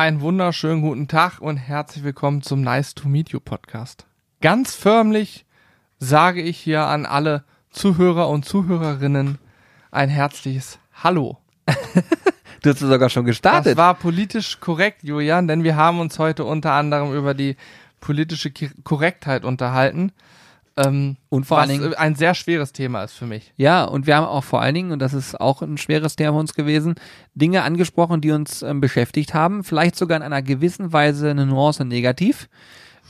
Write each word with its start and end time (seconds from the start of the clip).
Einen 0.00 0.22
wunderschönen 0.22 0.80
guten 0.80 1.08
Tag 1.08 1.40
und 1.42 1.58
herzlich 1.58 2.02
willkommen 2.02 2.40
zum 2.40 2.62
Nice 2.62 2.94
to 2.94 3.06
Meet 3.06 3.32
You 3.32 3.38
Podcast. 3.38 4.06
Ganz 4.40 4.74
förmlich 4.74 5.44
sage 5.98 6.40
ich 6.40 6.56
hier 6.56 6.86
an 6.86 7.04
alle 7.04 7.44
Zuhörer 7.68 8.30
und 8.30 8.46
Zuhörerinnen 8.46 9.36
ein 9.90 10.08
herzliches 10.08 10.78
Hallo. 11.04 11.36
Du 12.62 12.70
hast 12.70 12.78
sogar 12.78 13.10
schon 13.10 13.26
Das 13.26 13.32
gestartet. 13.32 13.76
war 13.76 13.92
politisch 13.92 14.58
korrekt, 14.60 15.02
Julian, 15.02 15.46
denn 15.46 15.64
wir 15.64 15.76
haben 15.76 16.00
uns 16.00 16.18
heute 16.18 16.46
unter 16.46 16.72
anderem 16.72 17.14
über 17.14 17.34
die 17.34 17.58
politische 18.00 18.50
Korrektheit 18.82 19.44
unterhalten. 19.44 20.12
Ähm, 20.86 21.16
Und 21.28 21.44
vor 21.46 21.58
was 21.58 21.68
allen 21.68 21.80
Dingen- 21.80 21.94
ein 21.94 22.14
sehr 22.14 22.34
schweres 22.34 22.72
Thema 22.72 23.04
ist 23.04 23.14
für 23.14 23.26
mich. 23.26 23.52
Ja, 23.56 23.84
und 23.84 24.06
wir 24.06 24.16
haben 24.16 24.26
auch 24.26 24.44
vor 24.44 24.60
allen 24.62 24.74
Dingen, 24.74 24.92
und 24.92 24.98
das 25.00 25.12
ist 25.14 25.40
auch 25.40 25.62
ein 25.62 25.78
schweres 25.78 26.16
Thema 26.16 26.32
für 26.32 26.38
uns 26.38 26.54
gewesen, 26.54 26.94
Dinge 27.34 27.62
angesprochen, 27.62 28.20
die 28.20 28.30
uns 28.30 28.62
ähm, 28.62 28.80
beschäftigt 28.80 29.34
haben. 29.34 29.64
Vielleicht 29.64 29.96
sogar 29.96 30.16
in 30.16 30.22
einer 30.22 30.42
gewissen 30.42 30.92
Weise 30.92 31.30
eine 31.30 31.46
Nuance 31.46 31.84
negativ. 31.84 32.48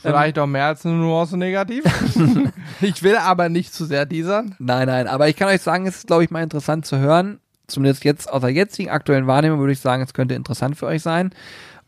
Vielleicht 0.03 0.39
auch 0.39 0.47
mehr 0.47 0.65
als 0.67 0.87
eine 0.87 0.95
Nuance 0.95 1.37
negativ. 1.37 1.85
ich 2.81 3.03
will 3.03 3.17
aber 3.17 3.49
nicht 3.51 3.75
zu 3.75 3.85
sehr 3.85 4.09
teasern. 4.09 4.55
Nein, 4.59 4.87
nein, 4.87 5.07
aber 5.07 5.29
ich 5.29 5.37
kann 5.37 5.49
euch 5.49 5.61
sagen, 5.61 5.87
es 5.87 5.99
ist, 5.99 6.07
glaube 6.07 6.25
ich, 6.25 6.31
mal 6.31 6.43
interessant 6.43 6.87
zu 6.87 6.97
hören. 6.99 7.39
Zumindest 7.67 8.05
jetzt 8.05 8.33
aus 8.33 8.41
der 8.41 8.51
jetzigen 8.51 8.91
aktuellen 8.91 9.27
Wahrnehmung 9.27 9.61
würde 9.61 9.73
ich 9.75 9.81
sagen, 9.81 10.03
es 10.03 10.15
könnte 10.15 10.35
interessant 10.35 10.77
für 10.77 10.87
euch 10.87 11.03
sein. 11.03 11.31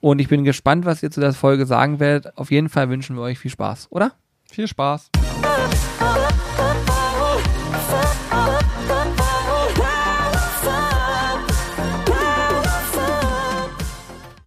Und 0.01 0.21
ich 0.21 0.29
bin 0.29 0.45
gespannt, 0.45 0.85
was 0.85 1.03
ihr 1.03 1.11
zu 1.11 1.21
der 1.21 1.33
Folge 1.33 1.65
sagen 1.65 2.01
werdet. 2.01 2.37
Auf 2.37 2.51
jeden 2.51 2.69
Fall 2.69 2.91
wünschen 2.91 3.17
wir 3.17 3.23
euch 3.23 3.39
viel 3.39 3.51
Spaß, 3.51 3.87
oder? 3.91 4.13
Viel 4.51 4.69
Spaß. 4.69 5.11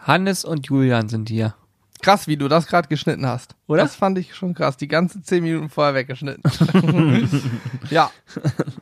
Hannes 0.05 0.45
und 0.45 0.67
Julian 0.67 1.09
sind 1.09 1.29
hier. 1.29 1.55
Krass, 2.01 2.27
wie 2.27 2.37
du 2.37 2.47
das 2.47 2.67
gerade 2.67 2.87
geschnitten 2.87 3.25
hast. 3.25 3.55
Oder? 3.67 3.81
Das 3.81 3.95
fand 3.95 4.19
ich 4.19 4.35
schon 4.35 4.53
krass. 4.53 4.77
Die 4.77 4.87
ganzen 4.87 5.23
zehn 5.23 5.43
Minuten 5.43 5.69
vorher 5.69 5.95
weggeschnitten. 5.95 6.43
ja, 7.89 8.11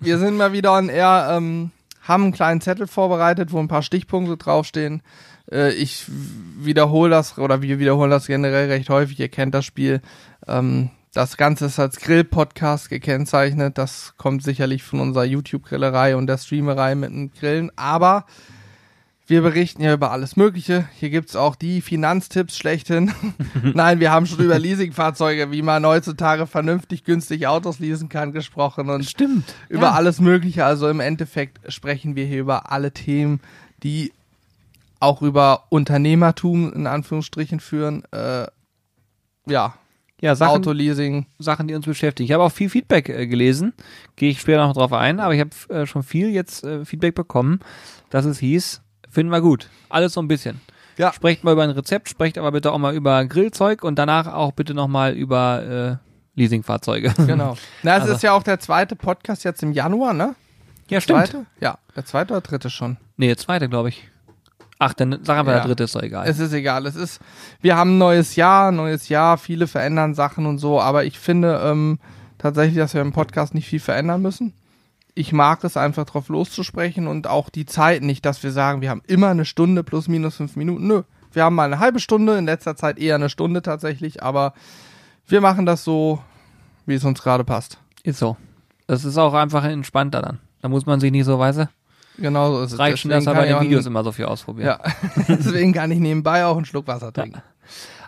wir 0.01 0.17
sind 0.17 0.35
mal 0.35 0.51
wieder 0.51 0.73
on 0.73 0.89
air, 0.89 1.29
ähm, 1.31 1.71
haben 2.01 2.23
einen 2.23 2.33
kleinen 2.33 2.59
Zettel 2.59 2.87
vorbereitet, 2.87 3.53
wo 3.53 3.59
ein 3.59 3.69
paar 3.69 3.83
Stichpunkte 3.83 4.35
draufstehen. 4.35 5.01
Äh, 5.49 5.71
ich 5.73 6.05
wiederhole 6.57 7.11
das, 7.11 7.37
oder 7.37 7.61
wir 7.61 7.79
wiederholen 7.79 8.11
das 8.11 8.27
generell 8.27 8.67
recht 8.67 8.89
häufig. 8.89 9.17
Ihr 9.21 9.29
kennt 9.29 9.55
das 9.55 9.63
Spiel. 9.63 10.01
Ähm, 10.45 10.89
das 11.13 11.37
Ganze 11.37 11.67
ist 11.67 11.79
als 11.79 12.01
Grill-Podcast 12.01 12.89
gekennzeichnet. 12.89 13.77
Das 13.77 14.15
kommt 14.17 14.43
sicherlich 14.43 14.83
von 14.83 14.99
unserer 14.99 15.23
YouTube-Grillerei 15.23 16.17
und 16.17 16.27
der 16.27 16.39
Streamerei 16.39 16.95
mit 16.95 17.11
dem 17.11 17.31
Grillen. 17.31 17.71
Aber 17.77 18.25
wir 19.33 19.41
berichten 19.41 19.81
ja 19.81 19.93
über 19.95 20.11
alles 20.11 20.35
Mögliche. 20.35 20.87
Hier 20.99 21.09
gibt's 21.09 21.35
auch 21.35 21.55
die 21.55 21.81
Finanztipps 21.81 22.55
schlechthin. 22.55 23.11
Nein, 23.73 23.99
wir 23.99 24.11
haben 24.11 24.27
schon 24.27 24.37
über 24.45 24.59
Leasingfahrzeuge, 24.59 25.49
wie 25.51 25.63
man 25.63 25.83
heutzutage 25.87 26.45
vernünftig 26.45 27.03
günstig 27.03 27.47
Autos 27.47 27.79
leasen 27.79 28.09
kann, 28.09 28.31
gesprochen 28.31 28.91
und 28.91 29.05
Stimmt. 29.05 29.55
über 29.69 29.95
alles 29.95 30.19
Mögliche. 30.19 30.65
Also 30.65 30.87
im 30.87 30.99
Endeffekt 30.99 31.59
sprechen 31.73 32.15
wir 32.15 32.27
hier 32.27 32.41
über 32.41 32.71
alle 32.71 32.91
Themen, 32.91 33.39
die 33.81 34.13
auch 34.99 35.23
über 35.23 35.63
Unternehmertum 35.69 36.71
in 36.71 36.85
Anführungsstrichen 36.85 37.59
führen. 37.59 38.03
Äh, 38.11 38.45
ja, 39.47 39.73
Ja, 40.21 40.35
Sachen, 40.35 40.57
Autoleasing. 40.57 41.25
Sachen, 41.39 41.67
die 41.67 41.73
uns 41.73 41.87
beschäftigen. 41.87 42.25
Ich 42.25 42.33
habe 42.33 42.43
auch 42.43 42.51
viel 42.51 42.69
Feedback 42.69 43.09
äh, 43.09 43.25
gelesen, 43.25 43.73
gehe 44.15 44.29
ich 44.29 44.39
später 44.39 44.67
noch 44.67 44.73
drauf 44.73 44.93
ein, 44.93 45.19
aber 45.19 45.33
ich 45.33 45.41
habe 45.41 45.73
äh, 45.73 45.87
schon 45.87 46.03
viel 46.03 46.29
jetzt 46.29 46.63
äh, 46.63 46.85
Feedback 46.85 47.15
bekommen, 47.15 47.61
dass 48.11 48.25
es 48.25 48.37
hieß, 48.37 48.82
finden 49.13 49.31
wir 49.31 49.41
gut. 49.41 49.69
Alles 49.89 50.13
so 50.13 50.21
ein 50.21 50.27
bisschen. 50.27 50.59
Ja. 50.97 51.13
Sprecht 51.13 51.43
mal 51.43 51.53
über 51.53 51.63
ein 51.63 51.69
Rezept, 51.71 52.09
sprecht 52.09 52.37
aber 52.37 52.51
bitte 52.51 52.71
auch 52.71 52.77
mal 52.77 52.93
über 52.93 53.25
Grillzeug 53.25 53.83
und 53.83 53.97
danach 53.97 54.27
auch 54.31 54.51
bitte 54.51 54.73
nochmal 54.73 55.13
über 55.13 55.99
äh, 56.35 56.39
Leasingfahrzeuge. 56.39 57.13
Genau. 57.27 57.55
Na, 57.83 57.95
es 57.97 58.01
Also- 58.03 58.13
ist 58.15 58.23
ja 58.23 58.33
auch 58.33 58.43
der 58.43 58.59
zweite 58.59 58.95
Podcast 58.95 59.43
jetzt 59.43 59.63
im 59.63 59.71
Januar, 59.71 60.13
ne? 60.13 60.35
Ja, 60.89 60.99
stimmt. 61.01 61.19
Zweite? 61.27 61.45
Ja, 61.61 61.77
der 61.95 62.05
zweite 62.05 62.33
oder 62.33 62.41
dritte 62.41 62.69
schon. 62.69 62.97
Nee, 63.17 63.27
der 63.27 63.37
zweite, 63.37 63.69
glaube 63.69 63.89
ich. 63.89 64.09
Ach, 64.79 64.93
dann 64.93 65.17
sag 65.23 65.37
einfach 65.39 65.53
Ja. 65.53 65.59
der 65.59 65.67
dritte, 65.67 65.83
ist 65.85 65.95
doch 65.95 66.01
egal. 66.03 66.27
Es 66.27 66.39
ist 66.39 66.51
egal. 66.53 66.85
Es 66.85 66.95
ist, 66.95 67.21
wir 67.61 67.77
haben 67.77 67.95
ein 67.95 67.97
neues 67.99 68.35
Jahr, 68.35 68.71
neues 68.71 69.07
Jahr, 69.09 69.37
viele 69.37 69.65
verändern 69.67 70.13
Sachen 70.13 70.45
und 70.45 70.57
so, 70.57 70.81
aber 70.81 71.05
ich 71.05 71.17
finde 71.19 71.61
ähm, 71.63 71.99
tatsächlich, 72.37 72.77
dass 72.77 72.93
wir 72.93 73.01
im 73.01 73.13
Podcast 73.13 73.53
nicht 73.53 73.67
viel 73.67 73.79
verändern 73.79 74.21
müssen. 74.21 74.53
Ich 75.15 75.31
mag 75.31 75.63
es 75.63 75.77
einfach 75.77 76.05
drauf 76.05 76.29
loszusprechen 76.29 77.07
und 77.07 77.27
auch 77.27 77.49
die 77.49 77.65
Zeit 77.65 78.01
nicht, 78.01 78.25
dass 78.25 78.41
wir 78.41 78.51
sagen, 78.51 78.81
wir 78.81 78.89
haben 78.89 79.03
immer 79.07 79.29
eine 79.29 79.45
Stunde 79.45 79.83
plus 79.83 80.07
minus 80.07 80.37
fünf 80.37 80.55
Minuten. 80.55 80.87
Nö. 80.87 81.03
Wir 81.31 81.43
haben 81.43 81.55
mal 81.55 81.65
eine 81.65 81.79
halbe 81.79 81.99
Stunde, 81.99 82.37
in 82.37 82.45
letzter 82.45 82.75
Zeit 82.75 82.99
eher 82.99 83.15
eine 83.15 83.29
Stunde 83.29 83.61
tatsächlich, 83.61 84.23
aber 84.23 84.53
wir 85.27 85.41
machen 85.41 85.65
das 85.65 85.83
so, 85.83 86.19
wie 86.85 86.95
es 86.95 87.03
uns 87.03 87.21
gerade 87.21 87.43
passt. 87.43 87.79
ist 88.03 88.19
so. 88.19 88.37
Das 88.87 89.05
ist 89.05 89.17
auch 89.17 89.33
einfach 89.33 89.63
entspannter 89.63 90.21
dann. 90.21 90.39
Da 90.61 90.69
muss 90.69 90.85
man 90.85 90.99
sich 90.99 91.11
nicht 91.11 91.25
so, 91.25 91.39
weißt 91.39 91.59
du, 91.59 91.69
Genau 92.17 92.51
so 92.51 92.63
ist 92.63 92.73
es. 92.73 92.79
reicht 92.79 92.99
schon, 92.99 93.11
dass 93.11 93.25
er 93.25 93.33
bei 93.33 93.47
den 93.47 93.59
Videos 93.61 93.85
immer 93.85 94.03
so 94.03 94.11
viel 94.11 94.25
ausprobieren. 94.25 94.67
Ja, 94.67 94.79
deswegen 95.27 95.73
kann 95.73 95.89
ich 95.91 95.99
nebenbei 95.99 96.45
auch 96.45 96.55
einen 96.55 96.65
Schluck 96.65 96.87
Wasser 96.87 97.11
trinken. 97.11 97.41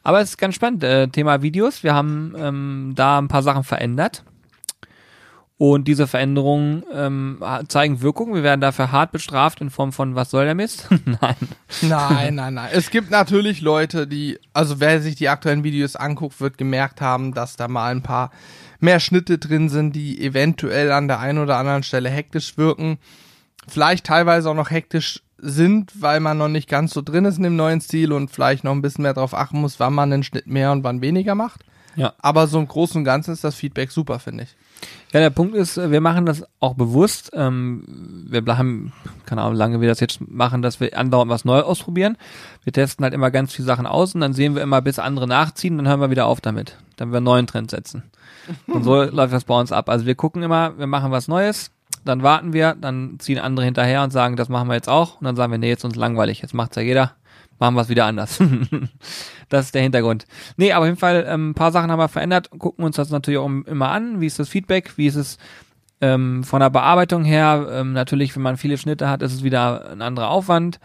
Aber 0.03 0.21
es 0.21 0.31
ist 0.31 0.37
ganz 0.37 0.53
spannend, 0.55 0.83
äh, 0.83 1.07
Thema 1.07 1.41
Videos. 1.41 1.81
Wir 1.81 1.95
haben 1.95 2.33
ähm, 2.37 2.93
da 2.95 3.17
ein 3.17 3.27
paar 3.27 3.41
Sachen 3.41 3.63
verändert. 3.63 4.23
Und 5.57 5.87
diese 5.87 6.05
Veränderungen 6.05 6.83
ähm, 6.91 7.41
zeigen 7.69 8.01
Wirkung. 8.01 8.33
Wir 8.33 8.43
werden 8.43 8.59
dafür 8.59 8.91
hart 8.91 9.13
bestraft 9.13 9.61
in 9.61 9.69
Form 9.69 9.93
von, 9.93 10.13
was 10.13 10.29
soll 10.29 10.43
der 10.43 10.55
Mist? 10.55 10.89
Nein. 11.05 11.35
Nein, 11.81 12.35
nein, 12.35 12.53
nein. 12.55 12.69
Es 12.73 12.89
gibt 12.89 13.09
natürlich 13.09 13.61
Leute, 13.61 14.05
die, 14.05 14.37
also 14.51 14.81
wer 14.81 15.01
sich 15.01 15.15
die 15.15 15.29
aktuellen 15.29 15.63
Videos 15.63 15.95
anguckt, 15.95 16.41
wird 16.41 16.57
gemerkt 16.57 16.99
haben, 16.99 17.33
dass 17.33 17.55
da 17.55 17.69
mal 17.69 17.91
ein 17.91 18.01
paar 18.01 18.31
mehr 18.81 18.99
Schnitte 18.99 19.37
drin 19.37 19.69
sind, 19.69 19.95
die 19.95 20.21
eventuell 20.21 20.91
an 20.91 21.07
der 21.07 21.19
einen 21.19 21.39
oder 21.39 21.55
anderen 21.55 21.83
Stelle 21.83 22.09
hektisch 22.09 22.57
wirken. 22.57 22.97
Vielleicht 23.65 24.05
teilweise 24.05 24.49
auch 24.49 24.55
noch 24.55 24.71
hektisch 24.71 25.21
sind, 25.37 26.01
weil 26.01 26.19
man 26.19 26.37
noch 26.37 26.49
nicht 26.49 26.67
ganz 26.67 26.93
so 26.93 27.01
drin 27.01 27.23
ist 27.23 27.37
in 27.37 27.43
dem 27.43 27.55
neuen 27.55 27.79
Stil 27.79 28.11
und 28.11 28.29
vielleicht 28.29 28.65
noch 28.65 28.73
ein 28.73 28.81
bisschen 28.81 29.03
mehr 29.03 29.13
darauf 29.13 29.33
achten 29.33 29.61
muss, 29.61 29.79
wann 29.79 29.93
man 29.93 30.11
den 30.11 30.23
Schnitt 30.23 30.47
mehr 30.47 30.73
und 30.73 30.83
wann 30.83 31.01
weniger 31.01 31.35
macht. 31.35 31.63
Ja. 31.95 32.13
Aber 32.19 32.47
so 32.47 32.59
im 32.59 32.67
Großen 32.67 32.97
und 32.97 33.03
Ganzen 33.05 33.31
ist 33.31 33.43
das 33.43 33.55
Feedback 33.55 33.91
super, 33.91 34.19
finde 34.19 34.43
ich. 34.43 34.55
Ja, 35.13 35.21
der 35.21 35.29
Punkt 35.29 35.55
ist, 35.55 35.77
wir 35.77 36.01
machen 36.01 36.25
das 36.25 36.43
auch 36.59 36.73
bewusst. 36.73 37.31
Ähm, 37.33 37.83
wir 38.27 38.43
haben, 38.57 38.91
keine 39.25 39.41
Ahnung, 39.41 39.55
lange 39.55 39.79
wir 39.79 39.87
das 39.87 40.01
jetzt 40.01 40.19
machen, 40.19 40.61
dass 40.61 40.79
wir 40.79 40.97
andauernd 40.97 41.31
was 41.31 41.45
Neues 41.45 41.63
ausprobieren. 41.63 42.17
Wir 42.63 42.73
testen 42.73 43.03
halt 43.03 43.13
immer 43.13 43.31
ganz 43.31 43.53
viele 43.53 43.65
Sachen 43.65 43.85
aus 43.85 44.13
und 44.13 44.21
dann 44.21 44.33
sehen 44.33 44.55
wir 44.55 44.61
immer, 44.61 44.81
bis 44.81 44.99
andere 44.99 45.27
nachziehen, 45.27 45.77
dann 45.77 45.87
hören 45.87 46.01
wir 46.01 46.09
wieder 46.09 46.25
auf 46.25 46.41
damit. 46.41 46.75
Dann 46.97 47.11
wir 47.11 47.17
einen 47.17 47.25
neuen 47.25 47.47
Trend 47.47 47.71
setzen. 47.71 48.03
Und 48.67 48.83
so 48.83 49.03
läuft 49.03 49.33
das 49.33 49.45
bei 49.45 49.57
uns 49.57 49.71
ab. 49.71 49.89
Also 49.89 50.05
wir 50.05 50.15
gucken 50.15 50.43
immer, 50.43 50.77
wir 50.77 50.87
machen 50.87 51.11
was 51.11 51.29
Neues, 51.29 51.71
dann 52.03 52.21
warten 52.21 52.51
wir, 52.51 52.75
dann 52.79 53.15
ziehen 53.19 53.39
andere 53.39 53.65
hinterher 53.65 54.03
und 54.03 54.11
sagen, 54.11 54.35
das 54.35 54.49
machen 54.49 54.67
wir 54.67 54.75
jetzt 54.75 54.89
auch. 54.89 55.19
Und 55.19 55.25
dann 55.25 55.35
sagen 55.35 55.51
wir, 55.51 55.57
nee, 55.57 55.69
jetzt 55.69 55.79
ist 55.79 55.85
uns 55.85 55.95
langweilig, 55.95 56.41
jetzt 56.41 56.53
macht's 56.53 56.75
ja 56.75 56.81
jeder. 56.81 57.13
Machen 57.59 57.75
wir 57.75 57.81
es 57.81 57.89
wieder 57.89 58.05
anders. 58.05 58.39
das 59.49 59.65
ist 59.65 59.75
der 59.75 59.81
Hintergrund. 59.81 60.25
Nee, 60.57 60.73
aber 60.73 60.83
auf 60.83 60.87
jeden 60.87 60.99
Fall, 60.99 61.25
ähm, 61.27 61.51
ein 61.51 61.53
paar 61.53 61.71
Sachen 61.71 61.89
haben 61.89 61.99
wir 61.99 62.09
verändert, 62.09 62.49
gucken 62.57 62.83
uns 62.83 62.97
das 62.97 63.09
natürlich 63.09 63.39
auch 63.39 63.49
immer 63.65 63.89
an. 63.89 64.19
Wie 64.19 64.25
ist 64.25 64.39
das 64.39 64.49
Feedback? 64.49 64.97
Wie 64.97 65.07
ist 65.07 65.15
es 65.15 65.37
ähm, 66.01 66.43
von 66.43 66.59
der 66.59 66.69
Bearbeitung 66.69 67.23
her? 67.23 67.67
Ähm, 67.71 67.93
natürlich, 67.93 68.35
wenn 68.35 68.43
man 68.43 68.57
viele 68.57 68.77
Schnitte 68.77 69.09
hat, 69.09 69.21
ist 69.21 69.33
es 69.33 69.43
wieder 69.43 69.89
ein 69.89 70.01
anderer 70.01 70.29
Aufwand. 70.29 70.79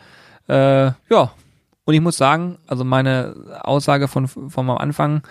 Äh, 0.49 0.93
ja, 1.11 1.33
und 1.85 1.95
ich 1.95 2.01
muss 2.01 2.17
sagen, 2.17 2.59
also 2.69 2.85
meine 2.85 3.35
Aussage 3.63 4.07
von, 4.07 4.29
von 4.29 4.71
am 4.71 4.79
Anfang 4.79 5.23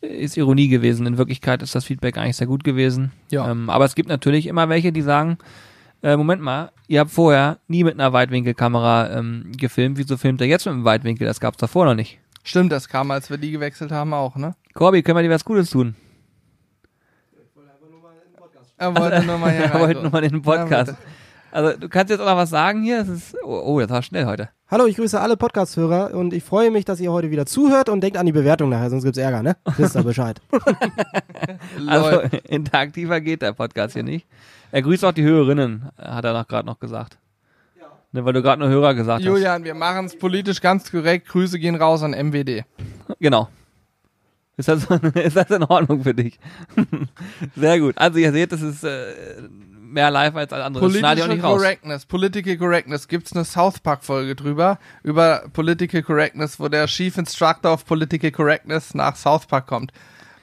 ist 0.00 0.36
Ironie 0.36 0.68
gewesen. 0.68 1.06
In 1.06 1.18
Wirklichkeit 1.18 1.62
ist 1.62 1.74
das 1.74 1.84
Feedback 1.84 2.16
eigentlich 2.16 2.36
sehr 2.36 2.46
gut 2.46 2.64
gewesen. 2.64 3.12
Ja. 3.30 3.50
Ähm, 3.50 3.68
aber 3.68 3.84
es 3.84 3.94
gibt 3.94 4.08
natürlich 4.08 4.46
immer 4.46 4.68
welche, 4.68 4.92
die 4.92 5.02
sagen, 5.02 5.38
äh, 6.06 6.16
Moment 6.16 6.40
mal, 6.40 6.70
ihr 6.86 7.00
habt 7.00 7.10
vorher 7.10 7.58
nie 7.66 7.82
mit 7.82 7.94
einer 7.94 8.12
Weitwinkelkamera 8.12 9.10
ähm, 9.10 9.50
gefilmt. 9.56 9.98
Wieso 9.98 10.16
filmt 10.16 10.40
ihr 10.40 10.46
jetzt 10.46 10.64
mit 10.64 10.74
einem 10.74 10.84
Weitwinkel? 10.84 11.26
Das 11.26 11.40
gab's 11.40 11.58
davor 11.58 11.84
noch 11.84 11.94
nicht. 11.94 12.20
Stimmt, 12.44 12.70
das 12.70 12.88
kam, 12.88 13.10
als 13.10 13.28
wir 13.28 13.38
die 13.38 13.50
gewechselt 13.50 13.90
haben, 13.90 14.14
auch, 14.14 14.36
ne? 14.36 14.54
Corby, 14.74 15.02
können 15.02 15.18
wir 15.18 15.22
dir 15.24 15.30
was 15.30 15.44
Gutes 15.44 15.68
tun? 15.68 15.96
Er 18.78 18.96
wollte 18.96 19.24
nur 19.24 19.38
mal 19.38 19.50
hier 19.50 19.64
Er 19.64 19.74
rein. 19.74 19.80
wollte 19.80 20.02
nur 20.02 20.10
mal 20.12 20.22
in 20.22 20.30
den 20.30 20.42
Podcast. 20.42 20.94
Also, 21.50 21.76
du 21.76 21.88
kannst 21.88 22.10
jetzt 22.10 22.20
auch 22.20 22.26
noch 22.26 22.36
was 22.36 22.50
sagen 22.50 22.84
hier? 22.84 22.98
Das 22.98 23.08
ist, 23.08 23.36
oh, 23.42 23.62
oh, 23.64 23.80
das 23.80 23.90
war 23.90 24.02
schnell 24.02 24.26
heute. 24.26 24.50
Hallo, 24.68 24.86
ich 24.86 24.96
grüße 24.96 25.20
alle 25.20 25.36
Podcast-Hörer 25.36 26.14
und 26.14 26.34
ich 26.34 26.44
freue 26.44 26.70
mich, 26.70 26.84
dass 26.84 27.00
ihr 27.00 27.10
heute 27.10 27.30
wieder 27.32 27.46
zuhört 27.46 27.88
und 27.88 28.00
denkt 28.00 28.16
an 28.16 28.26
die 28.26 28.32
Bewertung 28.32 28.68
nachher, 28.68 28.90
sonst 28.90 29.04
gibt's 29.04 29.18
Ärger, 29.18 29.42
ne? 29.42 29.56
Wisst 29.76 29.96
ihr 29.96 30.04
Bescheid. 30.04 30.40
Also, 31.88 32.20
interaktiver 32.44 33.20
geht 33.20 33.42
der 33.42 33.54
Podcast 33.54 33.94
hier 33.94 34.02
nicht. 34.04 34.26
Er 34.72 34.82
grüßt 34.82 35.04
auch 35.04 35.12
die 35.12 35.22
Hörerinnen, 35.22 35.90
hat 35.96 36.24
er 36.24 36.32
noch 36.32 36.46
gerade 36.46 36.66
noch 36.66 36.78
gesagt. 36.78 37.18
Ne, 38.12 38.24
weil 38.24 38.32
du 38.32 38.40
gerade 38.40 38.60
nur 38.60 38.70
Hörer 38.70 38.94
gesagt 38.94 39.24
Julian, 39.24 39.64
wir 39.64 39.74
machen 39.74 40.06
es 40.06 40.16
politisch 40.16 40.60
ganz 40.60 40.90
korrekt. 40.90 41.28
Grüße 41.28 41.58
gehen 41.58 41.74
raus 41.74 42.02
an 42.02 42.12
MWD. 42.12 42.64
hast. 43.08 43.18
Genau. 43.18 43.48
Ist 44.56 44.68
das, 44.68 44.84
ist 45.14 45.36
das 45.36 45.50
in 45.50 45.64
Ordnung 45.64 46.02
für 46.02 46.14
dich? 46.14 46.38
Sehr 47.56 47.78
gut. 47.78 47.98
Also 47.98 48.18
ihr 48.18 48.32
seht, 48.32 48.52
das 48.52 48.62
ist 48.62 48.84
äh, 48.84 49.12
mehr 49.80 50.10
live 50.10 50.34
als 50.34 50.52
auch 50.52 50.72
Political. 50.72 51.38
Correctness, 51.38 52.06
Political 52.06 52.56
Correctness, 52.56 53.08
gibt's 53.08 53.34
eine 53.34 53.44
South 53.44 53.80
Park 53.80 54.02
Folge 54.02 54.34
drüber, 54.34 54.78
über 55.02 55.44
Political 55.52 56.02
Correctness, 56.02 56.58
wo 56.58 56.68
der 56.68 56.86
Chief 56.86 57.16
Instructor 57.18 57.72
of 57.72 57.84
Political 57.84 58.30
Correctness 58.30 58.94
nach 58.94 59.16
South 59.16 59.46
Park 59.46 59.66
kommt. 59.66 59.92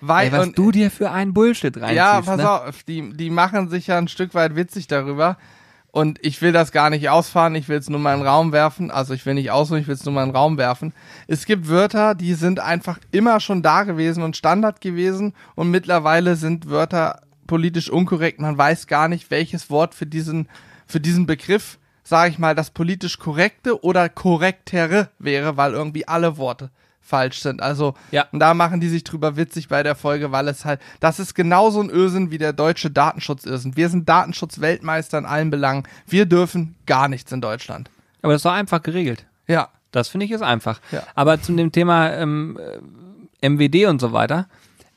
Weil, 0.06 0.28
Ey, 0.28 0.32
was 0.34 0.48
und- 0.48 0.58
du 0.58 0.72
dir 0.72 0.92
für 0.92 1.12
einen 1.12 1.34
Bullshit 1.34 1.78
reinziehst. 1.78 1.96
ja, 1.96 2.22
pass 2.22 2.38
ne? 2.38 2.52
auf, 2.52 2.84
die, 2.84 3.14
die 3.14 3.30
machen 3.30 3.70
sich 3.70 3.88
ja 3.88 3.98
ein 3.98 4.10
Stück 4.10 4.34
weit 4.34 4.58
witzig 4.58 4.88
darüber. 4.88 5.38
Und 5.92 6.18
ich 6.22 6.42
will 6.42 6.52
das 6.52 6.72
gar 6.74 6.90
nicht 6.90 7.08
ausfahren, 7.10 7.56
ich 7.56 7.70
will 7.70 7.78
es 7.78 7.90
nur 7.90 8.00
mal 8.02 8.14
in 8.16 8.20
den 8.20 8.28
Raum 8.28 8.52
werfen. 8.52 8.92
Also 8.92 9.14
ich 9.14 9.26
will 9.26 9.36
nicht 9.36 9.52
ausholen, 9.52 9.82
ich 9.82 9.88
will 9.88 9.96
es 9.96 10.04
nur 10.04 10.14
mal 10.14 10.24
in 10.24 10.30
den 10.30 10.36
Raum 10.36 10.58
werfen. 10.58 10.92
Es 11.28 11.46
gibt 11.46 11.70
Wörter, 11.70 12.16
die 12.16 12.34
sind 12.34 12.60
einfach 12.60 13.00
immer 13.12 13.40
schon 13.40 13.62
da 13.62 13.84
gewesen 13.84 14.24
und 14.24 14.36
Standard 14.36 14.82
gewesen. 14.82 15.34
Und 15.56 15.72
mittlerweile 15.72 16.36
sind 16.36 16.70
Wörter 16.70 17.22
politisch 17.48 17.90
unkorrekt. 17.90 18.42
Man 18.42 18.58
weiß 18.58 18.88
gar 18.88 19.08
nicht, 19.08 19.32
welches 19.32 19.70
Wort 19.70 19.96
für 19.96 20.08
diesen, 20.08 20.50
für 20.86 21.00
diesen 21.00 21.28
Begriff, 21.28 21.78
sage 22.04 22.32
ich 22.32 22.40
mal, 22.40 22.56
das 22.56 22.72
politisch 22.72 23.20
korrekte 23.20 23.82
oder 23.84 24.10
korrektere 24.10 25.10
wäre, 25.20 25.56
weil 25.56 25.74
irgendwie 25.74 26.08
alle 26.08 26.36
Worte 26.38 26.72
falsch 27.04 27.42
sind. 27.42 27.62
Also 27.62 27.94
Ja. 28.12 28.26
und 28.32 28.40
da 28.40 28.54
machen 28.54 28.80
die 28.80 28.88
sich 28.90 29.04
drüber 29.04 29.36
witzig 29.36 29.68
bei 29.68 29.84
der 29.84 29.96
Folge, 29.96 30.32
weil 30.32 30.48
es 30.48 30.66
halt, 30.66 30.80
das 31.00 31.20
ist 31.20 31.36
genauso 31.36 31.82
ein 31.82 31.90
Ösen 31.90 32.32
wie 32.32 32.38
der 32.38 32.54
deutsche 32.54 32.90
Datenschutz-Irrsinn. 32.90 33.76
Wir 33.76 33.90
sind 33.90 34.08
Datenschutz-Weltmeister 34.10 35.18
in 35.18 35.26
allen 35.26 35.50
Belangen. 35.50 35.84
Wir 36.08 36.26
dürfen 36.26 36.76
gar 36.86 37.08
nichts 37.08 37.32
in 37.32 37.42
Deutschland. 37.42 37.90
Aber 38.22 38.32
das 38.34 38.40
ist 38.40 38.46
doch 38.46 38.54
einfach 38.54 38.82
geregelt. 38.82 39.26
Ja. 39.48 39.70
Das 39.92 40.08
finde 40.08 40.26
ich 40.26 40.32
ist 40.32 40.42
einfach. 40.42 40.80
Ja. 40.92 41.04
Aber 41.14 41.40
zu 41.40 41.54
dem 41.54 41.72
Thema 41.72 42.10
ähm, 42.14 42.58
äh, 43.42 43.48
MWD 43.48 43.86
und 43.86 44.02
so 44.02 44.12
weiter, 44.12 44.48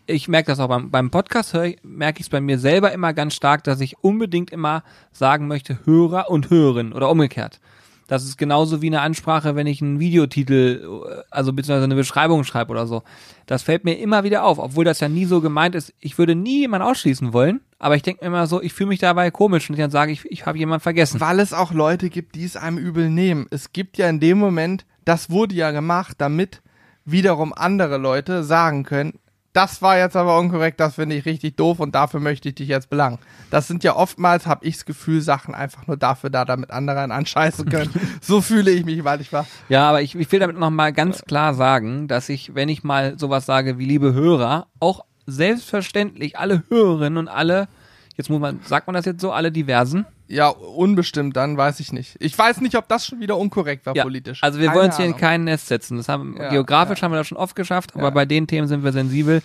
ich 0.06 0.26
merke 0.26 0.46
das 0.46 0.58
auch 0.58 0.68
beim, 0.68 0.90
beim 0.90 1.10
Podcast, 1.10 1.54
merke 1.82 2.20
ich 2.20 2.26
es 2.26 2.30
bei 2.30 2.40
mir 2.40 2.58
selber 2.58 2.92
immer 2.92 3.12
ganz 3.12 3.34
stark, 3.34 3.62
dass 3.64 3.80
ich 3.80 3.98
unbedingt 4.02 4.50
immer 4.52 4.84
sagen 5.12 5.48
möchte, 5.48 5.80
Hörer 5.84 6.30
und 6.30 6.48
Hörerin 6.48 6.94
oder 6.94 7.10
umgekehrt. 7.10 7.60
Das 8.06 8.24
ist 8.24 8.38
genauso 8.38 8.82
wie 8.82 8.86
eine 8.86 9.00
Ansprache, 9.00 9.56
wenn 9.56 9.66
ich 9.66 9.82
einen 9.82 9.98
Videotitel, 9.98 11.22
also 11.30 11.52
beziehungsweise 11.52 11.84
eine 11.84 11.96
Beschreibung 11.96 12.44
schreibe 12.44 12.70
oder 12.70 12.86
so. 12.86 13.02
Das 13.46 13.62
fällt 13.62 13.84
mir 13.84 13.98
immer 13.98 14.24
wieder 14.24 14.44
auf, 14.44 14.58
obwohl 14.58 14.84
das 14.84 15.00
ja 15.00 15.08
nie 15.08 15.24
so 15.24 15.40
gemeint 15.40 15.74
ist. 15.74 15.92
Ich 16.00 16.16
würde 16.18 16.34
nie 16.34 16.60
jemanden 16.60 16.86
ausschließen 16.86 17.32
wollen, 17.32 17.60
aber 17.78 17.96
ich 17.96 18.02
denke 18.02 18.24
mir 18.24 18.28
immer 18.28 18.46
so, 18.46 18.62
ich 18.62 18.72
fühle 18.72 18.88
mich 18.88 19.00
dabei 19.00 19.30
komisch 19.30 19.68
und 19.68 19.74
ich 19.74 19.80
dann 19.80 19.90
sage, 19.90 20.12
ich, 20.12 20.24
ich 20.30 20.46
habe 20.46 20.58
jemanden 20.58 20.82
vergessen. 20.82 21.20
Weil 21.20 21.40
es 21.40 21.52
auch 21.52 21.72
Leute 21.72 22.08
gibt, 22.08 22.34
die 22.36 22.44
es 22.44 22.56
einem 22.56 22.78
übel 22.78 23.10
nehmen. 23.10 23.46
Es 23.50 23.72
gibt 23.72 23.98
ja 23.98 24.08
in 24.08 24.20
dem 24.20 24.38
Moment, 24.38 24.86
das 25.04 25.30
wurde 25.30 25.54
ja 25.54 25.72
gemacht, 25.72 26.16
damit 26.18 26.62
wiederum 27.04 27.52
andere 27.52 27.98
Leute 27.98 28.44
sagen 28.44 28.84
können, 28.84 29.14
das 29.56 29.80
war 29.80 29.96
jetzt 29.96 30.16
aber 30.16 30.38
unkorrekt, 30.38 30.80
das 30.80 30.96
finde 30.96 31.16
ich 31.16 31.24
richtig 31.24 31.56
doof 31.56 31.80
und 31.80 31.94
dafür 31.94 32.20
möchte 32.20 32.50
ich 32.50 32.56
dich 32.56 32.68
jetzt 32.68 32.90
belangen. 32.90 33.18
Das 33.50 33.66
sind 33.66 33.84
ja 33.84 33.96
oftmals, 33.96 34.46
habe 34.46 34.66
ich 34.66 34.74
das 34.74 34.84
Gefühl, 34.84 35.22
Sachen 35.22 35.54
einfach 35.54 35.86
nur 35.86 35.96
dafür 35.96 36.28
da, 36.28 36.44
damit 36.44 36.70
andere 36.70 37.00
einen 37.00 37.12
anscheißen 37.12 37.66
können. 37.70 37.90
so 38.20 38.42
fühle 38.42 38.70
ich 38.70 38.84
mich 38.84 39.02
manchmal. 39.02 39.46
Ja, 39.70 39.88
aber 39.88 40.02
ich, 40.02 40.14
ich 40.14 40.30
will 40.30 40.40
damit 40.40 40.58
nochmal 40.58 40.92
ganz 40.92 41.22
klar 41.22 41.54
sagen, 41.54 42.06
dass 42.06 42.28
ich, 42.28 42.54
wenn 42.54 42.68
ich 42.68 42.84
mal 42.84 43.18
sowas 43.18 43.46
sage 43.46 43.78
wie 43.78 43.86
liebe 43.86 44.12
Hörer, 44.12 44.66
auch 44.78 45.06
selbstverständlich 45.24 46.38
alle 46.38 46.62
Hörerinnen 46.68 47.16
und 47.16 47.28
alle, 47.28 47.68
jetzt 48.14 48.28
muss 48.28 48.40
man, 48.40 48.60
sagt 48.62 48.86
man 48.86 48.94
das 48.94 49.06
jetzt 49.06 49.22
so, 49.22 49.32
alle 49.32 49.50
Diversen? 49.50 50.04
Ja, 50.28 50.48
unbestimmt, 50.48 51.36
dann 51.36 51.56
weiß 51.56 51.78
ich 51.80 51.92
nicht. 51.92 52.16
Ich 52.18 52.36
weiß 52.36 52.60
nicht, 52.60 52.76
ob 52.76 52.88
das 52.88 53.06
schon 53.06 53.20
wieder 53.20 53.36
unkorrekt 53.36 53.86
war 53.86 53.94
Ja, 53.94 54.02
politisch. 54.02 54.42
also 54.42 54.58
wir 54.58 54.66
Keine 54.66 54.78
wollen 54.78 54.86
uns 54.88 54.96
hier 54.96 55.04
in 55.06 55.12
Ahnung. 55.12 55.20
kein 55.20 55.44
Nest 55.44 55.68
setzen. 55.68 55.96
Das 55.98 56.08
haben, 56.08 56.36
Ja, 56.38 56.48
geografisch 56.50 56.98
ja. 56.98 57.02
haben 57.04 57.12
wir 57.12 57.18
das 57.18 57.28
schon 57.28 57.38
oft 57.38 57.54
geschafft, 57.54 57.94
aber 57.94 58.10
bei 58.10 58.24
den 58.24 58.46
Themen 58.46 58.66
sind 58.66 58.82
wir 58.82 58.92
sensibel. 58.92 59.42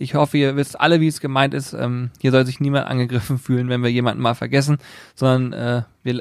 Ich 0.00 0.14
hoffe, 0.14 0.38
ihr 0.38 0.54
wisst 0.54 0.78
alle, 0.78 1.00
wie 1.00 1.08
es 1.08 1.20
gemeint 1.20 1.54
ist. 1.54 1.72
Ähm, 1.72 2.10
hier 2.20 2.30
soll 2.30 2.46
sich 2.46 2.60
niemand 2.60 2.86
angegriffen 2.86 3.36
fühlen, 3.38 3.68
wenn 3.68 3.82
wir 3.82 3.90
jemanden 3.90 4.22
mal 4.22 4.34
vergessen, 4.34 4.78
sondern 5.16 5.52
äh, 5.54 5.82
wir, 6.04 6.14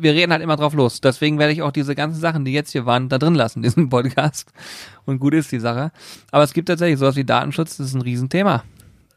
wir 0.00 0.14
reden 0.14 0.32
halt 0.32 0.42
immer 0.42 0.56
drauf 0.56 0.74
los. 0.74 1.00
Deswegen 1.00 1.38
werde 1.38 1.52
ich 1.52 1.62
auch 1.62 1.70
diese 1.70 1.94
ganzen 1.94 2.18
Sachen, 2.20 2.44
die 2.44 2.52
jetzt 2.52 2.72
hier 2.72 2.86
waren, 2.86 3.08
da 3.08 3.18
drin 3.18 3.36
lassen, 3.36 3.60
in 3.60 3.62
diesem 3.64 3.88
Podcast. 3.90 4.50
Und 5.04 5.20
gut 5.20 5.34
ist 5.34 5.52
die 5.52 5.60
Sache. 5.60 5.92
Aber 6.32 6.42
es 6.42 6.52
gibt 6.54 6.66
tatsächlich 6.68 6.98
sowas 6.98 7.14
wie 7.14 7.24
Datenschutz, 7.24 7.76
das 7.76 7.86
ist 7.88 7.94
ein 7.94 8.02
Riesenthema. 8.02 8.64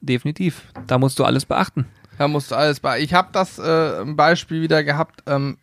Definitiv. 0.02 0.62
Da 0.86 1.00
musst 1.00 1.18
du 1.18 1.24
alles 1.24 1.46
beachten. 1.46 1.86
Da 2.18 2.28
musst 2.28 2.52
du 2.52 2.56
alles 2.56 2.80
bei. 2.80 3.00
Ich 3.02 3.14
habe 3.14 3.30
das 3.32 3.58
äh, 3.60 4.02
ein 4.02 4.16
Beispiel 4.16 4.62
wieder 4.62 4.84
gehabt. 4.84 5.22
Ähm, 5.28 5.58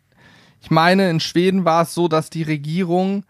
ich 0.61 0.69
meine, 0.71 1.09
in 1.09 1.19
Schweden 1.19 1.65
war 1.65 1.83
es 1.83 1.93
so, 1.93 2.07
dass 2.07 2.29
die 2.29 2.43
Regierung 2.43 3.23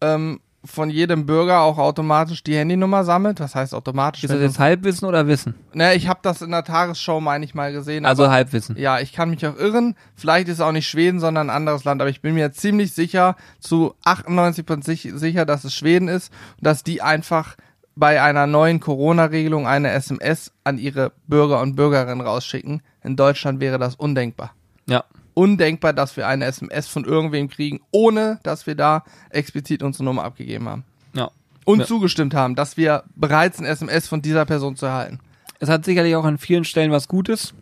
ähm, 0.00 0.40
von 0.64 0.90
jedem 0.90 1.24
Bürger 1.24 1.60
auch 1.60 1.78
automatisch 1.78 2.42
die 2.42 2.56
Handynummer 2.56 3.04
sammelt. 3.04 3.40
Was 3.40 3.54
heißt 3.54 3.74
automatisch? 3.74 4.24
Ist 4.24 4.30
das 4.32 4.40
jetzt 4.40 4.58
Halbwissen 4.58 5.08
oder 5.08 5.26
Wissen? 5.26 5.54
ne, 5.72 5.94
ich 5.94 6.08
habe 6.08 6.20
das 6.22 6.42
in 6.42 6.50
der 6.50 6.64
Tagesschau, 6.64 7.20
meine 7.20 7.44
ich 7.44 7.54
mal 7.54 7.72
gesehen. 7.72 8.04
Also 8.04 8.28
Halbwissen. 8.30 8.76
ja, 8.76 8.98
ich 9.00 9.12
kann 9.12 9.30
mich 9.30 9.46
auch 9.46 9.56
irren. 9.56 9.94
Vielleicht 10.14 10.48
ist 10.48 10.54
es 10.56 10.60
auch 10.60 10.72
nicht 10.72 10.88
Schweden, 10.88 11.20
sondern 11.20 11.48
ein 11.48 11.56
anderes 11.56 11.84
Land. 11.84 12.00
Aber 12.00 12.10
ich 12.10 12.20
bin 12.20 12.34
mir 12.34 12.52
ziemlich 12.52 12.92
sicher, 12.92 13.36
zu 13.60 13.94
98% 14.04 14.84
sich- 14.84 15.10
sicher, 15.14 15.46
dass 15.46 15.64
es 15.64 15.74
Schweden 15.74 16.08
ist 16.08 16.32
und 16.58 16.66
dass 16.66 16.82
die 16.84 17.02
einfach 17.02 17.56
bei 17.98 18.22
einer 18.22 18.46
neuen 18.46 18.78
Corona-Regelung 18.78 19.66
eine 19.66 19.90
SMS 19.90 20.52
an 20.62 20.78
ihre 20.78 21.12
Bürger 21.26 21.60
und 21.60 21.74
Bürgerinnen 21.74 22.20
rausschicken. 22.20 22.80
In 23.02 23.16
Deutschland 23.16 23.58
wäre 23.58 23.78
das 23.78 23.96
undenkbar. 23.96 24.52
Ja. 24.86 25.04
Undenkbar, 25.34 25.92
dass 25.92 26.16
wir 26.16 26.28
eine 26.28 26.44
SMS 26.44 26.86
von 26.86 27.04
irgendwem 27.04 27.48
kriegen, 27.48 27.80
ohne 27.90 28.38
dass 28.44 28.66
wir 28.66 28.76
da 28.76 29.02
explizit 29.30 29.82
unsere 29.82 30.04
Nummer 30.04 30.22
abgegeben 30.24 30.68
haben. 30.68 30.84
Ja. 31.12 31.30
Und 31.64 31.80
Ja. 31.80 31.86
zugestimmt 31.86 32.34
haben, 32.34 32.54
dass 32.54 32.76
wir 32.76 33.02
bereits 33.16 33.58
ein 33.58 33.64
SMS 33.64 34.06
von 34.06 34.22
dieser 34.22 34.44
Person 34.44 34.76
zu 34.76 34.86
erhalten. 34.86 35.18
Es 35.58 35.68
hat 35.68 35.84
sicherlich 35.84 36.14
auch 36.14 36.24
an 36.24 36.38
vielen 36.38 36.64
Stellen 36.64 36.92
was 36.92 37.08
Gutes, 37.08 37.52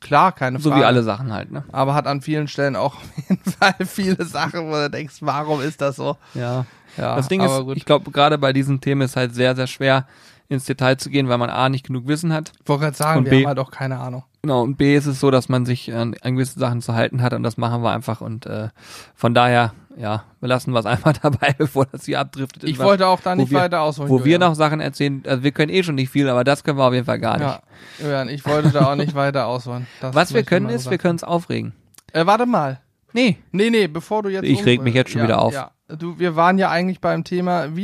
Klar, 0.00 0.32
keine 0.32 0.58
so 0.58 0.70
Frage. 0.70 0.82
wie 0.82 0.84
alle 0.86 1.02
Sachen 1.02 1.32
halt, 1.32 1.50
ne? 1.50 1.64
aber 1.72 1.94
hat 1.94 2.06
an 2.06 2.20
vielen 2.20 2.48
Stellen 2.48 2.76
auch 2.76 2.96
auf 2.96 3.02
jeden 3.28 3.50
Fall 3.58 3.74
viele 3.86 4.24
Sachen, 4.24 4.68
wo 4.68 4.74
du 4.74 4.90
denkst, 4.90 5.16
warum 5.20 5.60
ist 5.60 5.80
das 5.80 5.96
so? 5.96 6.16
Ja. 6.34 6.66
Ja, 6.96 7.16
das 7.16 7.28
Ding 7.28 7.42
ist, 7.42 7.60
gut. 7.60 7.76
ich 7.76 7.84
glaube, 7.84 8.10
gerade 8.10 8.38
bei 8.38 8.52
diesen 8.54 8.80
Themen 8.80 9.02
ist 9.02 9.16
halt 9.16 9.34
sehr, 9.34 9.54
sehr 9.54 9.66
schwer 9.66 10.06
ins 10.48 10.64
Detail 10.64 10.96
zu 10.96 11.10
gehen, 11.10 11.28
weil 11.28 11.38
man 11.38 11.50
A, 11.50 11.68
nicht 11.68 11.86
genug 11.86 12.06
Wissen 12.06 12.32
hat. 12.32 12.52
Ich 12.62 12.68
wollte 12.68 12.84
gerade 12.84 12.96
sagen, 12.96 13.18
Und 13.20 13.24
wir 13.26 13.30
B- 13.30 13.38
haben 13.42 13.48
halt 13.48 13.58
auch 13.58 13.70
keine 13.70 13.98
Ahnung. 13.98 14.24
Genau, 14.42 14.62
und 14.62 14.76
B 14.76 14.94
ist 14.96 15.06
es 15.06 15.18
so, 15.18 15.30
dass 15.30 15.48
man 15.48 15.66
sich 15.66 15.92
an, 15.92 16.14
an 16.22 16.34
gewisse 16.34 16.58
Sachen 16.60 16.80
zu 16.80 16.94
halten 16.94 17.20
hat 17.22 17.32
und 17.32 17.42
das 17.42 17.56
machen 17.56 17.82
wir 17.82 17.90
einfach 17.90 18.20
und 18.20 18.46
äh, 18.46 18.68
von 19.16 19.34
daher, 19.34 19.72
ja, 19.96 20.22
wir 20.40 20.48
lassen 20.48 20.72
was 20.72 20.86
einfach 20.86 21.14
dabei, 21.14 21.52
bevor 21.58 21.86
das 21.86 22.04
hier 22.04 22.20
abdriftet. 22.20 22.62
Ich 22.64 22.78
was, 22.78 22.86
wollte 22.86 23.06
auch 23.08 23.20
da 23.20 23.34
nicht 23.34 23.50
wir- 23.50 23.58
weiter 23.58 23.80
ausholen. 23.80 24.08
Wo 24.10 24.24
wir 24.24 24.38
noch 24.38 24.54
Sachen 24.54 24.80
erzählen, 24.80 25.22
also 25.26 25.42
wir 25.42 25.50
können 25.50 25.72
eh 25.72 25.82
schon 25.82 25.96
nicht 25.96 26.10
viel, 26.10 26.28
aber 26.28 26.44
das 26.44 26.62
können 26.62 26.78
wir 26.78 26.84
auf 26.84 26.92
jeden 26.94 27.06
Fall 27.06 27.18
gar 27.18 27.38
nicht. 27.38 27.46
Ja, 27.48 27.60
Julian, 28.00 28.28
ich 28.28 28.46
wollte 28.46 28.70
da 28.70 28.92
auch 28.92 28.94
nicht 28.96 29.14
weiter 29.16 29.46
ausholen. 29.46 29.86
Das 30.00 30.14
Was 30.14 30.32
wir 30.32 30.44
können 30.44 30.68
ist, 30.68 30.84
so 30.84 30.90
wir 30.92 30.98
können 30.98 31.12
uns 31.14 31.24
aufregen. 31.24 31.72
Äh, 32.12 32.24
warte 32.26 32.46
mal. 32.46 32.80
Nee, 33.12 33.38
Nee, 33.50 33.70
nee, 33.70 33.86
bevor 33.88 34.22
du 34.22 34.28
jetzt. 34.28 34.44
Ich 34.44 34.64
reg 34.66 34.82
mich 34.82 34.94
jetzt 34.94 35.10
schon 35.10 35.20
ja, 35.22 35.26
wieder 35.26 35.40
auf. 35.40 35.54
Ja. 35.54 35.70
Du, 35.88 36.18
wir 36.18 36.36
waren 36.36 36.58
ja 36.58 36.68
eigentlich 36.70 37.00
beim 37.00 37.24
Thema 37.24 37.74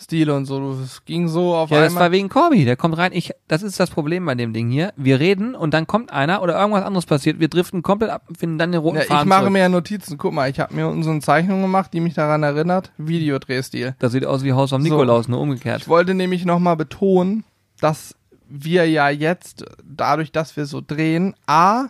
Videostile 0.00 0.34
und 0.34 0.46
so. 0.46 0.72
Es 0.82 1.04
ging 1.04 1.28
so 1.28 1.54
auf 1.54 1.70
ja, 1.70 1.80
das 1.80 1.88
einmal. 1.88 2.04
war 2.04 2.12
wegen 2.12 2.28
Corby, 2.28 2.64
der 2.64 2.76
kommt 2.76 2.96
rein. 2.96 3.12
Ich, 3.12 3.32
das 3.48 3.62
ist 3.62 3.78
das 3.78 3.90
Problem 3.90 4.24
bei 4.24 4.34
dem 4.34 4.52
Ding 4.52 4.70
hier. 4.70 4.92
Wir 4.96 5.20
reden 5.20 5.54
und 5.54 5.74
dann 5.74 5.86
kommt 5.86 6.12
einer 6.12 6.42
oder 6.42 6.58
irgendwas 6.58 6.84
anderes 6.84 7.06
passiert. 7.06 7.38
Wir 7.38 7.48
driften 7.48 7.82
komplett 7.82 8.10
ab, 8.10 8.26
finden 8.36 8.58
dann 8.58 8.72
den 8.72 8.80
roten 8.80 8.96
Ja, 8.96 9.02
ich 9.02 9.08
Faden 9.08 9.28
mache 9.28 9.40
zurück. 9.42 9.52
mir 9.52 9.58
ja 9.60 9.68
Notizen. 9.68 10.18
Guck 10.18 10.32
mal, 10.32 10.48
ich 10.50 10.58
habe 10.58 10.74
mir 10.74 11.02
so 11.02 11.10
eine 11.10 11.20
Zeichnung 11.20 11.60
gemacht, 11.62 11.92
die 11.92 12.00
mich 12.00 12.14
daran 12.14 12.42
erinnert. 12.42 12.92
Videodrehstil. 12.96 13.94
Das 13.98 14.12
sieht 14.12 14.24
aus 14.24 14.42
wie 14.42 14.52
Haus 14.52 14.72
am 14.72 14.82
So. 14.82 14.88
Nikolaus, 14.88 15.28
nur 15.28 15.40
umgekehrt. 15.40 15.82
Ich 15.82 15.88
wollte 15.88 16.14
nämlich 16.14 16.44
nochmal 16.44 16.76
betonen, 16.76 17.44
dass 17.80 18.14
wir 18.48 18.88
ja 18.88 19.10
jetzt, 19.10 19.64
dadurch, 19.84 20.32
dass 20.32 20.56
wir 20.56 20.66
so 20.66 20.80
drehen, 20.84 21.34
A, 21.46 21.86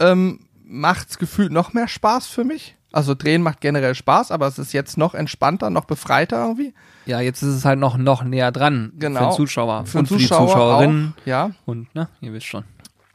ähm, 0.00 0.40
macht's 0.64 1.18
gefühlt 1.18 1.52
noch 1.52 1.74
mehr 1.74 1.88
Spaß 1.88 2.28
für 2.28 2.44
mich. 2.44 2.76
Also 2.92 3.14
drehen 3.14 3.42
macht 3.42 3.60
generell 3.60 3.94
Spaß, 3.94 4.30
aber 4.30 4.46
es 4.46 4.58
ist 4.58 4.72
jetzt 4.72 4.98
noch 4.98 5.14
entspannter, 5.14 5.70
noch 5.70 5.86
befreiter 5.86 6.42
irgendwie. 6.42 6.74
Ja, 7.06 7.20
jetzt 7.20 7.42
ist 7.42 7.54
es 7.54 7.64
halt 7.64 7.78
noch, 7.78 7.96
noch 7.96 8.22
näher 8.22 8.52
dran. 8.52 8.92
Genau. 8.98 9.18
Für 9.18 9.26
den 9.26 9.36
Zuschauer. 9.36 9.86
Für 9.86 9.98
und 9.98 10.10
den 10.10 10.14
für 10.14 10.22
die 10.22 10.28
Zuschauer 10.28 10.48
Zuschauerinnen. 10.48 11.14
Auch, 11.18 11.26
ja. 11.26 11.50
Und, 11.64 11.94
ne, 11.94 12.08
ihr 12.20 12.32
wisst 12.32 12.46
schon. 12.46 12.64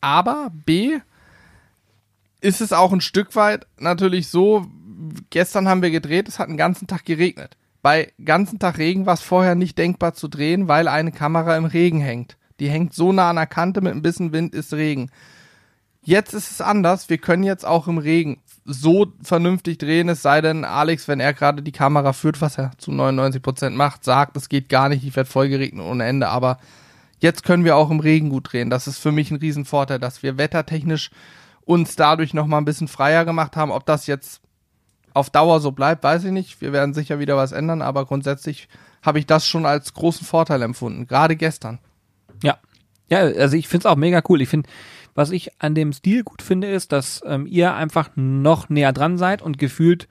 Aber 0.02 0.50
B 0.66 1.00
ist 2.42 2.62
es 2.62 2.74
auch 2.74 2.92
ein 2.92 3.02
Stück 3.02 3.36
weit 3.36 3.68
natürlich 3.78 4.28
so, 4.28 4.68
gestern 5.30 5.68
haben 5.68 5.82
wir 5.82 5.92
gedreht, 5.92 6.28
es 6.28 6.40
hat 6.40 6.48
einen 6.48 6.58
ganzen 6.58 6.88
Tag 6.88 7.06
geregnet. 7.06 7.58
Bei 7.82 8.12
ganzen 8.24 8.60
Tag 8.60 8.80
Regen 8.80 9.06
war 9.06 9.14
es 9.14 9.22
vorher 9.22 9.56
nicht 9.56 9.78
denkbar 9.78 10.14
zu 10.14 10.28
drehen, 10.28 10.68
weil 10.68 10.88
eine 10.88 11.12
Kamera 11.12 11.56
im 11.56 11.66
Regen 11.66 12.00
hängt. 12.00 12.38
Die 12.60 12.70
hängt 12.70 12.94
so 12.94 13.12
nah 13.12 13.30
an 13.30 13.36
der 13.36 13.46
Kante, 13.46 13.82
mit 13.82 13.94
ein 13.94 14.02
bisschen 14.02 14.32
Wind 14.34 14.54
ist 14.54 14.74
Regen. 14.74 15.12
Jetzt 16.02 16.34
ist 16.34 16.52
es 16.52 16.62
anders, 16.62 17.10
wir 17.10 17.18
können 17.18 17.44
jetzt 17.44 17.66
auch 17.66 17.88
im 17.88 17.98
Regen 17.98 18.42
so 18.70 19.14
vernünftig 19.24 19.78
drehen, 19.78 20.10
es 20.10 20.22
sei 20.22 20.42
denn, 20.42 20.66
Alex, 20.66 21.08
wenn 21.08 21.22
er 21.22 21.34
gerade 21.34 21.64
die 21.64 21.72
Kamera 21.72 22.12
führt, 22.12 22.42
was 22.42 22.58
er 22.58 22.72
zu 22.78 22.92
99% 22.92 23.70
macht, 23.72 24.04
sagt, 24.04 24.36
es 24.36 24.50
geht 24.50 24.68
gar 24.68 24.90
nicht, 24.90 25.06
ich 25.06 25.16
werde 25.16 25.30
voll 25.30 25.48
geregnet 25.48 25.86
ohne 25.86 26.04
Ende, 26.04 26.28
aber 26.28 26.60
jetzt 27.20 27.44
können 27.44 27.64
wir 27.64 27.78
auch 27.78 27.90
im 27.90 28.02
Regen 28.02 28.30
gut 28.30 28.52
drehen. 28.52 28.70
Das 28.70 28.86
ist 28.86 29.00
für 29.00 29.14
mich 29.14 29.32
ein 29.32 29.38
Riesenvorteil, 29.38 30.00
dass 30.00 30.22
wir 30.22 30.38
wettertechnisch 30.38 31.12
uns 31.62 31.96
dadurch 31.96 32.34
nochmal 32.34 32.62
ein 32.62 32.66
bisschen 32.66 32.90
freier 32.90 33.24
gemacht 33.24 33.56
haben. 33.56 33.72
Ob 33.72 33.86
das 33.86 34.06
jetzt 34.06 34.42
auf 35.14 35.30
Dauer 35.30 35.62
so 35.62 35.72
bleibt, 35.72 36.04
weiß 36.04 36.26
ich 36.26 36.32
nicht. 36.32 36.60
Wir 36.62 36.74
werden 36.74 36.94
sicher 36.94 37.20
wieder 37.20 37.38
was 37.38 37.54
ändern, 37.54 37.82
aber 37.82 38.06
grundsätzlich 38.06 38.68
habe 39.02 39.20
ich 39.20 39.26
das 39.26 39.48
schon 39.48 39.66
als 39.66 39.94
großen 39.94 40.28
Vorteil 40.28 40.62
empfunden, 40.62 41.08
gerade 41.08 41.38
gestern. 41.38 41.80
Ja. 42.44 42.58
Ja, 43.10 43.20
also 43.20 43.56
ich 43.56 43.70
find's 43.70 43.86
auch 43.86 43.96
mega 43.96 44.22
cool. 44.28 44.42
Ich 44.42 44.50
finde, 44.50 44.70
Was 45.18 45.32
ich 45.32 45.50
an 45.58 45.74
dem 45.74 45.94
Stil 45.94 46.24
gut 46.24 46.44
finde, 46.44 46.68
ist, 46.68 46.92
dass 46.92 47.24
ähm, 47.26 47.48
ihr 47.48 47.74
einfach 47.74 48.12
noch 48.16 48.70
näher 48.70 48.94
dran 48.94 49.18
seid 49.18 49.42
und 49.42 49.58
gefühlt 49.58 50.08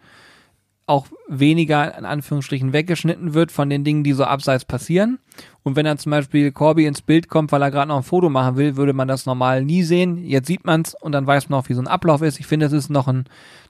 auch 0.86 1.06
weniger 1.28 1.96
in 1.96 2.04
Anführungsstrichen 2.04 2.72
weggeschnitten 2.72 3.32
wird 3.32 3.52
von 3.52 3.70
den 3.70 3.84
Dingen, 3.84 4.02
die 4.02 4.14
so 4.14 4.24
abseits 4.24 4.64
passieren. 4.64 5.20
Und 5.62 5.76
wenn 5.76 5.84
dann 5.84 5.98
zum 5.98 6.10
Beispiel 6.10 6.50
Corby 6.50 6.86
ins 6.86 7.02
Bild 7.02 7.28
kommt, 7.28 7.52
weil 7.52 7.62
er 7.62 7.70
gerade 7.70 7.86
noch 7.86 7.98
ein 7.98 8.02
Foto 8.02 8.28
machen 8.30 8.56
will, 8.56 8.76
würde 8.76 8.94
man 8.94 9.06
das 9.06 9.26
normal 9.26 9.64
nie 9.64 9.84
sehen. 9.84 10.18
Jetzt 10.24 10.48
sieht 10.48 10.64
man's 10.64 10.96
und 11.00 11.12
dann 11.12 11.24
weiß 11.24 11.50
man 11.50 11.60
auch, 11.60 11.68
wie 11.68 11.74
so 11.74 11.80
ein 11.80 11.86
Ablauf 11.86 12.22
ist. 12.22 12.40
Ich 12.40 12.48
finde, 12.48 12.66
es 12.66 12.72
ist 12.72 12.90
noch 12.90 13.06
ein 13.06 13.26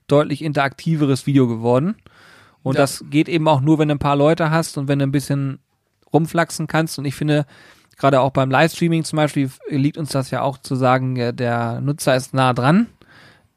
deutlich 0.07 0.41
interaktiveres 0.43 1.27
Video 1.27 1.47
geworden. 1.49 1.97
Und 2.63 2.77
Ja. 2.77 2.81
das 2.81 3.05
geht 3.11 3.29
eben 3.29 3.47
auch 3.47 3.61
nur, 3.61 3.79
wenn 3.79 3.89
du 3.89 3.95
ein 3.97 3.99
paar 3.99 4.17
Leute 4.17 4.51
hast 4.51 4.79
und 4.79 4.89
wenn 4.89 5.01
du 5.01 5.05
ein 5.07 5.13
bisschen 5.13 5.59
rumflaxen 6.15 6.67
kannst. 6.67 6.99
Und 6.99 7.05
ich 7.05 7.15
finde, 7.15 7.45
gerade 7.97 8.21
auch 8.21 8.31
beim 8.31 8.51
Livestreaming 8.51 9.05
zum 9.05 9.17
Beispiel 9.17 9.51
liegt 9.69 9.99
uns 9.99 10.11
das 10.11 10.31
ja 10.31 10.43
auch 10.43 10.59
zu 10.59 10.77
sagen, 10.77 11.15
der 11.37 11.81
Nutzer 11.81 12.17
ist 12.17 12.35
nah 12.35 12.53
dran. 12.53 12.87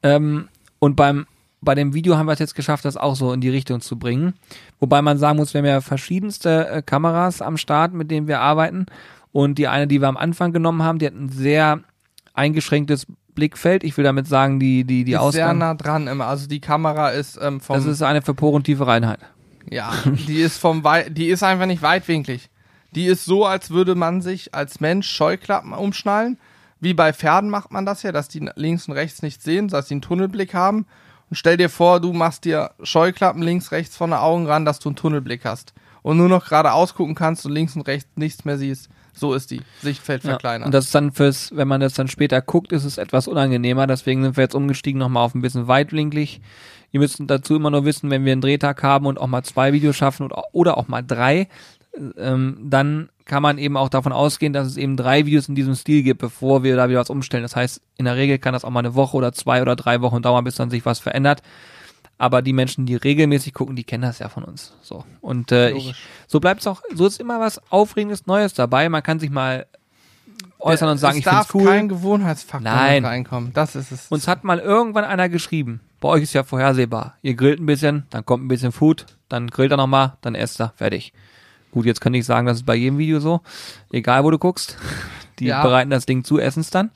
Ähm, 0.02 0.48
und 0.80 0.96
beim 0.96 1.26
bei 1.62 1.76
dem 1.76 1.94
Video 1.94 2.18
haben 2.18 2.28
wir 2.28 2.34
es 2.34 2.40
jetzt 2.40 2.56
geschafft, 2.56 2.86
das 2.86 2.98
auch 2.98 3.16
so 3.16 3.34
in 3.34 3.42
die 3.42 3.50
Richtung 3.50 3.82
zu 3.82 4.00
bringen. 4.00 4.34
Wobei 4.80 5.02
man 5.02 5.18
sagen 5.18 5.38
muss, 5.38 5.54
wir 5.54 5.60
haben 5.60 5.66
ja 5.66 5.82
verschiedenste 5.82 6.68
äh, 6.70 6.82
Kameras 6.82 7.42
am 7.42 7.58
Start, 7.58 7.94
mit 7.94 8.10
denen 8.12 8.28
wir 8.28 8.40
arbeiten. 8.40 8.86
Und 9.32 9.58
die 9.58 9.68
eine, 9.68 9.88
die 9.88 10.00
wir 10.02 10.08
am 10.08 10.18
Anfang 10.18 10.54
genommen 10.54 10.84
haben, 10.84 11.00
die 11.00 11.06
hat 11.06 11.14
ein 11.14 11.30
sehr 11.30 11.82
eingeschränktes 12.34 13.08
Blickfeld. 13.36 13.84
Ich 13.84 13.98
will 13.98 14.04
damit 14.04 14.28
sagen, 14.28 14.60
die, 14.60 14.86
die, 14.86 15.04
die 15.04 15.12
ist 15.12 15.18
sehr 15.18 15.22
Ausgang. 15.22 15.58
nah 15.58 15.74
dran 15.74 16.08
immer. 16.08 16.28
Also 16.28 16.48
die 16.48 16.62
Kamera 16.62 17.10
ist 17.10 17.38
ähm, 17.42 17.60
vom 17.60 17.76
Das 17.76 17.86
ist 17.86 18.02
eine 18.02 18.22
für 18.22 18.34
Pore 18.34 18.56
und 18.56 18.64
tiefe 18.64 18.88
Reinheit. 18.88 19.20
Ja, 19.70 19.92
die 20.06 20.40
ist 20.40 20.58
vom 20.58 20.84
Wei 20.84 21.10
die 21.10 21.28
ist 21.28 21.44
einfach 21.44 21.66
nicht 21.66 21.82
weitwinklig. 21.82 22.50
Die 22.96 23.06
ist 23.06 23.26
so, 23.26 23.46
als 23.46 23.70
würde 23.70 23.96
man 23.96 24.22
sich 24.22 24.54
als 24.56 24.80
Mensch 24.80 25.08
Scheuklappen 25.10 25.74
umschnallen. 25.74 26.38
Wie 26.80 26.94
bei 26.94 27.14
Pferden 27.14 27.50
macht 27.50 27.72
man 27.72 27.86
das 27.86 28.04
ja, 28.04 28.12
dass 28.12 28.30
die 28.30 28.50
links 28.56 28.88
und 28.88 28.94
rechts 28.94 29.22
nichts 29.22 29.44
sehen, 29.44 29.68
dass 29.68 29.88
sie 29.90 29.96
einen 29.96 30.02
Tunnelblick 30.02 30.54
haben. 30.54 30.86
Und 31.30 31.36
stell 31.36 31.58
dir 31.58 31.70
vor, 31.70 32.00
du 32.00 32.14
machst 32.14 32.46
dir 32.46 32.72
Scheuklappen 32.82 33.42
links, 33.44 33.72
rechts 33.72 33.96
von 33.98 34.10
den 34.12 34.20
Augen 34.20 34.48
ran, 34.48 34.66
dass 34.66 34.80
du 34.80 34.90
einen 34.90 34.96
Tunnelblick 34.96 35.46
hast. 35.46 35.74
Und 36.02 36.18
nur 36.18 36.30
noch 36.30 36.48
geradeaus 36.48 36.96
gucken 36.96 37.14
kannst 37.16 37.46
und 37.46 37.52
links 37.52 37.76
und 37.76 37.86
rechts 37.88 38.10
nichts 38.16 38.46
mehr 38.46 38.58
siehst. 38.58 38.90
So 39.14 39.34
ist 39.34 39.52
die. 39.52 39.62
Sichtfeld 39.82 40.24
Ja. 40.24 40.32
verkleinert. 40.32 40.68
Und 40.68 40.72
das 40.74 40.86
ist 40.86 40.96
dann 40.96 41.12
fürs, 41.12 41.54
wenn 41.56 41.68
man 41.68 41.82
das 41.82 41.94
dann 41.94 42.08
später 42.08 42.42
guckt, 42.42 42.72
ist 42.72 42.86
es 42.86 42.98
etwas 42.98 43.28
unangenehmer. 43.28 43.86
Deswegen 43.86 44.24
sind 44.24 44.38
wir 44.38 44.44
jetzt 44.46 44.56
umgestiegen 44.56 44.98
nochmal 44.98 45.26
auf 45.26 45.36
ein 45.36 45.42
bisschen 45.42 45.68
weitwinklig. 45.68 46.40
Ihr 46.92 47.02
müsst 47.02 47.20
dazu 47.20 47.58
immer 47.58 47.70
nur 47.70 47.84
wissen, 47.86 48.10
wenn 48.10 48.24
wir 48.26 48.32
einen 48.32 48.42
Drehtag 48.42 48.82
haben 48.82 49.06
und 49.06 49.20
auch 49.20 49.28
mal 49.28 49.44
zwei 49.44 49.74
Videos 49.74 49.98
schaffen 49.98 50.30
oder 50.54 50.78
auch 50.78 50.88
mal 50.88 51.04
drei, 51.04 51.48
ähm, 52.18 52.58
dann 52.64 53.10
kann 53.26 53.44
man 53.44 53.58
eben 53.58 53.78
auch 53.78 53.90
davon 53.90 54.12
ausgehen, 54.12 54.54
dass 54.54 54.68
es 54.68 54.78
eben 54.78 54.98
drei 54.98 55.26
Videos 55.26 55.48
in 55.50 55.56
diesem 55.56 55.76
Stil 55.76 56.04
gibt, 56.04 56.20
bevor 56.20 56.64
wir 56.64 56.76
da 56.76 56.90
wieder 56.90 57.00
was 57.00 57.10
umstellen. 57.10 57.44
Das 57.44 57.56
heißt, 57.56 57.82
in 57.98 58.06
der 58.06 58.16
Regel 58.16 58.40
kann 58.40 58.54
das 58.54 58.66
auch 58.66 58.70
mal 58.70 58.80
eine 58.80 58.96
Woche 58.96 59.18
oder 59.18 59.34
zwei 59.34 59.62
oder 59.62 59.76
drei 59.76 60.02
Wochen 60.02 60.22
dauern, 60.22 60.44
bis 60.44 60.56
dann 60.56 60.70
sich 60.70 60.86
was 60.86 61.00
verändert. 61.00 61.42
Aber 62.18 62.42
die 62.42 62.54
Menschen, 62.54 62.86
die 62.86 62.96
regelmäßig 62.96 63.54
gucken, 63.54 63.76
die 63.76 63.84
kennen 63.84 64.04
das 64.04 64.20
ja 64.20 64.28
von 64.28 64.44
uns. 64.44 64.74
So. 64.82 65.06
Und 65.22 65.52
äh, 65.52 65.72
ich, 65.72 65.96
so 66.28 66.40
bleibt's 66.40 66.68
auch, 66.68 66.82
so 66.94 67.06
ist 67.06 67.20
immer 67.20 67.40
was 67.40 67.62
Aufregendes 67.72 68.26
Neues 68.26 68.54
dabei. 68.54 68.90
Man 68.90 69.04
kann 69.04 69.20
sich 69.20 69.30
mal 69.30 69.68
äußern 70.60 70.90
und 70.90 70.98
sagen, 70.98 71.14
es 71.14 71.20
ich 71.20 71.26
darf 71.26 71.54
cool. 71.56 71.66
kein 71.66 71.88
Gewohnheitsfaktor 71.88 72.70
Nein. 72.70 73.06
reinkommen. 73.06 73.54
Das 73.54 73.76
ist 73.76 73.92
es. 73.92 74.08
Uns 74.10 74.28
hat 74.28 74.44
mal 74.44 74.60
irgendwann 74.60 75.06
einer 75.06 75.30
geschrieben, 75.30 75.80
bei 76.02 76.10
euch 76.10 76.24
ist 76.24 76.34
ja 76.34 76.44
vorhersehbar. 76.44 77.16
Ihr 77.22 77.36
grillt 77.36 77.60
ein 77.60 77.66
bisschen, 77.66 78.06
dann 78.10 78.26
kommt 78.26 78.44
ein 78.44 78.48
bisschen 78.48 78.72
Food, 78.72 79.06
dann 79.30 79.48
grillt 79.48 79.72
er 79.72 79.78
nochmal, 79.78 80.18
dann 80.22 80.36
esst 80.36 80.60
er, 80.60 80.74
fertig. 80.76 81.14
Gut, 81.72 81.86
jetzt 81.86 82.02
kann 82.02 82.14
ich 82.14 82.26
sagen, 82.26 82.48
das 82.48 82.58
ist 82.58 82.66
bei 82.66 82.76
jedem 82.76 82.98
Video 82.98 83.20
so. 83.20 83.42
Egal, 83.92 84.24
wo 84.24 84.32
du 84.32 84.38
guckst. 84.40 84.78
Die 85.40 85.46
Ja. 85.46 85.62
bereiten 85.64 85.90
das 85.90 86.06
Ding 86.06 86.24
zu, 86.24 86.40
essen 86.40 86.62
es 86.62 86.70
dann. 86.70 86.92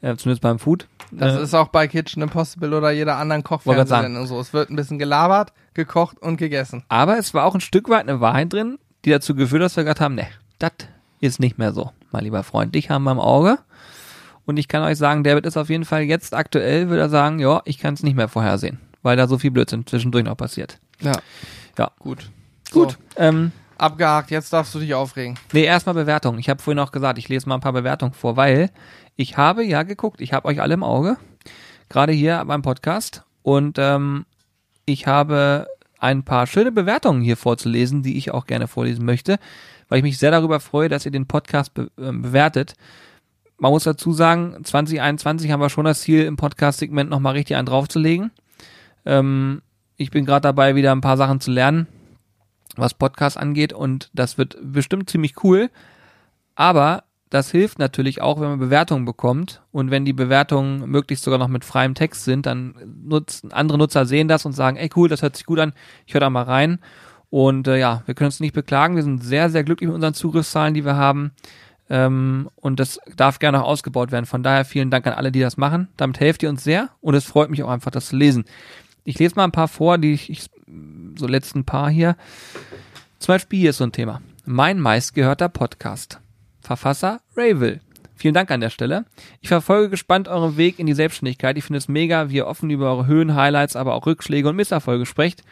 Äh, 0.00 0.16
zumindest 0.16 0.42
beim 0.42 0.58
Food. 0.58 0.86
Das 1.10 1.36
Äh, 1.36 1.42
ist 1.42 1.54
auch 1.54 1.68
bei 1.68 1.88
Kitchen 1.88 2.22
Impossible 2.22 2.72
oder 2.74 2.90
jeder 2.90 3.16
anderen. 3.16 3.42
Kochfernsehsendung 3.44 4.26
so. 4.26 4.38
Es 4.40 4.52
wird 4.52 4.70
ein 4.70 4.76
bisschen 4.76 4.98
gelabert, 4.98 5.52
gekocht 5.74 6.18
und 6.20 6.36
gegessen. 6.36 6.84
aber 6.88 7.18
es 7.18 7.34
war 7.34 7.44
auch 7.44 7.54
ein 7.54 7.60
Stück 7.60 7.88
weit 7.88 8.08
eine 8.08 8.20
Wahrheit 8.20 8.52
drin, 8.52 8.78
die 9.04 9.10
dazu 9.10 9.34
geführt 9.34 9.60
hat, 9.62 9.66
dass 9.66 9.76
wir 9.76 9.84
gesagt 9.84 10.00
haben, 10.00 10.14
ne, 10.14 10.26
das 10.58 10.72
ist 11.20 11.38
nicht 11.40 11.58
mehr 11.58 11.72
so, 11.72 11.90
mein 12.12 12.24
lieber 12.24 12.42
Freund. 12.42 12.74
Dich 12.74 12.90
haben 12.90 13.04
wir 13.04 13.12
im 13.12 13.20
Auge. 13.20 13.58
Und 14.46 14.58
ich 14.58 14.68
kann 14.68 14.82
euch 14.82 14.96
sagen, 14.98 15.24
David 15.24 15.44
ist 15.46 15.56
auf 15.56 15.68
jeden 15.70 15.84
Fall 15.84 16.02
jetzt 16.02 16.32
aktuell, 16.34 16.88
würde 16.88 17.02
er 17.02 17.08
sagen, 17.08 17.38
ja, 17.40 17.62
ich 17.64 17.78
kann 17.78 17.94
es 17.94 18.02
nicht 18.02 18.16
mehr 18.16 18.28
vorhersehen, 18.28 18.78
weil 19.02 19.16
da 19.16 19.26
so 19.26 19.38
viel 19.38 19.50
Blödsinn 19.50 19.86
zwischendurch 19.86 20.24
noch 20.24 20.36
passiert. 20.36 20.78
Ja. 21.00 21.12
Ja. 21.78 21.90
Gut. 21.98 22.30
Gut. 22.72 22.92
So, 22.92 22.96
Ähm, 23.22 23.52
abgehakt, 23.78 24.30
jetzt 24.30 24.52
darfst 24.52 24.74
du 24.74 24.78
dich 24.78 24.94
aufregen. 24.94 25.38
Nee, 25.52 25.64
erstmal 25.64 25.94
Bewertungen. 25.94 26.38
Ich 26.38 26.48
habe 26.48 26.62
vorhin 26.62 26.78
auch 26.78 26.92
gesagt, 26.92 27.18
ich 27.18 27.28
lese 27.28 27.48
mal 27.48 27.56
ein 27.56 27.60
paar 27.60 27.72
Bewertungen 27.72 28.12
vor, 28.12 28.36
weil 28.36 28.70
ich 29.16 29.36
habe 29.36 29.64
ja 29.64 29.82
geguckt, 29.82 30.20
ich 30.20 30.32
habe 30.32 30.48
euch 30.48 30.60
alle 30.60 30.74
im 30.74 30.82
Auge, 30.82 31.16
gerade 31.88 32.12
hier 32.12 32.44
beim 32.46 32.62
Podcast 32.62 33.24
und 33.42 33.78
ähm, 33.78 34.26
ich 34.84 35.06
habe 35.06 35.66
ein 35.98 36.22
paar 36.22 36.46
schöne 36.46 36.72
Bewertungen 36.72 37.22
hier 37.22 37.36
vorzulesen, 37.36 38.02
die 38.02 38.18
ich 38.18 38.30
auch 38.30 38.46
gerne 38.46 38.68
vorlesen 38.68 39.04
möchte, 39.04 39.38
weil 39.88 39.98
ich 39.98 40.04
mich 40.04 40.18
sehr 40.18 40.30
darüber 40.30 40.60
freue, 40.60 40.88
dass 40.88 41.06
ihr 41.06 41.12
den 41.12 41.26
Podcast 41.26 41.74
be 41.74 41.90
ähm, 41.98 42.22
bewertet. 42.22 42.74
Man 43.58 43.70
muss 43.70 43.84
dazu 43.84 44.12
sagen, 44.12 44.56
2021 44.62 45.50
haben 45.50 45.60
wir 45.60 45.70
schon 45.70 45.86
das 45.86 46.02
Ziel, 46.02 46.24
im 46.24 46.36
Podcast-Segment 46.36 47.08
nochmal 47.08 47.32
richtig 47.32 47.56
einen 47.56 47.66
draufzulegen. 47.66 48.30
Ähm, 49.06 49.62
ich 49.96 50.10
bin 50.10 50.26
gerade 50.26 50.42
dabei, 50.42 50.74
wieder 50.74 50.92
ein 50.92 51.00
paar 51.00 51.16
Sachen 51.16 51.40
zu 51.40 51.50
lernen, 51.50 51.86
was 52.78 52.94
Podcast 52.94 53.36
angeht 53.36 53.72
und 53.72 54.10
das 54.12 54.38
wird 54.38 54.56
bestimmt 54.60 55.10
ziemlich 55.10 55.42
cool. 55.44 55.70
Aber 56.54 57.04
das 57.30 57.50
hilft 57.50 57.78
natürlich 57.78 58.22
auch, 58.22 58.40
wenn 58.40 58.50
man 58.50 58.58
Bewertungen 58.58 59.04
bekommt 59.04 59.62
und 59.72 59.90
wenn 59.90 60.04
die 60.04 60.12
Bewertungen 60.12 60.88
möglichst 60.88 61.24
sogar 61.24 61.38
noch 61.38 61.48
mit 61.48 61.64
freiem 61.64 61.94
Text 61.94 62.24
sind, 62.24 62.46
dann 62.46 62.74
nutzen 63.04 63.52
andere 63.52 63.78
Nutzer 63.78 64.06
sehen 64.06 64.28
das 64.28 64.46
und 64.46 64.52
sagen, 64.52 64.76
ey 64.76 64.88
cool, 64.94 65.08
das 65.08 65.22
hört 65.22 65.36
sich 65.36 65.46
gut 65.46 65.58
an, 65.58 65.72
ich 66.06 66.14
höre 66.14 66.20
da 66.20 66.30
mal 66.30 66.44
rein. 66.44 66.78
Und 67.28 67.66
äh, 67.66 67.78
ja, 67.78 68.02
wir 68.06 68.14
können 68.14 68.26
uns 68.26 68.40
nicht 68.40 68.54
beklagen, 68.54 68.94
wir 68.94 69.02
sind 69.02 69.24
sehr, 69.24 69.50
sehr 69.50 69.64
glücklich 69.64 69.88
mit 69.88 69.96
unseren 69.96 70.14
Zugriffszahlen, 70.14 70.74
die 70.74 70.84
wir 70.84 70.96
haben. 70.96 71.32
Ähm, 71.90 72.48
und 72.56 72.80
das 72.80 73.00
darf 73.16 73.38
gerne 73.38 73.62
auch 73.62 73.68
ausgebaut 73.68 74.12
werden. 74.12 74.26
Von 74.26 74.42
daher 74.42 74.64
vielen 74.64 74.90
Dank 74.90 75.06
an 75.06 75.14
alle, 75.14 75.32
die 75.32 75.40
das 75.40 75.56
machen. 75.56 75.88
Damit 75.96 76.20
helft 76.20 76.42
ihr 76.42 76.48
uns 76.48 76.64
sehr 76.64 76.90
und 77.00 77.14
es 77.14 77.24
freut 77.24 77.50
mich 77.50 77.62
auch 77.62 77.68
einfach, 77.68 77.90
das 77.90 78.08
zu 78.08 78.16
lesen. 78.16 78.44
Ich 79.04 79.18
lese 79.18 79.36
mal 79.36 79.44
ein 79.44 79.52
paar 79.52 79.68
vor, 79.68 79.98
die 79.98 80.12
ich, 80.12 80.30
ich 80.30 80.48
so 81.16 81.26
letzten 81.26 81.64
paar 81.64 81.90
hier. 81.90 82.16
Zum 83.18 83.34
Beispiel 83.34 83.60
hier 83.60 83.70
ist 83.70 83.78
so 83.78 83.84
ein 83.84 83.92
Thema. 83.92 84.20
Mein 84.44 84.80
meistgehörter 84.80 85.48
Podcast. 85.48 86.20
Verfasser 86.60 87.20
Rayville. 87.36 87.80
Vielen 88.14 88.34
Dank 88.34 88.50
an 88.50 88.60
der 88.60 88.70
Stelle. 88.70 89.04
Ich 89.40 89.48
verfolge 89.48 89.90
gespannt 89.90 90.26
euren 90.26 90.56
Weg 90.56 90.78
in 90.78 90.86
die 90.86 90.94
Selbstständigkeit. 90.94 91.58
Ich 91.58 91.64
finde 91.64 91.78
es 91.78 91.88
mega, 91.88 92.30
wie 92.30 92.36
ihr 92.36 92.46
offen 92.46 92.70
über 92.70 92.90
eure 92.90 93.06
Höhen, 93.06 93.34
Highlights, 93.34 93.76
aber 93.76 93.94
auch 93.94 94.06
Rückschläge 94.06 94.48
und 94.48 94.56
Misserfolge 94.56 95.04
sprecht 95.04 95.42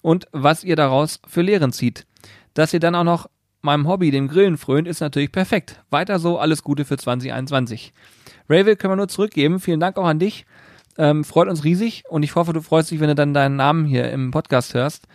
und 0.00 0.26
was 0.32 0.64
ihr 0.64 0.76
daraus 0.76 1.20
für 1.26 1.42
Lehren 1.42 1.72
zieht. 1.72 2.06
Dass 2.54 2.72
ihr 2.72 2.80
dann 2.80 2.94
auch 2.94 3.04
noch 3.04 3.28
meinem 3.60 3.86
Hobby, 3.88 4.10
dem 4.10 4.28
Grillen, 4.28 4.56
frönt, 4.56 4.88
ist 4.88 5.00
natürlich 5.00 5.32
perfekt. 5.32 5.82
Weiter 5.90 6.18
so, 6.18 6.38
alles 6.38 6.62
Gute 6.62 6.84
für 6.84 6.96
2021. 6.96 7.92
Rayville 8.48 8.76
können 8.76 8.92
wir 8.92 8.96
nur 8.96 9.08
zurückgeben. 9.08 9.60
Vielen 9.60 9.80
Dank 9.80 9.96
auch 9.96 10.06
an 10.06 10.18
dich. 10.18 10.46
Ähm, 10.96 11.24
freut 11.24 11.48
uns 11.48 11.64
riesig 11.64 12.04
und 12.08 12.22
ich 12.22 12.34
hoffe, 12.34 12.52
du 12.52 12.60
freust 12.60 12.90
dich, 12.90 13.00
wenn 13.00 13.08
du 13.08 13.14
dann 13.14 13.34
deinen 13.34 13.56
Namen 13.56 13.84
hier 13.84 14.10
im 14.10 14.30
Podcast 14.30 14.74
hörst. 14.74 15.06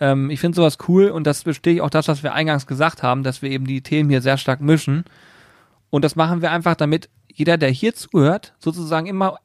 Ähm, 0.00 0.30
ich 0.30 0.40
finde 0.40 0.56
sowas 0.56 0.78
cool 0.88 1.08
und 1.08 1.26
das 1.26 1.44
bestätigt 1.44 1.82
auch 1.82 1.90
das, 1.90 2.08
was 2.08 2.22
wir 2.22 2.34
eingangs 2.34 2.66
gesagt 2.66 3.02
haben, 3.02 3.22
dass 3.22 3.42
wir 3.42 3.50
eben 3.50 3.66
die 3.66 3.82
Themen 3.82 4.10
hier 4.10 4.20
sehr 4.20 4.36
stark 4.36 4.60
mischen. 4.60 5.04
Und 5.90 6.04
das 6.04 6.16
machen 6.16 6.42
wir 6.42 6.50
einfach, 6.50 6.74
damit 6.74 7.08
jeder, 7.32 7.56
der 7.56 7.70
hier 7.70 7.94
zuhört, 7.94 8.54
sozusagen 8.58 9.06
immer 9.06 9.38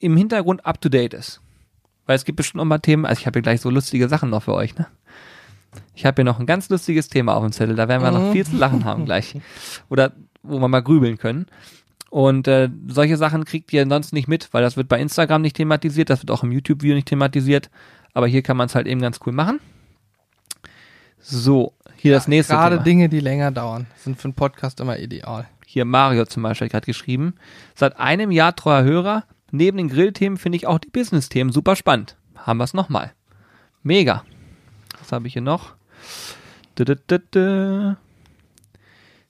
im 0.00 0.16
Hintergrund 0.16 0.66
up 0.66 0.80
to 0.80 0.88
date 0.88 1.14
ist. 1.14 1.40
Weil 2.06 2.16
es 2.16 2.24
gibt 2.24 2.36
bestimmt 2.36 2.58
noch 2.58 2.64
mal 2.64 2.78
Themen, 2.78 3.04
also 3.04 3.20
ich 3.20 3.26
habe 3.26 3.36
hier 3.36 3.42
gleich 3.42 3.60
so 3.60 3.70
lustige 3.70 4.08
Sachen 4.08 4.30
noch 4.30 4.42
für 4.42 4.54
euch, 4.54 4.76
ne? 4.76 4.86
Ich 5.94 6.06
habe 6.06 6.16
hier 6.16 6.24
noch 6.24 6.40
ein 6.40 6.46
ganz 6.46 6.70
lustiges 6.70 7.08
Thema 7.08 7.34
auf 7.34 7.42
dem 7.42 7.52
Zettel, 7.52 7.76
da 7.76 7.88
werden 7.88 8.02
wir 8.02 8.10
noch 8.10 8.32
viel 8.32 8.46
zu 8.46 8.56
lachen 8.56 8.84
haben 8.84 9.04
gleich. 9.04 9.36
Oder 9.90 10.12
wo 10.42 10.58
wir 10.58 10.68
mal 10.68 10.82
grübeln 10.82 11.18
können. 11.18 11.46
Und 12.10 12.48
äh, 12.48 12.70
solche 12.86 13.16
Sachen 13.16 13.44
kriegt 13.44 13.72
ihr 13.72 13.86
sonst 13.86 14.12
nicht 14.12 14.28
mit, 14.28 14.48
weil 14.52 14.62
das 14.62 14.76
wird 14.76 14.88
bei 14.88 14.98
Instagram 14.98 15.42
nicht 15.42 15.56
thematisiert, 15.56 16.08
das 16.08 16.20
wird 16.22 16.30
auch 16.30 16.42
im 16.42 16.52
YouTube-Video 16.52 16.94
nicht 16.94 17.08
thematisiert. 17.08 17.70
Aber 18.14 18.26
hier 18.26 18.42
kann 18.42 18.56
man 18.56 18.66
es 18.66 18.74
halt 18.74 18.86
eben 18.86 19.00
ganz 19.00 19.20
cool 19.26 19.32
machen. 19.32 19.60
So, 21.20 21.74
hier 21.96 22.14
das 22.14 22.28
nächste 22.28 22.54
Gerade 22.54 22.76
Thema. 22.76 22.84
Dinge, 22.84 23.08
die 23.08 23.20
länger 23.20 23.50
dauern, 23.50 23.86
sind 23.96 24.18
für 24.18 24.24
einen 24.24 24.34
Podcast 24.34 24.80
immer 24.80 24.98
ideal. 24.98 25.46
Hier 25.66 25.84
Mario 25.84 26.24
zum 26.24 26.42
Beispiel 26.42 26.66
hat 26.66 26.72
gerade 26.72 26.86
geschrieben. 26.86 27.34
Seit 27.74 27.98
einem 27.98 28.30
Jahr 28.30 28.56
treuer 28.56 28.84
Hörer. 28.84 29.24
Neben 29.50 29.76
den 29.76 29.88
Grillthemen 29.88 30.38
finde 30.38 30.56
ich 30.56 30.66
auch 30.66 30.78
die 30.78 30.90
Business-Themen 30.90 31.52
super 31.52 31.76
spannend. 31.76 32.16
Haben 32.36 32.58
wir 32.58 32.64
es 32.64 32.74
nochmal. 32.74 33.12
Mega. 33.82 34.24
Was 34.98 35.12
habe 35.12 35.26
ich 35.26 35.34
hier 35.34 35.42
noch? 35.42 35.74
-dü 36.76 36.98
-dü 37.08 37.20
-dü. 37.32 37.96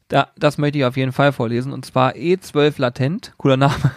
Da, 0.08 0.28
das 0.38 0.56
möchte 0.58 0.78
ich 0.78 0.84
auf 0.84 0.96
jeden 0.96 1.12
Fall 1.12 1.32
vorlesen. 1.32 1.72
Und 1.72 1.84
zwar 1.84 2.12
E12 2.12 2.74
Latent. 2.80 3.34
Cooler 3.36 3.58
Name. 3.58 3.74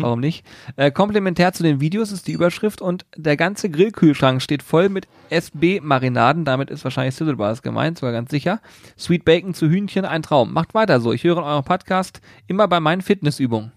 Warum 0.00 0.20
nicht? 0.20 0.44
Äh, 0.76 0.90
komplementär 0.90 1.52
zu 1.52 1.62
den 1.62 1.80
Videos 1.80 2.12
ist 2.12 2.26
die 2.26 2.32
Überschrift 2.32 2.82
und 2.82 3.06
der 3.16 3.36
ganze 3.36 3.70
Grillkühlschrank 3.70 4.42
steht 4.42 4.62
voll 4.62 4.88
mit 4.88 5.06
SB-Marinaden. 5.30 6.44
Damit 6.44 6.70
ist 6.70 6.84
wahrscheinlich 6.84 7.14
Sizzlebars 7.14 7.62
gemeint, 7.62 7.98
sogar 7.98 8.12
ganz 8.12 8.30
sicher. 8.30 8.60
Sweet 8.98 9.24
Bacon 9.24 9.54
zu 9.54 9.68
Hühnchen, 9.68 10.04
ein 10.04 10.22
Traum. 10.22 10.52
Macht 10.52 10.74
weiter 10.74 11.00
so. 11.00 11.12
Ich 11.12 11.24
höre 11.24 11.42
euren 11.42 11.64
Podcast 11.64 12.20
immer 12.46 12.68
bei 12.68 12.80
meinen 12.80 13.00
Fitnessübungen. 13.00 13.72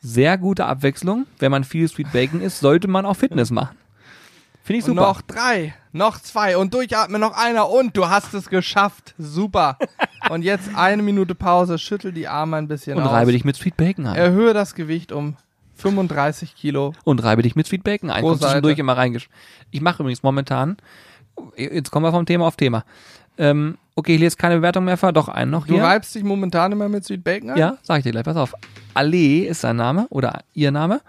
Sehr 0.00 0.38
gute 0.38 0.66
Abwechslung. 0.66 1.26
Wenn 1.38 1.50
man 1.50 1.64
viel 1.64 1.88
Sweet 1.88 2.12
Bacon 2.12 2.40
isst, 2.40 2.60
sollte 2.60 2.88
man 2.88 3.04
auch 3.04 3.16
Fitness 3.16 3.50
machen. 3.50 3.76
Finde 4.62 4.78
ich 4.80 4.84
Und 4.84 4.96
super. 4.96 5.08
noch 5.08 5.22
drei, 5.22 5.74
noch 5.92 6.20
zwei 6.20 6.56
und 6.56 6.74
durchatmen 6.74 7.20
noch 7.20 7.36
einer 7.36 7.70
und 7.70 7.96
du 7.96 8.08
hast 8.08 8.34
es 8.34 8.48
geschafft. 8.48 9.14
Super. 9.18 9.78
und 10.30 10.42
jetzt 10.42 10.74
eine 10.74 11.02
Minute 11.02 11.34
Pause, 11.34 11.78
schüttel 11.78 12.12
die 12.12 12.28
Arme 12.28 12.56
ein 12.56 12.68
bisschen 12.68 12.96
und 12.96 13.04
aus. 13.04 13.10
reibe 13.12 13.32
dich 13.32 13.44
mit 13.44 13.56
Sweet 13.56 13.76
Bacon 13.76 14.06
ein. 14.06 14.14
Erhöhe 14.16 14.52
das 14.54 14.74
Gewicht 14.74 15.12
um 15.12 15.36
35 15.76 16.54
Kilo. 16.56 16.92
und 17.04 17.22
reibe 17.22 17.42
dich 17.42 17.54
mit 17.54 17.66
Sweet 17.66 17.84
Bacon 17.84 18.10
ein. 18.10 18.20
Pro 18.22 18.28
Kommst 18.30 18.42
Seite. 18.42 18.70
immer 18.72 18.96
reingesch. 18.96 19.28
Ich 19.70 19.80
mache 19.80 20.02
übrigens 20.02 20.22
momentan, 20.22 20.76
jetzt 21.56 21.90
kommen 21.90 22.04
wir 22.06 22.12
vom 22.12 22.26
Thema 22.26 22.46
auf 22.46 22.56
Thema. 22.56 22.84
Ähm, 23.38 23.76
okay, 23.94 24.14
ich 24.14 24.20
lese 24.20 24.36
keine 24.36 24.56
Bewertung 24.56 24.84
mehr 24.86 24.96
vor, 24.96 25.12
doch 25.12 25.28
einen 25.28 25.50
noch 25.50 25.66
Du 25.66 25.74
hier. 25.74 25.82
reibst 25.84 26.14
dich 26.14 26.24
momentan 26.24 26.72
immer 26.72 26.88
mit 26.88 27.04
Sweet 27.04 27.22
Bacon 27.22 27.50
ein? 27.50 27.58
Ja, 27.58 27.76
sag 27.82 27.98
ich 27.98 28.04
dir 28.04 28.12
gleich, 28.12 28.24
pass 28.24 28.36
auf. 28.36 28.54
Allee 28.94 29.40
ist 29.40 29.60
sein 29.60 29.76
Name 29.76 30.06
oder 30.08 30.40
ihr 30.54 30.70
Name. 30.70 31.02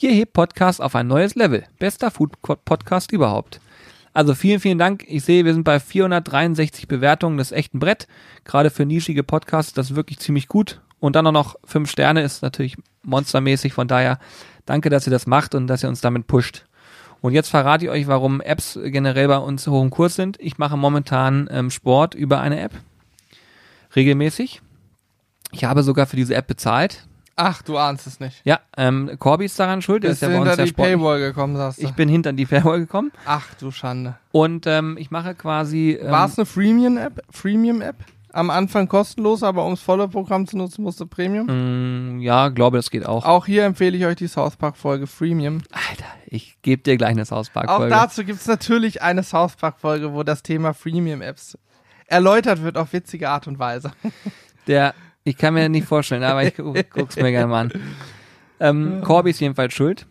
Ihr 0.00 0.10
hebt 0.10 0.32
Podcast 0.32 0.82
auf 0.82 0.96
ein 0.96 1.06
neues 1.06 1.36
Level. 1.36 1.64
Bester 1.78 2.10
Food-Podcast 2.10 3.12
überhaupt. 3.12 3.60
Also 4.18 4.34
vielen, 4.34 4.58
vielen 4.58 4.78
Dank. 4.78 5.04
Ich 5.06 5.22
sehe, 5.22 5.44
wir 5.44 5.54
sind 5.54 5.62
bei 5.62 5.78
463 5.78 6.88
Bewertungen. 6.88 7.38
Das 7.38 7.52
ist 7.52 7.56
echt 7.56 7.72
ein 7.72 7.78
Brett. 7.78 8.08
Gerade 8.42 8.68
für 8.68 8.84
nischige 8.84 9.22
Podcasts, 9.22 9.74
das 9.74 9.90
ist 9.90 9.96
wirklich 9.96 10.18
ziemlich 10.18 10.48
gut. 10.48 10.80
Und 10.98 11.14
dann 11.14 11.24
auch 11.28 11.32
noch 11.32 11.54
fünf 11.62 11.88
Sterne 11.88 12.22
ist 12.22 12.42
natürlich 12.42 12.76
monstermäßig. 13.04 13.74
Von 13.74 13.86
daher 13.86 14.18
danke, 14.66 14.90
dass 14.90 15.06
ihr 15.06 15.12
das 15.12 15.28
macht 15.28 15.54
und 15.54 15.68
dass 15.68 15.84
ihr 15.84 15.88
uns 15.88 16.00
damit 16.00 16.26
pusht. 16.26 16.64
Und 17.20 17.32
jetzt 17.32 17.48
verrate 17.48 17.84
ich 17.84 17.92
euch, 17.92 18.08
warum 18.08 18.40
Apps 18.40 18.76
generell 18.82 19.28
bei 19.28 19.38
uns 19.38 19.68
hoch 19.68 19.84
im 19.84 19.90
Kurs 19.90 20.16
sind. 20.16 20.36
Ich 20.40 20.58
mache 20.58 20.76
momentan 20.76 21.48
ähm, 21.52 21.70
Sport 21.70 22.16
über 22.16 22.40
eine 22.40 22.58
App. 22.58 22.72
Regelmäßig. 23.94 24.62
Ich 25.52 25.62
habe 25.62 25.84
sogar 25.84 26.06
für 26.06 26.16
diese 26.16 26.34
App 26.34 26.48
bezahlt. 26.48 27.06
Ach, 27.40 27.62
du 27.62 27.78
ahnst 27.78 28.06
es 28.08 28.18
nicht. 28.18 28.40
Ja, 28.44 28.58
ähm, 28.76 29.12
Corby 29.18 29.44
ist 29.44 29.58
daran 29.60 29.80
schuld. 29.80 30.02
Bist 30.02 30.14
ist 30.14 30.22
du 30.22 30.26
ja 30.26 30.32
bei 30.32 30.40
uns 30.40 30.48
hinter 30.50 30.64
die 30.64 30.68
Sport. 30.70 30.88
Paywall 30.88 31.20
gekommen, 31.20 31.56
sagst 31.56 31.80
du. 31.80 31.84
Ich 31.86 31.92
bin 31.92 32.08
hinter 32.08 32.32
die 32.32 32.46
Paywall 32.46 32.80
gekommen 32.80 33.12
Ach, 33.26 33.46
du 33.60 33.70
Schande. 33.70 34.16
und 34.32 34.66
ähm, 34.66 34.96
ich 34.98 35.10
mache 35.12 35.34
quasi. 35.36 35.98
Ähm, 36.02 36.10
War 36.10 36.26
es 36.26 36.36
eine 36.36 36.46
Freemium-App? 36.46 37.22
Freemium-App? 37.30 37.94
Am 38.32 38.50
Anfang 38.50 38.88
kostenlos, 38.88 39.42
aber 39.42 39.64
ums 39.64 39.80
volle 39.80 40.08
Programm 40.08 40.46
zu 40.46 40.58
nutzen, 40.58 40.82
musste 40.82 41.06
Premium. 41.06 41.46
mh, 42.18 42.22
ja, 42.22 42.48
glaube, 42.48 42.76
das 42.76 42.90
geht 42.90 43.06
auch. 43.06 43.24
Auch 43.24 43.46
hier 43.46 43.64
empfehle 43.64 43.96
ich 43.96 44.04
euch 44.04 44.16
die 44.16 44.26
South 44.28 44.56
Park-Folge 44.56 45.06
Freemium. 45.06 45.62
Alter, 45.72 46.04
ich 46.26 46.58
gebe 46.62 46.82
dir 46.82 46.96
gleich 46.98 47.10
eine 47.10 47.24
South 47.24 47.50
Park 47.50 47.68
Auch 47.68 47.88
dazu 47.88 48.24
gibt 48.24 48.40
es 48.40 48.46
natürlich 48.46 49.00
eine 49.00 49.22
South 49.22 49.56
Park-Folge, 49.56 50.12
wo 50.12 50.24
das 50.24 50.42
Thema 50.42 50.74
Freemium-Apps 50.74 51.56
erläutert 52.06 52.62
wird 52.62 52.76
auf 52.76 52.92
witzige 52.92 53.28
Art 53.30 53.46
und 53.46 53.58
Weise. 53.58 53.92
Der, 54.66 54.94
ich 55.28 55.36
kann 55.36 55.54
mir 55.54 55.68
nicht 55.68 55.86
vorstellen, 55.86 56.22
aber 56.24 56.44
ich 56.44 56.56
gu- 56.56 56.74
guck's 56.92 57.16
mir 57.16 57.30
gerne 57.30 57.46
mal 57.46 57.60
an. 57.62 57.72
Ähm, 58.60 59.00
Corby 59.04 59.30
ist 59.30 59.40
jedenfalls 59.40 59.72
schuld. 59.74 60.06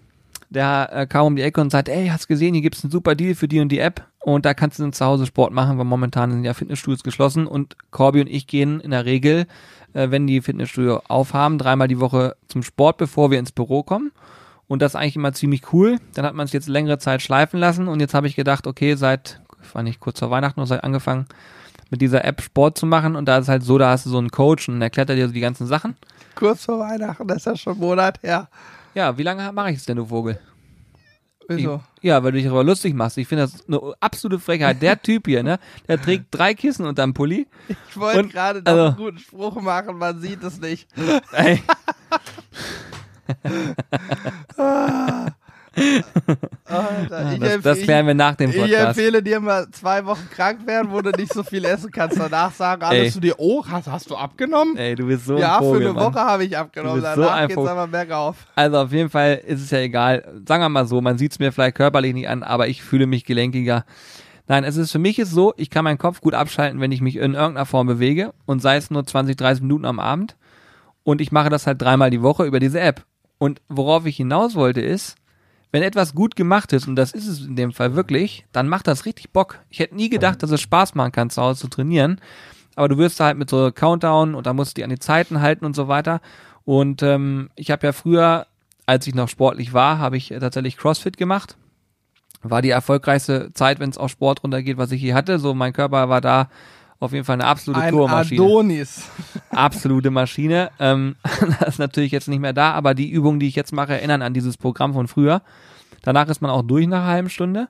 Der 0.50 0.90
äh, 0.94 1.06
kam 1.08 1.26
um 1.26 1.36
die 1.36 1.42
Ecke 1.42 1.60
und 1.60 1.72
sagt, 1.72 1.90
ey, 1.90 2.08
hast 2.08 2.28
gesehen, 2.28 2.54
hier 2.54 2.62
gibt's 2.64 2.84
einen 2.84 2.92
super 2.92 3.16
Deal 3.16 3.36
für 3.36 3.50
die 3.50 3.60
und 3.60 3.70
die 3.70 3.80
App 3.80 4.06
und 4.20 4.46
da 4.46 4.54
kannst 4.54 4.80
du 4.80 4.84
dann 4.84 4.94
zu 4.94 5.04
Hause 5.06 5.26
Sport 5.26 5.52
machen, 5.52 5.78
weil 5.78 5.84
momentan 5.86 6.32
sind 6.32 6.46
ja 6.46 6.54
Fitnessstudios 6.54 7.04
geschlossen 7.04 7.48
und 7.48 7.76
Corby 7.92 8.22
und 8.22 8.28
ich 8.28 8.48
gehen 8.48 8.80
in 8.80 8.92
der 8.92 9.04
Regel, 9.06 9.46
äh, 9.94 10.10
wenn 10.10 10.26
die 10.26 10.40
Fitnessstudio 10.42 11.02
aufhaben, 11.10 11.58
dreimal 11.58 11.90
die 11.90 12.00
Woche 12.00 12.38
zum 12.48 12.64
Sport, 12.64 12.98
bevor 12.98 13.30
wir 13.30 13.40
ins 13.40 13.52
Büro 13.52 13.84
kommen. 13.84 14.12
Und 14.70 14.82
das 14.82 14.92
ist 14.92 14.96
eigentlich 14.96 15.16
immer 15.18 15.34
ziemlich 15.34 15.74
cool. 15.74 15.98
Dann 16.14 16.26
hat 16.26 16.34
man 16.34 16.46
es 16.46 16.52
jetzt 16.54 16.68
längere 16.68 16.98
Zeit 17.00 17.22
schleifen 17.22 17.60
lassen 17.60 17.88
und 17.90 18.00
jetzt 18.00 18.14
habe 18.14 18.28
ich 18.28 18.36
gedacht, 18.36 18.68
okay, 18.68 18.96
seit, 18.96 19.42
ich 19.62 19.76
war 19.76 19.84
nicht 19.84 20.00
kurz 20.00 20.20
vor 20.20 20.30
Weihnachten 20.30 20.60
oder 20.62 20.68
seit 20.68 20.84
angefangen, 20.86 21.26
mit 21.90 22.02
dieser 22.02 22.26
App 22.26 22.42
Sport 22.42 22.78
zu 22.78 22.86
machen 22.86 23.16
und 23.16 23.26
da 23.26 23.38
ist 23.38 23.44
es 23.44 23.50
halt 23.50 23.64
so, 23.64 23.78
da 23.78 23.92
hast 23.92 24.06
du 24.06 24.10
so 24.10 24.18
einen 24.18 24.30
Coach 24.30 24.70
und 24.70 24.80
der 24.80 24.88
erklärt 24.88 25.10
dir 25.10 25.28
so 25.28 25.34
die 25.34 25.40
ganzen 25.40 25.68
Sachen. 25.68 25.96
Kurz 26.36 26.66
vor 26.66 26.80
Weihnachten, 26.80 27.28
das 27.28 27.38
ist 27.38 27.46
ja 27.46 27.56
schon 27.56 27.74
ein 27.74 27.80
Monat 27.80 28.22
her. 28.22 28.50
Ja, 28.94 29.18
wie 29.18 29.24
lange 29.24 29.52
mache 29.52 29.72
ich 29.72 29.78
es 29.78 29.86
denn, 29.86 29.98
du 29.98 30.06
Vogel? 30.06 30.40
Wieso? 31.50 31.82
Ja, 32.02 32.22
weil 32.24 32.32
du 32.32 32.38
dich 32.38 32.46
darüber 32.46 32.64
lustig 32.64 32.94
machst. 32.94 33.18
Ich 33.18 33.28
finde 33.28 33.44
das 33.44 33.66
eine 33.68 33.80
absolute 34.02 34.40
Frechheit. 34.40 34.82
Der 34.82 35.02
Typ 35.02 35.28
hier, 35.28 35.44
ne? 35.44 35.60
Der 35.88 36.02
trägt 36.02 36.26
drei 36.32 36.54
Kissen 36.54 36.86
unterm 36.86 37.14
Pulli. 37.14 37.48
Ich 37.70 37.98
wollte 37.98 38.28
gerade 38.28 38.62
also- 38.66 38.88
einen 38.88 38.96
guten 38.98 39.20
Spruch 39.20 39.62
machen, 39.62 39.98
man 39.98 40.20
sieht 40.20 40.44
es 40.44 40.60
nicht. 40.60 40.90
Ey, 41.32 41.64
Alter, 46.66 47.34
ich, 47.34 47.40
das, 47.40 47.50
empf- 47.54 47.62
das 47.62 47.80
klären 47.82 48.08
wir 48.08 48.14
nach 48.14 48.36
dem 48.36 48.50
ich, 48.50 48.56
ich 48.56 48.62
Podcast. 48.64 48.88
empfehle 48.98 49.24
dir 49.24 49.40
mal 49.40 49.70
zwei 49.72 50.06
Wochen 50.06 50.28
krank 50.30 50.66
werden, 50.66 50.92
wo 50.92 51.02
du 51.02 51.12
nicht 51.12 51.34
so 51.34 51.44
viel 51.44 51.64
essen 51.66 51.92
kannst. 51.92 52.20
Danach 52.20 52.52
sagen 52.54 52.84
alle 52.84 53.00
Ey. 53.04 53.12
zu 53.12 53.20
dir, 53.20 53.36
oh, 53.38 53.64
hast, 53.70 53.88
hast 53.88 54.10
du 54.10 54.16
abgenommen? 54.16 54.76
Ey, 54.78 54.96
du 54.96 55.06
bist 55.08 55.26
so 55.26 55.38
ja, 55.38 55.58
ein 55.58 55.64
Vogel, 55.64 55.82
für 55.82 55.86
eine 55.90 55.94
Mann. 55.94 56.14
Woche 56.14 56.20
habe 56.20 56.46
ich 56.46 56.58
abgenommen. 56.58 57.02
Bist 57.02 57.16
so 57.16 57.22
Danach 57.22 57.36
ein 57.36 57.48
geht's 57.48 57.56
Vogel. 57.56 57.70
aber 57.72 57.88
bergauf. 57.88 58.36
Also 58.56 58.78
auf 58.78 58.92
jeden 58.92 59.10
Fall 59.10 59.42
ist 59.46 59.62
es 59.62 59.72
ja 59.72 59.80
egal. 59.80 60.24
Sagen 60.48 60.64
wir 60.64 60.70
mal 60.70 60.88
so, 60.88 61.00
man 61.02 61.18
sieht 61.18 61.32
es 61.34 61.40
mir 61.40 61.52
vielleicht 61.52 61.76
körperlich 61.76 62.14
nicht 62.14 62.28
an, 62.30 62.44
aber 62.44 62.68
ich 62.68 62.82
fühle 62.84 63.06
mich 63.08 63.24
gelenkiger. 63.26 63.86
Nein, 64.50 64.64
es 64.64 64.78
ist 64.78 64.92
für 64.92 65.00
mich 65.00 65.20
ist 65.20 65.32
so, 65.32 65.54
ich 65.58 65.70
kann 65.70 65.84
meinen 65.84 65.98
Kopf 65.98 66.22
gut 66.22 66.34
abschalten, 66.34 66.80
wenn 66.80 66.92
ich 66.92 67.02
mich 67.02 67.18
in 67.18 67.34
irgendeiner 67.34 67.66
Form 67.66 67.86
bewege 67.88 68.34
und 68.46 68.62
sei 68.62 68.78
es 68.78 68.90
nur 68.90 69.06
20, 69.06 69.36
30 69.36 69.62
Minuten 69.62 69.86
am 69.86 70.00
Abend. 70.00 70.38
Und 71.04 71.22
ich 71.22 71.32
mache 71.32 71.50
das 71.50 71.68
halt 71.68 71.82
dreimal 71.82 72.10
die 72.10 72.22
Woche 72.22 72.46
über 72.46 72.60
diese 72.60 72.80
App. 72.80 73.04
Und 73.38 73.62
worauf 73.70 74.06
ich 74.06 74.18
hinaus 74.18 74.56
wollte 74.56 74.82
ist, 74.82 75.16
wenn 75.72 75.84
etwas 75.84 76.16
gut 76.16 76.36
gemacht 76.36 76.72
ist, 76.74 76.88
und 76.88 76.96
das 76.96 77.12
ist 77.12 77.28
es 77.28 77.46
in 77.46 77.56
dem 77.56 77.74
Fall 77.74 77.96
wirklich, 77.96 78.46
dann 78.52 78.68
macht 78.68 78.88
das 78.88 79.06
richtig 79.06 79.32
Bock. 79.32 79.60
Ich 79.70 79.80
hätte 79.80 79.96
nie 79.96 80.10
gedacht, 80.10 80.42
dass 80.42 80.52
es 80.52 80.62
Spaß 80.62 80.96
machen 80.96 81.12
kann, 81.12 81.30
zu 81.30 81.42
Hause 81.42 81.62
zu 81.62 81.68
trainieren. 81.68 82.22
Aber 82.76 82.88
du 82.88 82.98
wirst 82.98 83.20
da 83.20 83.26
halt 83.26 83.38
mit 83.38 83.50
so 83.50 83.72
Countdown 83.72 84.36
und 84.36 84.46
da 84.46 84.54
musst 84.54 84.72
du 84.72 84.76
dich 84.76 84.84
an 84.84 84.92
die 84.92 85.00
Zeiten 85.00 85.42
halten 85.42 85.66
und 85.66 85.76
so 85.76 85.88
weiter. 85.88 86.22
Und 86.64 87.02
ähm, 87.02 87.50
ich 87.56 87.72
habe 87.72 87.88
ja 87.88 87.92
früher, 87.92 88.48
als 88.86 89.08
ich 89.08 89.16
noch 89.16 89.30
sportlich 89.30 89.74
war, 89.74 90.00
habe 90.00 90.18
ich 90.18 90.32
äh, 90.32 90.40
tatsächlich 90.40 90.78
CrossFit 90.78 91.18
gemacht. 91.18 91.58
War 92.44 92.62
die 92.62 92.70
erfolgreichste 92.70 93.52
Zeit, 93.54 93.80
wenn 93.80 93.90
es 93.90 93.98
auf 93.98 94.12
Sport 94.12 94.44
runtergeht, 94.44 94.78
was 94.78 94.92
ich 94.92 95.02
je 95.02 95.14
hatte. 95.14 95.40
So, 95.40 95.54
mein 95.54 95.74
Körper 95.74 96.08
war 96.08 96.22
da 96.22 96.50
auf 97.00 97.12
jeden 97.14 97.26
Fall 97.26 97.34
eine 97.36 97.46
absolute 97.46 97.82
Ein 97.82 97.92
Turbomaschine 97.92 98.42
Adonis. 98.44 99.10
absolute 99.52 100.10
Maschine. 100.10 100.72
Ähm, 100.80 101.16
das 101.60 101.70
ist 101.70 101.80
natürlich 101.80 102.12
jetzt 102.12 102.28
nicht 102.28 102.40
mehr 102.40 102.54
da, 102.54 102.72
aber 102.72 102.94
die 102.94 103.10
Übungen, 103.10 103.40
die 103.40 103.48
ich 103.48 103.56
jetzt 103.56 103.74
mache, 103.74 103.94
erinnern 103.94 104.22
an 104.22 104.34
dieses 104.34 104.58
Programm 104.58 104.94
von 104.94 105.08
früher. 105.08 105.42
Danach 106.02 106.28
ist 106.30 106.42
man 106.42 106.52
auch 106.52 106.62
durch 106.64 106.88
nach 106.88 107.00
einer 107.04 107.08
halben 107.08 107.30
Stunde. 107.30 107.68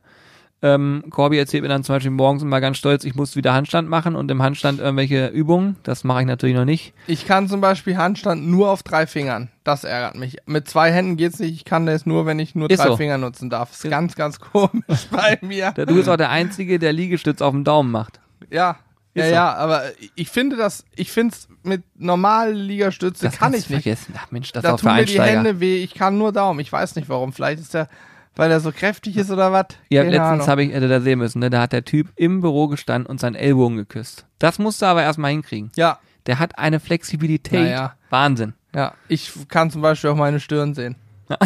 Ähm, 0.64 1.04
Corby 1.12 1.38
erzählt 1.38 1.62
mir 1.62 1.70
dann 1.70 1.84
zum 1.84 1.96
Beispiel 1.96 2.10
morgens 2.10 2.42
immer 2.42 2.60
ganz 2.60 2.78
stolz, 2.78 3.04
ich 3.04 3.14
muss 3.14 3.36
wieder 3.36 3.54
Handstand 3.54 3.90
machen 3.90 4.16
und 4.16 4.32
im 4.32 4.42
Handstand 4.42 4.80
irgendwelche 4.80 5.28
Übungen. 5.28 5.76
Das 5.84 6.04
mache 6.04 6.22
ich 6.22 6.26
natürlich 6.26 6.56
noch 6.56 6.66
nicht. 6.66 6.94
Ich 7.06 7.28
kann 7.28 7.48
zum 7.48 7.62
Beispiel 7.62 7.96
Handstand 7.96 8.48
nur 8.48 8.72
auf 8.72 8.82
drei 8.82 9.06
Fingern. 9.06 9.50
Das 9.64 9.84
ärgert 9.84 10.16
mich. 10.16 10.38
Mit 10.48 10.68
zwei 10.68 10.92
Händen 10.92 11.16
geht's 11.16 11.38
nicht. 11.38 11.54
Ich 11.54 11.64
kann 11.64 11.86
das 11.86 12.08
nur, 12.08 12.26
wenn 12.26 12.40
ich 12.40 12.56
nur 12.56 12.72
Ist 12.72 12.80
drei 12.80 12.88
so. 12.88 12.98
Finger 12.98 13.20
nutzen 13.20 13.52
darf. 13.52 13.72
Ist 13.72 13.86
Ist- 13.86 13.92
ganz, 13.92 14.16
ganz 14.16 14.40
komisch 14.40 15.08
bei 15.12 15.38
mir. 15.42 15.74
Du 15.74 15.94
bist 15.94 16.10
auch 16.10 16.18
der 16.18 16.32
Einzige, 16.32 16.80
der 16.80 16.92
Liegestütz 16.92 17.42
auf 17.44 17.52
dem 17.54 17.64
Daumen 17.64 17.92
macht. 17.92 18.20
Ja. 18.50 18.78
Ja, 19.18 19.28
so. 19.28 19.34
ja, 19.34 19.54
aber 19.56 19.84
ich 20.16 20.30
finde 20.30 20.56
das, 20.56 20.86
ich 20.96 21.12
finde 21.12 21.36
es 21.36 21.48
mit 21.64 21.84
normalen 21.98 22.56
Liegestütze 22.56 23.26
Das 23.26 23.38
kann 23.38 23.54
ich 23.54 23.68
vergessen. 23.68 24.14
Ach 24.18 24.32
Mensch, 24.32 24.52
das 24.52 24.64
Da 24.64 24.74
auch 24.74 24.80
tun 24.80 24.96
mir 24.96 25.06
die. 25.06 25.20
Hände 25.22 25.60
weh. 25.60 25.78
Ich 25.84 25.94
kann 25.94 26.18
nur 26.18 26.32
Daumen. 26.32 26.60
Ich 26.60 26.72
weiß 26.72 26.96
nicht 26.96 27.10
warum. 27.10 27.34
Vielleicht 27.34 27.60
ist 27.60 27.74
der, 27.74 27.90
weil 28.36 28.52
er 28.52 28.60
so 28.60 28.72
kräftig 28.72 29.18
ist 29.18 29.32
oder 29.32 29.52
was. 29.52 29.68
Ja, 29.90 30.04
Keine 30.04 30.18
letztens 30.18 30.48
habe 30.48 30.64
ich, 30.64 30.72
hätte 30.72 30.88
da 30.88 31.02
sehen 31.02 31.20
müssen, 31.20 31.40
ne? 31.40 31.50
da 31.50 31.62
hat 31.62 31.74
der 31.74 31.84
Typ 31.86 32.10
im 32.16 32.42
Büro 32.42 32.68
gestanden 32.68 33.10
und 33.10 33.20
seinen 33.20 33.36
Ellbogen 33.36 33.78
geküsst. 33.78 34.26
Das 34.40 34.60
musst 34.60 34.82
du 34.82 34.86
aber 34.86 35.02
erstmal 35.04 35.32
hinkriegen. 35.32 35.72
Ja, 35.76 36.00
Der 36.28 36.40
hat 36.40 36.58
eine 36.60 36.80
Flexibilität. 36.80 37.66
Ja, 37.66 37.68
ja. 37.70 37.96
Wahnsinn. 38.10 38.54
ja. 38.76 38.94
Ich 39.08 39.32
kann 39.50 39.72
zum 39.72 39.82
Beispiel 39.82 40.10
auch 40.12 40.16
meine 40.16 40.40
Stirn 40.40 40.74
sehen. 40.76 40.96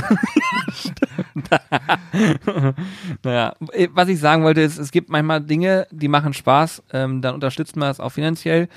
Naja, 3.23 3.53
äh, 3.73 3.87
was 3.93 4.07
ich 4.09 4.19
sagen 4.19 4.43
wollte, 4.43 4.61
ist, 4.61 4.77
es 4.77 4.91
gibt 4.91 5.09
manchmal 5.09 5.41
Dinge, 5.41 5.87
die 5.91 6.07
machen 6.07 6.33
Spaß, 6.33 6.83
ähm, 6.93 7.21
dann 7.21 7.33
unterstützt 7.35 7.75
man 7.75 7.89
das 7.89 7.99
auch 7.99 8.11
finanziell 8.11 8.67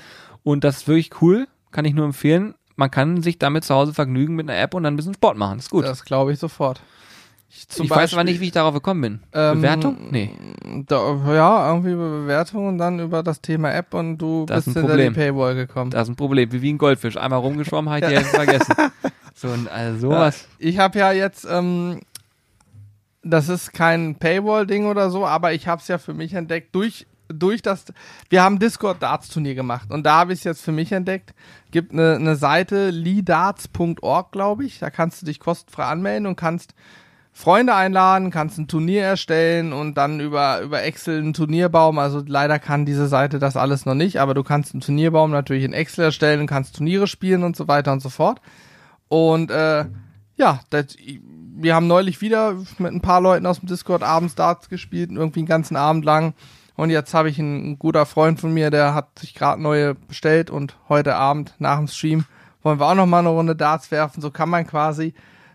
und 0.43 0.63
das 0.63 0.77
ist 0.77 0.87
wirklich 0.87 1.21
cool, 1.21 1.47
kann 1.71 1.85
ich 1.85 1.93
nur 1.93 2.05
empfehlen. 2.05 2.55
Man 2.75 2.91
kann 2.91 3.21
sich 3.21 3.39
damit 3.39 3.63
zu 3.63 3.73
Hause 3.73 3.93
vergnügen 3.93 4.35
mit 4.35 4.49
einer 4.49 4.59
App 4.59 4.73
und 4.73 4.83
dann 4.83 4.93
ein 4.93 4.97
bisschen 4.97 5.13
Sport 5.13 5.37
machen. 5.37 5.59
Ist 5.59 5.69
gut. 5.69 5.85
Das 5.85 6.03
glaube 6.03 6.33
ich 6.33 6.39
sofort. 6.39 6.81
Ich, 7.47 7.67
ich 7.83 7.89
weiß 7.89 8.13
aber 8.13 8.25
nicht, 8.25 8.41
wie 8.41 8.45
ich 8.47 8.51
darauf 8.51 8.73
gekommen 8.73 9.01
bin. 9.01 9.19
Ähm, 9.31 9.61
Bewertung? 9.61 9.97
Nee. 10.11 10.31
Da, 10.87 11.15
ja, 11.33 11.69
irgendwie 11.69 11.91
über 11.91 12.09
Bewertung 12.09 12.67
und 12.67 12.77
dann 12.77 12.99
über 12.99 13.23
das 13.23 13.39
Thema 13.39 13.71
App 13.73 13.93
und 13.93 14.17
du 14.17 14.45
Das 14.45 14.67
ist 14.67 14.73
bist 14.73 14.77
hinter 14.85 14.97
die. 14.97 15.09
Paywall 15.11 15.55
gekommen. 15.55 15.89
Das 15.91 16.03
ist 16.03 16.09
ein 16.13 16.15
Problem. 16.17 16.51
Wie 16.51 16.61
wie 16.61 16.73
ein 16.73 16.77
Goldfisch. 16.77 17.15
Einmal 17.15 17.39
rumgeschwommen, 17.39 17.89
habe 17.89 18.01
ich 18.01 18.07
die 18.09 18.15
Hälfte 18.17 18.35
vergessen. 18.35 18.75
So, 19.35 19.49
und 19.49 19.67
also 19.67 20.09
sowas. 20.09 20.47
Ich 20.57 20.79
habe 20.79 20.97
ja 20.97 21.11
jetzt, 21.11 21.45
ähm, 21.47 22.01
das 23.21 23.49
ist 23.49 23.73
kein 23.73 24.15
Paywall-Ding 24.15 24.87
oder 24.87 25.09
so, 25.11 25.27
aber 25.27 25.53
ich 25.53 25.67
habe 25.67 25.81
es 25.81 25.87
ja 25.87 25.97
für 25.97 26.13
mich 26.13 26.33
entdeckt 26.33 26.73
durch 26.73 27.05
durch 27.27 27.61
das, 27.61 27.85
wir 28.29 28.43
haben 28.43 28.59
Discord 28.59 29.01
Darts 29.01 29.29
Turnier 29.29 29.55
gemacht 29.55 29.91
und 29.91 30.05
da 30.05 30.19
habe 30.19 30.33
ich 30.33 30.39
es 30.39 30.43
jetzt 30.43 30.61
für 30.61 30.71
mich 30.71 30.91
entdeckt. 30.91 31.33
Gibt 31.71 31.91
eine, 31.91 32.15
eine 32.15 32.35
Seite 32.35 32.89
leadarts.org, 32.89 34.31
glaube 34.31 34.65
ich. 34.65 34.79
Da 34.79 34.89
kannst 34.89 35.21
du 35.21 35.25
dich 35.25 35.39
kostenfrei 35.39 35.85
anmelden 35.85 36.27
und 36.27 36.35
kannst 36.35 36.75
Freunde 37.33 37.73
einladen, 37.73 38.31
kannst 38.31 38.57
ein 38.57 38.67
Turnier 38.67 39.03
erstellen 39.03 39.73
und 39.73 39.95
dann 39.95 40.21
über, 40.21 40.61
über 40.61 40.83
Excel 40.83 41.19
einen 41.19 41.33
Turnierbaum. 41.33 41.99
Also 41.99 42.23
leider 42.25 42.59
kann 42.59 42.85
diese 42.85 43.07
Seite 43.07 43.39
das 43.39 43.57
alles 43.57 43.85
noch 43.85 43.95
nicht, 43.95 44.21
aber 44.21 44.33
du 44.33 44.43
kannst 44.43 44.73
einen 44.73 44.81
Turnierbaum 44.81 45.31
natürlich 45.31 45.65
in 45.65 45.73
Excel 45.73 46.05
erstellen 46.05 46.41
und 46.41 46.47
kannst 46.47 46.77
Turniere 46.77 47.07
spielen 47.07 47.43
und 47.43 47.55
so 47.55 47.67
weiter 47.67 47.91
und 47.91 48.01
so 48.01 48.09
fort. 48.09 48.39
Und 49.07 49.51
äh, 49.51 49.85
ja, 50.37 50.59
das, 50.69 50.97
wir 51.57 51.75
haben 51.75 51.87
neulich 51.87 52.21
wieder 52.21 52.55
mit 52.77 52.93
ein 52.93 53.01
paar 53.01 53.21
Leuten 53.21 53.45
aus 53.45 53.59
dem 53.59 53.67
Discord 53.67 54.03
abends 54.03 54.35
Darts 54.35 54.69
gespielt, 54.69 55.11
irgendwie 55.11 55.39
einen 55.39 55.47
ganzen 55.47 55.77
Abend 55.77 56.05
lang. 56.05 56.33
Und 56.75 56.89
jetzt 56.89 57.13
habe 57.13 57.29
ich 57.29 57.39
einen, 57.39 57.71
ein 57.71 57.79
guter 57.79 58.05
Freund 58.05 58.39
von 58.39 58.53
mir, 58.53 58.69
der 58.69 58.93
hat 58.93 59.19
sich 59.19 59.33
gerade 59.33 59.61
neue 59.61 59.95
bestellt 59.95 60.49
und 60.49 60.77
heute 60.89 61.15
Abend 61.15 61.55
nach 61.59 61.77
dem 61.77 61.87
Stream 61.87 62.25
wollen 62.61 62.79
wir 62.79 62.87
auch 62.87 62.95
noch 62.95 63.05
mal 63.05 63.19
eine 63.19 63.29
Runde 63.29 63.55
Darts 63.55 63.91
werfen. 63.91 64.21
So 64.21 64.31
kann 64.31 64.49
man 64.49 64.67
quasi 64.67 65.13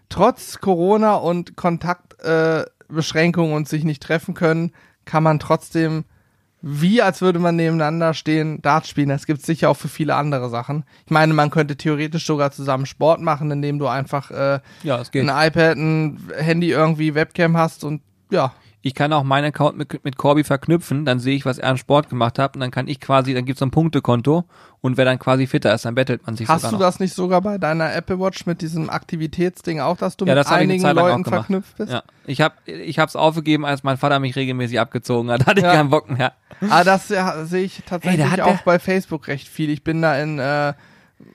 trotz 0.08 0.60
Corona 0.60 1.14
und 1.14 1.56
Kontaktbeschränkungen 1.56 3.52
äh, 3.52 3.54
und 3.56 3.68
sich 3.68 3.84
nicht 3.84 4.02
treffen 4.02 4.34
können, 4.34 4.72
kann 5.04 5.22
man 5.22 5.38
trotzdem 5.38 6.04
wie 6.62 7.00
als 7.00 7.20
würde 7.22 7.38
man 7.38 7.56
nebeneinander 7.56 8.14
stehen, 8.14 8.60
Dart 8.62 8.86
spielen. 8.86 9.08
Das 9.08 9.26
gibt 9.26 9.40
es 9.40 9.46
sicher 9.46 9.70
auch 9.70 9.76
für 9.76 9.88
viele 9.88 10.14
andere 10.14 10.50
Sachen. 10.50 10.84
Ich 11.04 11.10
meine, 11.10 11.32
man 11.34 11.50
könnte 11.50 11.76
theoretisch 11.76 12.26
sogar 12.26 12.50
zusammen 12.52 12.86
Sport 12.86 13.20
machen, 13.20 13.50
indem 13.50 13.78
du 13.78 13.86
einfach 13.86 14.30
äh, 14.30 14.60
Ja, 14.82 15.02
ein 15.14 15.28
iPad, 15.28 15.76
ein 15.76 16.18
Handy 16.36 16.70
irgendwie, 16.70 17.14
Webcam 17.14 17.56
hast 17.56 17.84
und 17.84 18.02
ja. 18.30 18.52
Ich 18.82 18.94
kann 18.94 19.12
auch 19.12 19.24
meinen 19.24 19.46
Account 19.46 19.76
mit, 19.76 20.02
mit 20.04 20.16
Corby 20.16 20.42
verknüpfen, 20.42 21.04
dann 21.04 21.18
sehe 21.20 21.36
ich, 21.36 21.44
was 21.44 21.58
er 21.58 21.68
an 21.70 21.76
Sport 21.76 22.08
gemacht 22.08 22.38
hat 22.38 22.54
und 22.54 22.60
dann 22.60 22.70
kann 22.70 22.88
ich 22.88 22.98
quasi, 22.98 23.34
dann 23.34 23.44
gibt's 23.44 23.60
so 23.60 23.66
ein 23.66 23.70
Punktekonto 23.70 24.44
und 24.80 24.96
wer 24.96 25.04
dann 25.04 25.18
quasi 25.18 25.46
fitter 25.46 25.74
ist, 25.74 25.84
dann 25.84 25.94
bettelt 25.94 26.24
man 26.24 26.34
sich 26.36 26.48
Hast 26.48 26.62
sogar 26.62 26.70
du 26.70 26.76
noch. 26.78 26.82
das 26.86 26.98
nicht 26.98 27.12
sogar 27.14 27.42
bei 27.42 27.58
deiner 27.58 27.94
Apple 27.94 28.18
Watch 28.18 28.46
mit 28.46 28.62
diesem 28.62 28.88
Aktivitätsding 28.88 29.80
auch, 29.80 29.98
dass 29.98 30.16
du 30.16 30.24
Ja, 30.24 30.32
mit 30.34 30.38
das 30.38 30.46
ich 30.46 30.52
einigen 30.56 30.82
Leuten 30.94 31.24
verknüpft 31.26 31.76
bist? 31.76 31.92
Ja, 31.92 32.02
ich 32.26 32.40
habe 32.40 32.54
ich 32.64 32.98
hab's 32.98 33.16
aufgegeben, 33.16 33.66
als 33.66 33.82
mein 33.82 33.98
Vater 33.98 34.18
mich 34.18 34.34
regelmäßig 34.36 34.80
abgezogen 34.80 35.30
hat. 35.30 35.44
Hatte 35.46 35.60
ich 35.60 35.64
Ja. 35.66 35.74
keinen 35.74 35.90
Bock 35.90 36.08
mehr. 36.10 36.32
Ah, 36.70 36.82
das 36.82 37.10
ja, 37.10 37.44
sehe 37.44 37.64
ich 37.64 37.82
tatsächlich 37.84 38.30
Hey, 38.32 38.40
auch 38.40 38.62
bei 38.62 38.78
Facebook 38.78 39.28
recht 39.28 39.46
viel. 39.48 39.68
Ich 39.68 39.84
bin 39.84 40.00
da 40.00 40.18
in 40.18 40.38
äh, 40.38 40.72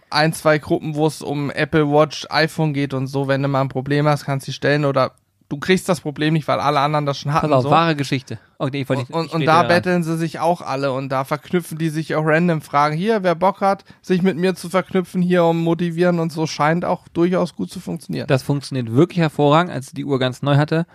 ein, 0.10 0.34
zwei 0.34 0.58
Gruppen, 0.58 0.96
wo 0.96 1.06
es 1.06 1.22
um 1.22 1.52
Apple 1.52 1.88
Watch, 1.92 2.26
iPhone 2.32 2.74
geht 2.74 2.94
und 2.96 3.06
so. 3.06 3.28
Wenn 3.28 3.44
du 3.44 3.48
mal 3.48 3.62
ein 3.62 3.70
Problem 3.70 4.08
hast, 4.08 4.26
kannst 4.26 4.48
du 4.48 4.52
die 4.52 4.56
stellen 4.56 4.84
oder 4.86 5.12
du 5.50 5.58
kriegst 5.58 5.88
das 5.90 6.02
Problem 6.02 6.34
nicht, 6.34 6.48
weil 6.48 6.60
alle 6.60 6.80
anderen 6.80 7.06
das 7.06 7.20
schon 7.20 7.34
hatten. 7.34 7.50
Pass 7.50 7.58
auf, 7.58 7.64
so. 7.64 7.70
wahre 7.70 7.96
Geschichte. 7.96 8.40
Okay, 8.58 8.82
ich 8.82 8.90
wollte 8.90 9.12
Und, 9.12 9.26
und, 9.26 9.34
und 9.34 9.46
da 9.46 9.64
betteln 9.64 10.04
sie 10.04 10.18
sich 10.18 10.40
auch 10.40 10.62
alle 10.62 10.94
und 10.94 11.10
da 11.10 11.24
verknüpfen 11.24 11.78
die 11.78 11.90
sich 11.90 12.16
auch 12.16 12.24
random 12.26 12.62
Fragen. 12.62 12.96
Hier, 12.96 13.24
wer 13.24 13.36
Bock 13.36 13.62
hat, 13.62 13.84
sich 14.02 14.22
mit 14.22 14.38
mir 14.38 14.56
zu 14.56 14.70
verknüpfen, 14.70 15.22
hier 15.22 15.44
um 15.44 15.62
motivieren 15.64 16.20
und 16.20 16.32
so, 16.32 16.48
scheint 16.48 16.86
auch 16.86 17.08
durchaus 17.10 17.56
gut 17.56 17.70
zu 17.70 17.80
funktionieren. 17.80 18.28
Das 18.28 18.44
funktioniert 18.44 18.92
wirklich 18.92 19.20
hervorragend. 19.20 19.74
Als 19.74 19.88
ich 19.88 19.94
die 19.94 20.06
Uhr 20.06 20.20
ganz 20.20 20.42
neu 20.42 20.56
hatte, 20.56 20.86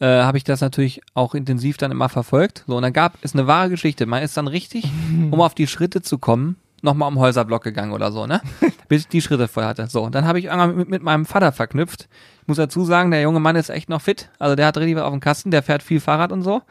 äh, 0.00 0.06
habe 0.06 0.38
ich 0.38 0.44
das 0.44 0.60
natürlich 0.60 1.00
auch 1.14 1.34
intensiv 1.34 1.76
dann 1.76 1.90
immer 1.90 2.08
verfolgt. 2.08 2.64
So, 2.66 2.76
und 2.76 2.82
dann 2.82 2.92
gab 2.92 3.14
es 3.22 3.34
eine 3.34 3.46
wahre 3.46 3.70
Geschichte. 3.70 4.06
Man 4.06 4.22
ist 4.22 4.36
dann 4.36 4.46
richtig, 4.46 4.84
um 5.30 5.40
auf 5.40 5.54
die 5.54 5.66
Schritte 5.66 6.02
zu 6.02 6.18
kommen, 6.18 6.56
nochmal 6.82 7.08
um 7.08 7.18
Häuserblock 7.18 7.62
gegangen 7.62 7.92
oder 7.92 8.12
so, 8.12 8.26
ne? 8.26 8.40
Bis 8.88 9.02
ich 9.02 9.08
die 9.08 9.22
Schritte 9.22 9.48
voll 9.48 9.64
hatte. 9.64 9.86
So, 9.88 10.08
dann 10.08 10.26
habe 10.26 10.38
ich 10.38 10.46
irgendwann 10.46 10.76
mit, 10.76 10.88
mit 10.88 11.02
meinem 11.02 11.26
Vater 11.26 11.52
verknüpft. 11.52 12.08
Ich 12.42 12.48
muss 12.48 12.56
dazu 12.56 12.84
sagen, 12.84 13.10
der 13.10 13.22
junge 13.22 13.40
Mann 13.40 13.56
ist 13.56 13.70
echt 13.70 13.88
noch 13.88 14.00
fit. 14.00 14.30
Also 14.38 14.54
der 14.56 14.66
hat 14.66 14.78
richtig 14.78 14.96
was 14.96 15.04
auf 15.04 15.12
dem 15.12 15.20
Kasten, 15.20 15.50
der 15.50 15.62
fährt 15.62 15.82
viel 15.82 16.00
Fahrrad 16.00 16.32
und 16.32 16.42
so. 16.42 16.62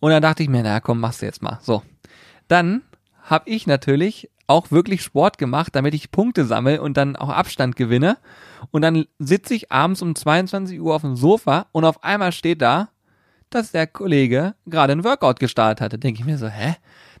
Und 0.00 0.10
dann 0.10 0.22
dachte 0.22 0.42
ich 0.42 0.48
mir, 0.48 0.62
na 0.62 0.80
komm, 0.80 1.00
machst 1.00 1.22
du 1.22 1.26
jetzt 1.26 1.42
mal. 1.42 1.58
So. 1.62 1.82
Dann 2.48 2.82
habe 3.22 3.50
ich 3.50 3.66
natürlich 3.66 4.30
auch 4.46 4.70
wirklich 4.70 5.02
Sport 5.02 5.38
gemacht, 5.38 5.74
damit 5.74 5.94
ich 5.94 6.10
Punkte 6.10 6.44
sammle 6.44 6.80
und 6.80 6.96
dann 6.96 7.16
auch 7.16 7.30
Abstand 7.30 7.76
gewinne. 7.76 8.18
Und 8.70 8.82
dann 8.82 9.06
sitze 9.18 9.54
ich 9.54 9.72
abends 9.72 10.02
um 10.02 10.14
22 10.14 10.80
Uhr 10.80 10.94
auf 10.94 11.02
dem 11.02 11.16
Sofa 11.16 11.66
und 11.72 11.84
auf 11.84 12.04
einmal 12.04 12.32
steht 12.32 12.62
da, 12.62 12.88
dass 13.50 13.72
der 13.72 13.86
Kollege 13.86 14.54
gerade 14.66 14.92
ein 14.92 15.04
Workout 15.04 15.40
gestartet 15.40 15.80
hatte. 15.80 15.98
Denke 15.98 16.20
ich 16.20 16.26
mir 16.26 16.38
so, 16.38 16.48
hä? 16.48 16.76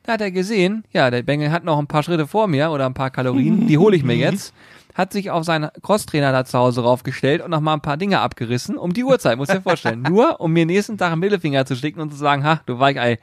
Da 0.06 0.12
hat 0.12 0.20
er 0.20 0.30
gesehen, 0.30 0.84
ja, 0.92 1.10
der 1.10 1.22
Bengel 1.22 1.50
hat 1.50 1.64
noch 1.64 1.78
ein 1.78 1.88
paar 1.88 2.04
Schritte 2.04 2.28
vor 2.28 2.46
mir 2.46 2.70
oder 2.70 2.86
ein 2.86 2.94
paar 2.94 3.10
Kalorien, 3.10 3.66
die 3.66 3.76
hole 3.76 3.96
ich 3.96 4.04
mir 4.04 4.16
jetzt. 4.16 4.54
Hat 4.94 5.12
sich 5.12 5.30
auf 5.30 5.44
seinen 5.44 5.68
Crosstrainer 5.82 6.32
da 6.32 6.44
zu 6.44 6.56
Hause 6.56 6.82
raufgestellt 6.82 7.42
und 7.42 7.50
noch 7.50 7.60
mal 7.60 7.74
ein 7.74 7.82
paar 7.82 7.96
Dinge 7.96 8.20
abgerissen 8.20 8.78
um 8.78 8.94
die 8.94 9.04
Uhrzeit, 9.04 9.36
muss 9.36 9.48
ich 9.48 9.56
dir 9.56 9.60
vorstellen. 9.60 10.02
Nur, 10.08 10.40
um 10.40 10.52
mir 10.52 10.64
nächsten 10.64 10.96
Tag 10.96 11.12
einen 11.12 11.20
Mittelfinger 11.20 11.66
zu 11.66 11.76
schicken 11.76 12.00
und 12.00 12.12
zu 12.12 12.16
sagen, 12.16 12.44
ha, 12.44 12.60
du 12.66 12.78
Weichei. 12.78 13.18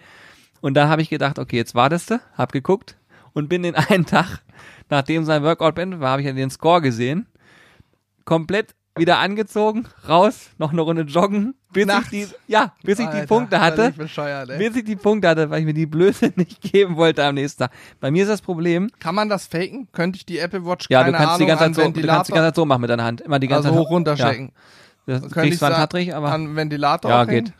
Und 0.61 0.75
dann 0.75 0.89
habe 0.89 1.01
ich 1.01 1.09
gedacht, 1.09 1.39
okay, 1.39 1.55
jetzt 1.55 1.73
wartest 1.73 2.11
du, 2.11 2.21
hab 2.37 2.51
geguckt 2.51 2.97
und 3.31 3.47
bin 3.47 3.63
den 3.63 3.75
einen 3.75 4.05
Tag, 4.05 4.41
nachdem 4.89 5.23
sein 5.23 5.41
Workout 5.41 5.75
beendet 5.75 6.01
war, 6.01 6.11
habe 6.11 6.21
ich 6.21 6.27
ja 6.27 6.33
den 6.33 6.51
Score 6.51 6.81
gesehen, 6.81 7.27
komplett 8.25 8.75
wieder 8.95 9.17
angezogen, 9.19 9.85
raus, 10.07 10.49
noch 10.57 10.71
eine 10.71 10.81
Runde 10.81 11.03
joggen, 11.03 11.55
bis 11.71 11.85
Nachts? 11.87 12.13
ich 12.13 12.27
die, 12.27 12.35
ja, 12.47 12.73
bis 12.83 12.99
ich 12.99 13.07
die 13.07 13.13
Alter, 13.13 13.27
Punkte 13.27 13.59
hatte, 13.59 13.93
ey. 13.97 14.57
bis 14.57 14.75
ich 14.75 14.83
die 14.83 14.95
Punkte 14.95 15.29
hatte, 15.29 15.49
weil 15.49 15.61
ich 15.61 15.65
mir 15.65 15.73
die 15.73 15.85
Blöße 15.85 16.31
nicht 16.35 16.61
geben 16.61 16.95
wollte 16.95 17.23
am 17.23 17.35
nächsten 17.35 17.63
Tag. 17.63 17.71
Bei 17.99 18.11
mir 18.11 18.23
ist 18.23 18.29
das 18.29 18.41
Problem, 18.41 18.91
Kann 18.99 19.15
man 19.15 19.29
das 19.29 19.47
faken? 19.47 19.87
Könnte 19.91 20.17
ich 20.17 20.25
die 20.25 20.37
Apple 20.37 20.65
Watch, 20.65 20.87
ja, 20.89 21.03
du 21.03 21.11
kannst 21.11 21.27
Ahnung, 21.27 21.39
die 21.39 21.45
ganze 21.45 21.63
an 21.63 21.73
Zeit 21.73 21.85
so, 21.95 22.01
du 22.01 22.07
kannst 22.07 22.29
die 22.29 22.33
ganze 22.33 22.47
Zeit 22.47 22.55
so 22.55 22.65
machen 22.65 22.81
mit 22.81 22.89
deiner 22.89 23.03
Hand, 23.03 23.21
immer 23.21 23.39
die 23.39 23.47
ganze 23.47 23.69
also 23.69 23.79
Zeit 23.79 23.85
hoch 23.85 23.91
runter 23.91 24.15
stecken? 24.15 24.51
Ja, 25.05 25.19
das 25.19 25.31
kriegst 25.31 25.53
ich 25.53 25.59
zwar 25.59 25.69
einen 25.69 25.77
Tattrich, 25.77 26.15
aber 26.15 26.31
An 26.31 26.55
Ventilator 26.55 27.11
ja, 27.11 27.21
aufhängen? 27.23 27.45
geht. 27.45 27.53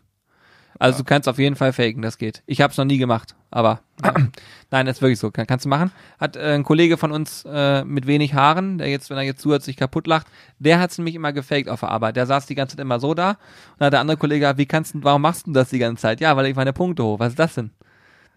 Also 0.80 1.00
du 1.00 1.04
kannst 1.04 1.30
auf 1.30 1.38
jeden 1.38 1.56
Fall 1.56 1.74
faken, 1.74 2.02
das 2.02 2.18
geht. 2.18 2.44
Ich 2.46 2.62
habe 2.62 2.72
es 2.72 2.78
noch 2.78 2.86
nie 2.86 2.98
gemacht, 2.98 3.36
aber 3.52 3.82
nein, 4.72 4.86
das 4.86 4.98
ist 4.98 5.02
wirklich 5.02 5.20
so. 5.20 5.32
Kann, 5.32 5.48
kannst 5.48 5.66
du 5.66 5.70
machen. 5.70 5.92
Hat 6.20 6.36
äh, 6.36 6.54
ein 6.54 6.64
Kollege 6.64 6.98
von 6.98 7.12
uns 7.12 7.46
äh, 7.48 7.84
mit 7.84 8.08
wenig 8.08 8.34
Haaren, 8.34 8.78
der 8.78 8.90
jetzt, 8.90 9.10
wenn 9.10 9.18
er 9.18 9.24
jetzt 9.24 9.42
zuhört, 9.42 9.64
sich 9.64 9.78
kaputt 9.78 10.08
lacht, 10.08 10.28
der 10.60 10.80
hat's 10.80 10.98
nämlich 10.98 11.16
immer 11.16 11.32
gefaked 11.32 11.70
auf 11.70 11.82
der 11.82 11.90
Arbeit. 11.90 12.16
Der 12.16 12.26
saß 12.26 12.46
die 12.46 12.56
ganze 12.56 12.76
Zeit 12.76 12.82
immer 12.84 13.00
so 13.00 13.14
da 13.14 13.32
und 13.32 13.38
dann 13.80 13.86
hat 13.88 13.94
der 13.94 14.00
andere 14.02 14.18
Kollege 14.18 14.42
gesagt, 14.42 14.60
wie 14.60 14.66
kannst 14.66 14.96
du, 14.96 15.04
warum 15.04 15.22
machst 15.22 15.48
du 15.48 15.52
das 15.52 15.70
die 15.70 15.80
ganze 15.80 16.02
Zeit? 16.02 16.20
Ja, 16.20 16.36
weil 16.36 16.48
ich 16.48 16.56
meine 16.56 16.74
Punkte 16.74 17.04
hoch. 17.04 17.20
Was 17.20 17.30
ist 17.30 17.40
das 17.40 17.56
denn? 17.56 17.72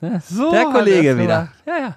Ne? 0.00 0.20
So 0.24 0.50
der 0.50 0.60
hat 0.66 0.72
Kollege 0.72 1.16
wieder. 1.18 1.50
gemacht. 1.50 1.54
Ja, 1.66 1.78
ja. 1.78 1.96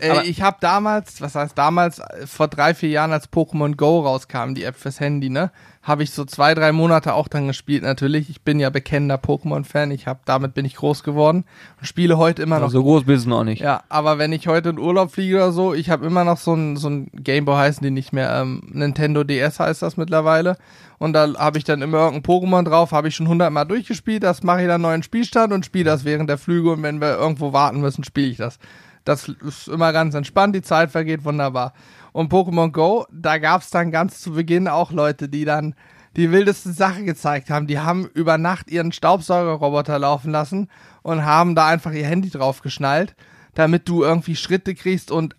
Äh, 0.00 0.26
ich 0.26 0.42
habe 0.42 0.58
damals, 0.60 1.20
was 1.20 1.34
heißt 1.34 1.56
damals, 1.56 2.00
vor 2.26 2.48
drei, 2.48 2.74
vier 2.74 2.90
Jahren, 2.90 3.12
als 3.12 3.32
Pokémon 3.32 3.76
Go 3.76 4.00
rauskam, 4.00 4.54
die 4.54 4.64
App 4.64 4.76
fürs 4.76 5.00
Handy, 5.00 5.30
ne, 5.30 5.50
habe 5.82 6.02
ich 6.02 6.10
so 6.10 6.24
zwei, 6.24 6.54
drei 6.54 6.72
Monate 6.72 7.14
auch 7.14 7.28
dann 7.28 7.46
gespielt 7.46 7.84
natürlich. 7.84 8.28
Ich 8.28 8.42
bin 8.42 8.58
ja 8.58 8.70
bekennender 8.70 9.16
Pokémon-Fan, 9.16 9.92
ich 9.92 10.06
habe, 10.06 10.20
damit 10.24 10.54
bin 10.54 10.64
ich 10.64 10.74
groß 10.74 11.04
geworden 11.04 11.44
und 11.78 11.86
spiele 11.86 12.18
heute 12.18 12.42
immer 12.42 12.58
noch 12.58 12.70
So 12.70 12.82
groß 12.82 13.04
bist 13.04 13.26
du 13.26 13.30
noch 13.30 13.44
nicht. 13.44 13.62
Ja, 13.62 13.84
aber 13.88 14.18
wenn 14.18 14.32
ich 14.32 14.48
heute 14.48 14.70
in 14.70 14.78
Urlaub 14.78 15.12
fliege 15.12 15.36
oder 15.36 15.52
so, 15.52 15.74
ich 15.74 15.88
habe 15.88 16.04
immer 16.04 16.24
noch 16.24 16.38
so 16.38 16.54
ein, 16.54 16.76
so 16.76 16.88
ein 16.88 17.10
Gameboy 17.12 17.56
heißen 17.56 17.82
die 17.82 17.92
nicht 17.92 18.12
mehr, 18.12 18.34
ähm, 18.34 18.62
Nintendo 18.72 19.22
DS 19.22 19.60
heißt 19.60 19.82
das 19.82 19.96
mittlerweile. 19.96 20.56
Und 20.98 21.12
da 21.12 21.34
habe 21.38 21.58
ich 21.58 21.64
dann 21.64 21.82
immer 21.82 21.98
irgendein 21.98 22.22
Pokémon 22.22 22.64
drauf, 22.64 22.92
habe 22.92 23.08
ich 23.08 23.14
schon 23.14 23.28
hundertmal 23.28 23.66
durchgespielt, 23.66 24.22
das 24.22 24.42
mache 24.42 24.62
ich 24.62 24.66
dann 24.66 24.80
neuen 24.80 25.02
Spielstand 25.02 25.52
und 25.52 25.64
spiele 25.64 25.84
das 25.84 26.04
während 26.04 26.28
der 26.28 26.38
Flüge 26.38 26.72
und 26.72 26.82
wenn 26.82 27.00
wir 27.00 27.16
irgendwo 27.16 27.52
warten 27.52 27.80
müssen, 27.80 28.02
spiele 28.02 28.28
ich 28.28 28.38
das. 28.38 28.58
Das 29.06 29.28
ist 29.28 29.68
immer 29.68 29.92
ganz 29.92 30.14
entspannt, 30.14 30.54
die 30.54 30.62
Zeit 30.62 30.90
vergeht 30.90 31.24
wunderbar. 31.24 31.72
Und 32.12 32.32
Pokémon 32.32 32.72
Go, 32.72 33.06
da 33.12 33.38
gab's 33.38 33.70
dann 33.70 33.90
ganz 33.90 34.20
zu 34.20 34.32
Beginn 34.32 34.68
auch 34.68 34.90
Leute, 34.90 35.28
die 35.28 35.44
dann 35.44 35.74
die 36.16 36.32
wildesten 36.32 36.72
Sachen 36.72 37.06
gezeigt 37.06 37.50
haben. 37.50 37.66
Die 37.66 37.78
haben 37.78 38.06
über 38.14 38.38
Nacht 38.38 38.70
ihren 38.70 38.90
Staubsaugerroboter 38.90 39.98
laufen 39.98 40.30
lassen 40.30 40.68
und 41.02 41.24
haben 41.24 41.54
da 41.54 41.66
einfach 41.68 41.92
ihr 41.92 42.06
Handy 42.06 42.30
drauf 42.30 42.62
geschnallt, 42.62 43.14
damit 43.54 43.88
du 43.88 44.02
irgendwie 44.02 44.34
Schritte 44.34 44.74
kriegst 44.74 45.10
und 45.10 45.36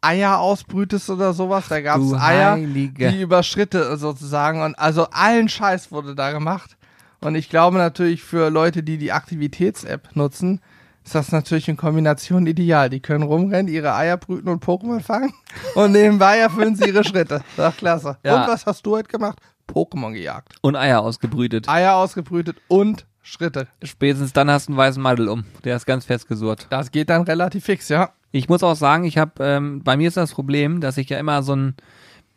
Eier 0.00 0.38
ausbrütest 0.38 1.10
oder 1.10 1.34
sowas. 1.34 1.68
Da 1.68 1.80
gab's 1.80 2.08
Du 2.08 2.16
Eier, 2.16 2.52
Heilige. 2.52 3.10
die 3.10 3.20
über 3.20 3.42
Schritte 3.42 3.96
sozusagen 3.96 4.62
und 4.62 4.78
also 4.78 5.08
allen 5.10 5.48
Scheiß 5.48 5.92
wurde 5.92 6.14
da 6.14 6.32
gemacht. 6.32 6.76
Und 7.20 7.34
ich 7.34 7.50
glaube 7.50 7.76
natürlich 7.76 8.22
für 8.22 8.48
Leute, 8.48 8.82
die 8.82 8.96
die 8.96 9.12
Aktivitäts-App 9.12 10.16
nutzen, 10.16 10.60
ist 11.04 11.14
das 11.14 11.32
natürlich 11.32 11.68
in 11.68 11.76
Kombination 11.76 12.46
ideal. 12.46 12.90
Die 12.90 13.00
können 13.00 13.22
rumrennen, 13.22 13.72
ihre 13.72 13.94
Eier 13.94 14.16
brüten 14.16 14.48
und 14.48 14.64
Pokémon 14.64 15.00
fangen 15.00 15.32
und 15.74 15.92
nebenbei 15.92 16.38
erfüllen 16.38 16.76
sie 16.76 16.88
ihre 16.88 17.04
Schritte. 17.04 17.42
Das 17.56 17.74
ist 17.74 17.78
klasse. 17.78 18.18
Ja. 18.24 18.42
Und 18.42 18.48
was 18.48 18.66
hast 18.66 18.84
du 18.86 18.96
heute 18.96 19.08
gemacht? 19.08 19.38
Pokémon 19.66 20.12
gejagt. 20.12 20.54
Und 20.60 20.76
Eier 20.76 21.00
ausgebrütet. 21.00 21.68
Eier 21.68 21.96
ausgebrütet 21.96 22.56
und 22.68 23.06
Schritte. 23.22 23.68
Spätestens 23.82 24.32
dann 24.32 24.50
hast 24.50 24.68
du 24.68 24.72
einen 24.72 24.78
weißen 24.78 25.02
Madel 25.02 25.28
um. 25.28 25.44
Der 25.64 25.76
ist 25.76 25.86
ganz 25.86 26.04
fest 26.04 26.28
gesurrt. 26.28 26.66
Das 26.70 26.90
geht 26.90 27.10
dann 27.10 27.22
relativ 27.22 27.64
fix, 27.64 27.88
ja. 27.88 28.10
Ich 28.32 28.48
muss 28.48 28.62
auch 28.62 28.76
sagen, 28.76 29.04
ich 29.04 29.18
habe, 29.18 29.32
ähm, 29.40 29.82
bei 29.82 29.96
mir 29.96 30.08
ist 30.08 30.16
das 30.16 30.32
Problem, 30.32 30.80
dass 30.80 30.96
ich 30.96 31.08
ja 31.08 31.18
immer 31.18 31.42
so 31.42 31.54
ein, 31.54 31.74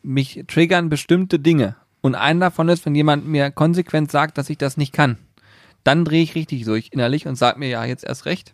mich 0.02 0.44
triggern 0.48 0.90
bestimmte 0.90 1.40
Dinge. 1.40 1.76
Und 2.02 2.16
ein 2.16 2.40
davon 2.40 2.70
ist, 2.70 2.86
wenn 2.86 2.96
jemand 2.96 3.26
mir 3.28 3.52
konsequent 3.52 4.12
sagt, 4.12 4.38
dass 4.38 4.50
ich 4.50 4.58
das 4.58 4.76
nicht 4.78 4.94
kann. 4.94 5.18
Dann 5.84 6.06
drehe 6.06 6.24
ich 6.24 6.36
richtig 6.36 6.66
durch 6.66 6.90
innerlich 6.92 7.28
und 7.28 7.36
sag 7.36 7.58
mir 7.58 7.70
ja 7.70 7.84
jetzt 7.86 8.04
erst 8.04 8.26
recht. 8.26 8.54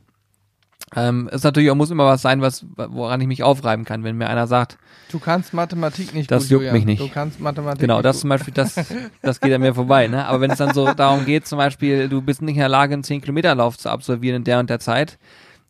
Ähm, 0.95 1.29
es 1.31 1.43
natürlich 1.43 1.69
auch 1.69 1.75
muss 1.75 1.91
immer 1.91 2.05
was 2.05 2.21
sein, 2.21 2.41
was, 2.41 2.65
woran 2.75 3.21
ich 3.21 3.27
mich 3.27 3.43
aufreiben 3.43 3.85
kann. 3.85 4.03
Wenn 4.03 4.17
mir 4.17 4.27
einer 4.27 4.47
sagt, 4.47 4.77
Du 5.11 5.19
kannst 5.19 5.53
Mathematik 5.53 6.13
nicht 6.13 6.29
Das 6.29 6.43
gut, 6.43 6.51
juckt 6.51 6.61
Julian. 6.65 6.75
mich 6.75 6.85
nicht. 6.85 7.01
Du 7.01 7.09
kannst 7.09 7.39
Mathematik 7.39 7.81
genau, 7.81 8.01
das 8.01 8.19
zum 8.19 8.29
Beispiel, 8.29 8.53
das, 8.53 8.75
das 9.21 9.39
geht 9.39 9.53
an 9.53 9.61
mir 9.61 9.73
vorbei, 9.73 10.07
ne? 10.07 10.25
Aber 10.25 10.39
wenn 10.41 10.51
es 10.51 10.57
dann 10.59 10.73
so 10.73 10.93
darum 10.93 11.25
geht, 11.25 11.47
zum 11.47 11.57
Beispiel, 11.57 12.09
du 12.09 12.21
bist 12.21 12.41
nicht 12.41 12.55
in 12.55 12.59
der 12.59 12.69
Lage, 12.69 12.93
einen 12.93 13.03
10 13.03 13.21
Kilometer 13.21 13.53
Lauf 13.55 13.77
zu 13.77 13.89
absolvieren 13.89 14.37
in 14.37 14.43
der 14.43 14.59
und 14.59 14.69
der 14.69 14.79
Zeit, 14.79 15.17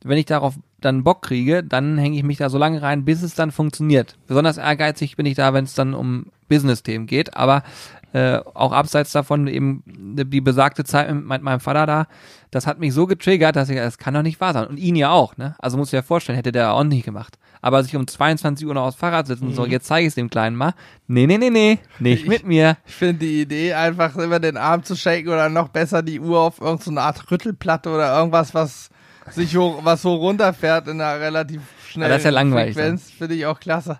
wenn 0.03 0.17
ich 0.17 0.25
darauf 0.25 0.55
dann 0.79 1.03
Bock 1.03 1.21
kriege, 1.21 1.63
dann 1.63 1.97
hänge 1.97 2.17
ich 2.17 2.23
mich 2.23 2.37
da 2.37 2.49
so 2.49 2.57
lange 2.57 2.81
rein, 2.81 3.03
bis 3.05 3.21
es 3.21 3.35
dann 3.35 3.51
funktioniert. 3.51 4.17
Besonders 4.27 4.57
ehrgeizig 4.57 5.15
bin 5.17 5.25
ich 5.25 5.35
da, 5.35 5.53
wenn 5.53 5.65
es 5.65 5.73
dann 5.73 5.93
um 5.93 6.27
Business-Themen 6.47 7.05
geht, 7.07 7.35
aber 7.35 7.63
Äh, 8.11 8.39
auch 8.55 8.71
abseits 8.71 9.11
davon 9.11 9.47
eben 9.47 9.83
die 9.85 10.41
besagte 10.41 10.83
Zeit 10.83 11.13
mit 11.13 11.43
meinem 11.43 11.59
Vater 11.59 11.85
da, 11.85 12.07
das 12.49 12.65
hat 12.65 12.79
mich 12.79 12.93
so 12.93 13.05
getriggert, 13.05 13.55
dass 13.55 13.69
ich, 13.69 13.75
das 13.75 13.99
kann 13.99 14.15
doch 14.15 14.23
nicht 14.23 14.41
wahr 14.41 14.53
sein. 14.53 14.65
Und 14.65 14.77
ihn 14.77 14.95
ja 14.95 15.11
auch, 15.11 15.37
ne? 15.37 15.55
Also 15.59 15.77
muss 15.77 15.89
ich 15.89 15.93
ja 15.93 16.01
vorstellen, 16.01 16.35
hätte 16.35 16.51
der 16.51 16.73
auch 16.73 16.83
nicht 16.83 17.05
gemacht. 17.05 17.37
Aber 17.61 17.83
sich 17.83 17.95
um 17.95 18.07
22 18.07 18.65
Uhr 18.65 18.73
noch 18.73 18.85
aufs 18.85 18.97
Fahrrad 18.97 19.27
sitzen, 19.27 19.49
mhm. 19.49 19.53
so, 19.53 19.65
jetzt 19.65 19.85
zeige 19.85 20.07
ich 20.07 20.11
es 20.11 20.15
dem 20.15 20.29
Kleinen 20.29 20.55
mal. 20.55 20.73
Nee, 21.07 21.27
nee, 21.27 21.37
nee, 21.37 21.51
nee, 21.51 21.79
nicht 21.99 22.23
ich, 22.23 22.29
mit 22.29 22.45
mir. 22.45 22.77
Ich 22.87 22.95
finde 22.95 23.25
die 23.25 23.41
Idee, 23.41 23.73
einfach 23.73 24.15
immer 24.15 24.39
den 24.39 24.57
Arm 24.57 24.83
zu 24.83 24.95
shaken 24.95 25.27
oder 25.27 25.49
noch 25.49 25.67
besser 25.67 26.01
die 26.01 26.19
Uhr 26.19 26.39
auf 26.39 26.59
irgendeine 26.59 27.01
Art 27.01 27.29
Rüttelplatte 27.29 27.89
oder 27.89 28.17
irgendwas, 28.17 28.55
was 28.55 28.89
sich 29.31 29.55
hoch, 29.55 29.81
was 29.83 30.01
so 30.01 30.15
runterfährt 30.15 30.87
in 30.87 31.01
einer 31.01 31.19
relativ 31.19 31.61
schnellen 31.87 32.09
ja, 32.09 32.15
das 32.15 32.21
ist 32.21 32.25
ja 32.25 32.31
langweilig 32.31 32.75
Frequenz, 32.75 33.11
finde 33.11 33.35
ich 33.35 33.45
auch 33.45 33.59
klasse. 33.59 33.99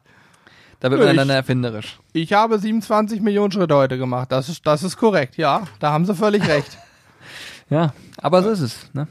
Da 0.79 0.89
wird 0.89 1.03
man 1.03 1.17
dann 1.17 1.29
erfinderisch. 1.29 1.99
Ich 2.13 2.31
habe 2.31 2.57
27 2.57 3.21
Millionen 3.21 3.51
Schritte 3.51 3.75
heute 3.75 3.97
gemacht. 3.97 4.31
Das 4.31 4.47
ist, 4.47 4.65
das 4.65 4.83
ist 4.83 4.95
korrekt, 4.97 5.35
ja. 5.35 5.63
Da 5.79 5.91
haben 5.91 6.05
sie 6.05 6.15
völlig 6.15 6.47
recht. 6.47 6.77
ja, 7.69 7.93
aber 8.17 8.43
so 8.43 8.49
ist 8.49 8.61
es. 8.61 8.89
Ne? 8.93 9.07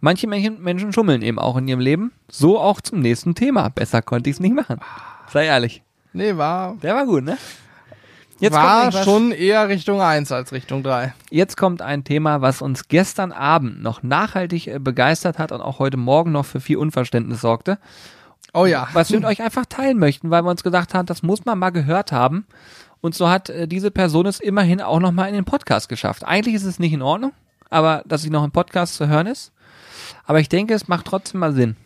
Manche 0.00 0.26
Menschen 0.26 0.92
schummeln 0.92 1.22
eben 1.22 1.38
auch 1.38 1.56
in 1.56 1.68
ihrem 1.68 1.80
Leben. 1.80 2.12
So 2.28 2.58
auch 2.58 2.80
zum 2.80 3.00
nächsten 3.00 3.34
Thema. 3.34 3.68
Besser 3.68 4.02
konnte 4.02 4.30
ich 4.30 4.36
es 4.36 4.40
nicht 4.40 4.54
machen. 4.54 4.80
Sei 5.32 5.46
ehrlich. 5.46 5.82
Nee, 6.12 6.36
war. 6.36 6.76
Der 6.82 6.94
war 6.94 7.06
gut, 7.06 7.24
ne? 7.24 7.38
Jetzt 8.38 8.52
war 8.52 8.92
schon 8.92 9.32
eher 9.32 9.68
Richtung 9.68 10.00
1 10.02 10.30
als 10.30 10.52
Richtung 10.52 10.82
3. 10.82 11.14
Jetzt 11.30 11.56
kommt 11.56 11.80
ein 11.80 12.04
Thema, 12.04 12.42
was 12.42 12.60
uns 12.60 12.88
gestern 12.88 13.32
Abend 13.32 13.82
noch 13.82 14.02
nachhaltig 14.02 14.66
äh, 14.66 14.78
begeistert 14.78 15.38
hat 15.38 15.52
und 15.52 15.62
auch 15.62 15.78
heute 15.78 15.96
Morgen 15.96 16.32
noch 16.32 16.44
für 16.44 16.60
viel 16.60 16.76
Unverständnis 16.76 17.40
sorgte. 17.40 17.78
Oh 18.52 18.66
ja. 18.66 18.88
Was 18.92 19.10
wir 19.10 19.20
mit 19.20 19.28
euch 19.28 19.42
einfach 19.42 19.66
teilen 19.66 19.98
möchten, 19.98 20.30
weil 20.30 20.42
wir 20.42 20.50
uns 20.50 20.62
gedacht 20.62 20.94
haben, 20.94 21.06
das 21.06 21.22
muss 21.22 21.44
man 21.44 21.58
mal 21.58 21.70
gehört 21.70 22.12
haben. 22.12 22.46
Und 23.00 23.14
so 23.14 23.28
hat 23.28 23.50
äh, 23.50 23.68
diese 23.68 23.90
Person 23.90 24.26
es 24.26 24.40
immerhin 24.40 24.80
auch 24.80 25.00
noch 25.00 25.12
mal 25.12 25.26
in 25.26 25.34
den 25.34 25.44
Podcast 25.44 25.88
geschafft. 25.88 26.24
Eigentlich 26.24 26.54
ist 26.54 26.64
es 26.64 26.78
nicht 26.78 26.92
in 26.92 27.02
Ordnung, 27.02 27.32
aber 27.70 28.02
dass 28.06 28.22
sie 28.22 28.30
noch 28.30 28.44
im 28.44 28.52
Podcast 28.52 28.94
zu 28.94 29.08
hören 29.08 29.26
ist. 29.26 29.52
Aber 30.24 30.40
ich 30.40 30.48
denke, 30.48 30.74
es 30.74 30.88
macht 30.88 31.06
trotzdem 31.06 31.40
mal 31.40 31.52
Sinn. 31.52 31.76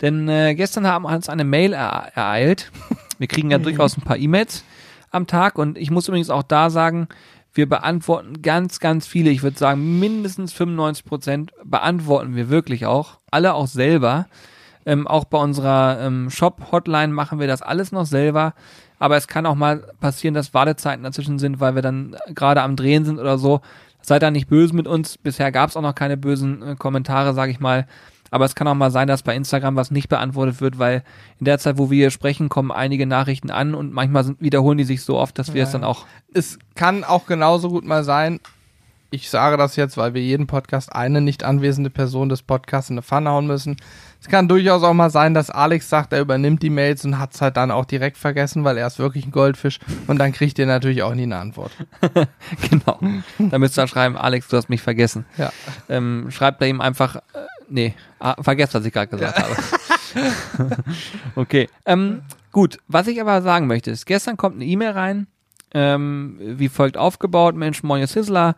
Denn 0.00 0.28
äh, 0.28 0.54
gestern 0.54 0.86
haben 0.86 1.04
wir 1.04 1.14
uns 1.14 1.28
eine 1.28 1.44
Mail 1.44 1.72
er 1.72 2.12
ereilt. 2.14 2.70
Wir 3.18 3.28
kriegen 3.28 3.52
ja 3.52 3.58
durchaus 3.58 3.96
ein 3.96 4.02
paar 4.02 4.16
E-Mails 4.16 4.64
am 5.12 5.28
Tag 5.28 5.56
und 5.56 5.78
ich 5.78 5.92
muss 5.92 6.08
übrigens 6.08 6.28
auch 6.28 6.42
da 6.42 6.70
sagen, 6.70 7.06
wir 7.54 7.68
beantworten 7.68 8.42
ganz, 8.42 8.80
ganz 8.80 9.06
viele. 9.06 9.30
Ich 9.30 9.44
würde 9.44 9.58
sagen, 9.58 10.00
mindestens 10.00 10.52
95 10.52 11.04
Prozent 11.04 11.52
beantworten 11.62 12.34
wir 12.34 12.48
wirklich 12.48 12.86
auch. 12.86 13.18
Alle 13.30 13.54
auch 13.54 13.68
selber. 13.68 14.26
Ähm, 14.84 15.06
auch 15.06 15.24
bei 15.24 15.38
unserer 15.38 15.98
ähm, 16.00 16.30
Shop-Hotline 16.30 17.12
machen 17.12 17.38
wir 17.38 17.46
das 17.46 17.62
alles 17.62 17.92
noch 17.92 18.06
selber. 18.06 18.54
Aber 18.98 19.16
es 19.16 19.26
kann 19.26 19.46
auch 19.46 19.54
mal 19.54 19.78
passieren, 20.00 20.34
dass 20.34 20.54
Wartezeiten 20.54 21.02
dazwischen 21.02 21.38
sind, 21.38 21.60
weil 21.60 21.74
wir 21.74 21.82
dann 21.82 22.16
gerade 22.34 22.62
am 22.62 22.76
Drehen 22.76 23.04
sind 23.04 23.18
oder 23.18 23.38
so. 23.38 23.60
Seid 24.00 24.22
da 24.22 24.30
nicht 24.30 24.48
böse 24.48 24.74
mit 24.74 24.86
uns. 24.86 25.18
Bisher 25.18 25.52
gab 25.52 25.70
es 25.70 25.76
auch 25.76 25.82
noch 25.82 25.94
keine 25.94 26.16
bösen 26.16 26.62
äh, 26.62 26.76
Kommentare, 26.76 27.34
sage 27.34 27.52
ich 27.52 27.60
mal. 27.60 27.86
Aber 28.30 28.46
es 28.46 28.54
kann 28.54 28.66
auch 28.66 28.74
mal 28.74 28.90
sein, 28.90 29.08
dass 29.08 29.22
bei 29.22 29.36
Instagram 29.36 29.76
was 29.76 29.90
nicht 29.90 30.08
beantwortet 30.08 30.60
wird, 30.62 30.78
weil 30.78 31.04
in 31.38 31.44
der 31.44 31.58
Zeit, 31.58 31.76
wo 31.76 31.90
wir 31.90 31.96
hier 31.98 32.10
sprechen, 32.10 32.48
kommen 32.48 32.72
einige 32.72 33.06
Nachrichten 33.06 33.50
an 33.50 33.74
und 33.74 33.92
manchmal 33.92 34.24
sind, 34.24 34.40
wiederholen 34.40 34.78
die 34.78 34.84
sich 34.84 35.02
so 35.02 35.18
oft, 35.18 35.38
dass 35.38 35.52
wir 35.52 35.60
ja, 35.60 35.66
es 35.66 35.72
dann 35.72 35.84
auch. 35.84 36.06
Es 36.32 36.58
kann 36.74 37.04
auch 37.04 37.26
genauso 37.26 37.68
gut 37.68 37.84
mal 37.84 38.04
sein, 38.04 38.40
ich 39.12 39.28
sage 39.28 39.58
das 39.58 39.76
jetzt, 39.76 39.98
weil 39.98 40.14
wir 40.14 40.22
jeden 40.22 40.46
Podcast 40.46 40.90
eine 40.90 41.20
nicht 41.20 41.44
anwesende 41.44 41.90
Person 41.90 42.30
des 42.30 42.40
Podcasts 42.40 42.88
in 42.88 42.94
eine 42.94 43.02
Pfanne 43.02 43.28
hauen 43.28 43.46
müssen. 43.46 43.76
Es 44.22 44.28
kann 44.28 44.46
durchaus 44.46 44.84
auch 44.84 44.94
mal 44.94 45.10
sein, 45.10 45.34
dass 45.34 45.50
Alex 45.50 45.88
sagt, 45.88 46.12
er 46.12 46.20
übernimmt 46.20 46.62
die 46.62 46.70
Mails 46.70 47.04
und 47.04 47.18
hat 47.18 47.34
es 47.34 47.40
halt 47.40 47.56
dann 47.56 47.72
auch 47.72 47.84
direkt 47.84 48.16
vergessen, 48.16 48.62
weil 48.62 48.78
er 48.78 48.86
ist 48.86 49.00
wirklich 49.00 49.26
ein 49.26 49.32
Goldfisch 49.32 49.80
und 50.06 50.18
dann 50.18 50.30
kriegt 50.30 50.60
ihr 50.60 50.66
natürlich 50.66 51.02
auch 51.02 51.12
nie 51.12 51.24
eine 51.24 51.38
Antwort. 51.38 51.72
genau. 52.70 53.00
Da 53.40 53.58
müsst 53.58 53.76
ihr 53.76 53.88
schreiben, 53.88 54.16
Alex, 54.16 54.46
du 54.46 54.56
hast 54.56 54.68
mich 54.68 54.80
vergessen. 54.80 55.24
Ja. 55.38 55.52
Ähm, 55.88 56.28
schreibt 56.30 56.62
da 56.62 56.66
ihm 56.66 56.80
einfach, 56.80 57.16
äh, 57.16 57.20
nee, 57.68 57.94
ah, 58.20 58.40
vergesst, 58.40 58.74
was 58.74 58.84
ich 58.84 58.92
gerade 58.92 59.08
gesagt 59.08 59.36
ja. 59.36 59.44
habe. 60.22 60.76
okay. 61.34 61.68
Ähm, 61.84 62.22
gut, 62.52 62.78
was 62.86 63.08
ich 63.08 63.20
aber 63.20 63.42
sagen 63.42 63.66
möchte, 63.66 63.90
ist, 63.90 64.06
gestern 64.06 64.36
kommt 64.36 64.54
eine 64.54 64.66
E-Mail 64.66 64.92
rein, 64.92 65.26
ähm, 65.74 66.38
wie 66.38 66.68
folgt 66.68 66.96
aufgebaut, 66.96 67.56
Mensch, 67.56 67.82
Moin 67.82 68.06
Sizzler, 68.06 68.54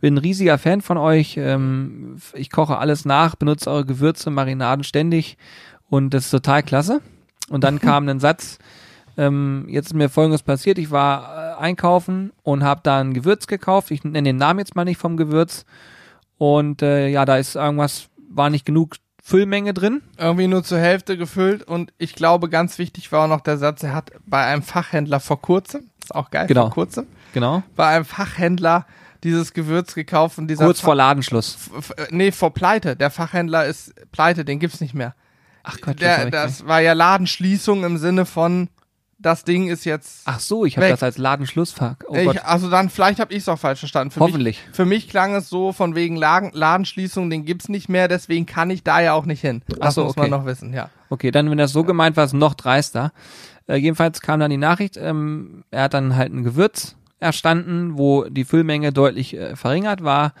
bin 0.00 0.14
ein 0.14 0.18
riesiger 0.18 0.58
Fan 0.58 0.80
von 0.80 0.96
euch. 0.96 1.36
Ähm, 1.36 2.16
ich 2.34 2.50
koche 2.50 2.78
alles 2.78 3.04
nach, 3.04 3.34
benutze 3.34 3.70
eure 3.70 3.86
Gewürze, 3.86 4.30
Marinaden 4.30 4.84
ständig 4.84 5.36
und 5.88 6.14
das 6.14 6.26
ist 6.26 6.30
total 6.30 6.62
klasse. 6.62 7.00
Und 7.48 7.64
dann 7.64 7.80
kam 7.80 8.08
ein 8.08 8.20
Satz, 8.20 8.58
ähm, 9.16 9.66
jetzt 9.68 9.86
ist 9.86 9.94
mir 9.94 10.08
folgendes 10.08 10.42
passiert, 10.42 10.78
ich 10.78 10.90
war 10.90 11.56
äh, 11.56 11.60
einkaufen 11.60 12.32
und 12.42 12.62
habe 12.62 12.80
da 12.84 13.00
ein 13.00 13.14
Gewürz 13.14 13.46
gekauft. 13.46 13.90
Ich 13.90 14.04
nenne 14.04 14.22
den 14.22 14.36
Namen 14.36 14.60
jetzt 14.60 14.76
mal 14.76 14.84
nicht 14.84 14.98
vom 14.98 15.16
Gewürz. 15.16 15.64
Und 16.38 16.82
äh, 16.82 17.08
ja, 17.08 17.24
da 17.24 17.36
ist 17.36 17.56
irgendwas, 17.56 18.08
war 18.30 18.48
nicht 18.48 18.64
genug 18.64 18.96
Füllmenge 19.28 19.74
drin. 19.74 20.02
Irgendwie 20.16 20.46
nur 20.46 20.62
zur 20.62 20.78
Hälfte 20.78 21.18
gefüllt 21.18 21.62
und 21.62 21.92
ich 21.98 22.14
glaube, 22.14 22.48
ganz 22.48 22.78
wichtig 22.78 23.12
war 23.12 23.24
auch 23.24 23.28
noch 23.28 23.42
der 23.42 23.58
Satz, 23.58 23.82
er 23.82 23.94
hat 23.94 24.10
bei 24.24 24.42
einem 24.42 24.62
Fachhändler 24.62 25.20
vor 25.20 25.42
kurzem, 25.42 25.90
ist 26.02 26.14
auch 26.14 26.30
geil, 26.30 26.46
genau. 26.46 26.62
vor 26.62 26.70
kurzem, 26.70 27.06
genau. 27.34 27.62
bei 27.76 27.88
einem 27.88 28.06
Fachhändler 28.06 28.86
dieses 29.24 29.52
Gewürz 29.52 29.94
gekauft 29.94 30.38
und 30.38 30.48
dieser 30.48 30.64
kurz 30.64 30.80
vor 30.80 30.94
Ladenschluss. 30.94 31.58
Nee, 32.10 32.32
vor 32.32 32.54
Pleite. 32.54 32.96
Der 32.96 33.10
Fachhändler 33.10 33.66
ist 33.66 33.94
Pleite, 34.12 34.44
den 34.44 34.58
gibt's 34.58 34.80
nicht 34.80 34.94
mehr. 34.94 35.14
Ach 35.62 35.78
Gott, 35.80 36.00
der, 36.00 36.30
das 36.30 36.66
war 36.66 36.80
ja 36.80 36.92
Ladenschließung 36.92 37.84
im 37.84 37.98
Sinne 37.98 38.24
von 38.24 38.68
das 39.20 39.42
Ding 39.44 39.68
ist 39.68 39.84
jetzt. 39.84 40.22
Ach 40.26 40.38
so, 40.38 40.64
ich 40.64 40.76
habe 40.76 40.88
das 40.88 41.02
als 41.02 41.18
Ladenschluss 41.18 41.74
oh 42.06 42.14
ich, 42.14 42.44
Also 42.44 42.70
dann, 42.70 42.88
vielleicht 42.88 43.18
habe 43.18 43.32
ich 43.32 43.40
es 43.40 43.48
auch 43.48 43.58
falsch 43.58 43.80
verstanden. 43.80 44.12
Für 44.12 44.20
Hoffentlich. 44.20 44.64
Mich, 44.64 44.76
für 44.76 44.84
mich 44.84 45.08
klang 45.08 45.34
es 45.34 45.48
so 45.48 45.72
von 45.72 45.96
wegen 45.96 46.16
Laden, 46.16 46.50
Ladenschließung, 46.52 47.28
den 47.28 47.44
gibt's 47.44 47.68
nicht 47.68 47.88
mehr, 47.88 48.06
deswegen 48.06 48.46
kann 48.46 48.70
ich 48.70 48.84
da 48.84 49.00
ja 49.00 49.14
auch 49.14 49.26
nicht 49.26 49.40
hin. 49.40 49.62
Das 49.66 49.78
Ach 49.80 49.90
so, 49.90 50.04
muss 50.04 50.12
okay. 50.12 50.20
man 50.20 50.30
noch 50.30 50.46
wissen, 50.46 50.72
ja. 50.72 50.90
Okay, 51.10 51.32
dann, 51.32 51.50
wenn 51.50 51.58
das 51.58 51.72
so 51.72 51.82
gemeint 51.82 52.16
war, 52.16 52.24
ist 52.24 52.32
noch 52.32 52.54
dreister. 52.54 53.12
Äh, 53.66 53.76
jedenfalls 53.76 54.20
kam 54.20 54.38
dann 54.38 54.50
die 54.50 54.56
Nachricht, 54.56 54.96
ähm, 54.96 55.64
er 55.70 55.84
hat 55.84 55.94
dann 55.94 56.14
halt 56.14 56.32
ein 56.32 56.44
Gewürz 56.44 56.94
erstanden, 57.20 57.98
wo 57.98 58.24
die 58.24 58.44
Füllmenge 58.44 58.92
deutlich 58.92 59.34
äh, 59.36 59.56
verringert 59.56 60.04
war. 60.04 60.34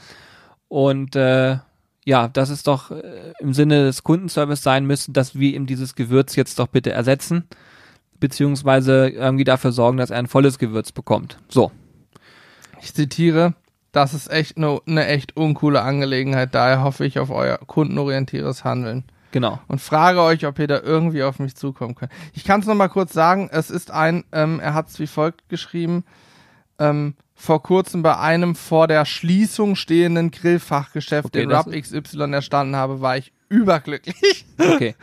Und 0.68 1.16
äh, 1.16 1.58
ja, 2.04 2.28
das 2.28 2.50
ist 2.50 2.66
doch 2.66 2.90
äh, 2.90 3.32
im 3.40 3.52
Sinne 3.52 3.84
des 3.84 4.02
Kundenservice 4.02 4.62
sein 4.62 4.86
müssen, 4.86 5.12
dass 5.12 5.38
wir 5.38 5.54
ihm 5.54 5.66
dieses 5.66 5.94
Gewürz 5.94 6.36
jetzt 6.36 6.58
doch 6.58 6.68
bitte 6.68 6.90
ersetzen, 6.90 7.44
beziehungsweise 8.20 9.08
irgendwie 9.08 9.44
dafür 9.44 9.72
sorgen, 9.72 9.98
dass 9.98 10.10
er 10.10 10.18
ein 10.18 10.26
volles 10.26 10.58
Gewürz 10.58 10.92
bekommt. 10.92 11.38
So. 11.48 11.70
Ich 12.80 12.94
zitiere, 12.94 13.54
das 13.92 14.14
ist 14.14 14.30
echt 14.30 14.56
eine 14.56 14.80
ne 14.86 15.06
echt 15.06 15.36
uncoole 15.36 15.82
Angelegenheit, 15.82 16.54
daher 16.54 16.82
hoffe 16.82 17.04
ich 17.04 17.18
auf 17.18 17.30
euer 17.30 17.58
kundenorientiertes 17.58 18.64
Handeln. 18.64 19.04
Genau. 19.30 19.60
Und 19.68 19.80
frage 19.80 20.22
euch, 20.22 20.46
ob 20.46 20.58
ihr 20.58 20.66
da 20.66 20.80
irgendwie 20.80 21.22
auf 21.22 21.38
mich 21.38 21.54
zukommen 21.54 21.94
könnt. 21.94 22.12
Ich 22.32 22.44
kann 22.44 22.60
es 22.60 22.66
nochmal 22.66 22.88
kurz 22.88 23.12
sagen, 23.12 23.50
es 23.52 23.70
ist 23.70 23.90
ein, 23.90 24.24
ähm, 24.32 24.60
er 24.60 24.74
hat 24.74 24.88
es 24.88 24.98
wie 24.98 25.06
folgt 25.06 25.48
geschrieben, 25.48 26.04
ähm, 26.78 27.14
vor 27.34 27.62
kurzem 27.62 28.02
bei 28.02 28.16
einem 28.18 28.54
vor 28.56 28.88
der 28.88 29.04
Schließung 29.04 29.76
stehenden 29.76 30.30
Grillfachgeschäft 30.30 31.26
okay, 31.26 31.42
in 31.42 31.52
Rub 31.52 31.70
XY 31.70 32.32
erstanden 32.32 32.74
habe, 32.74 33.00
war 33.00 33.16
ich 33.16 33.32
überglücklich. 33.48 34.44
Okay. 34.58 34.94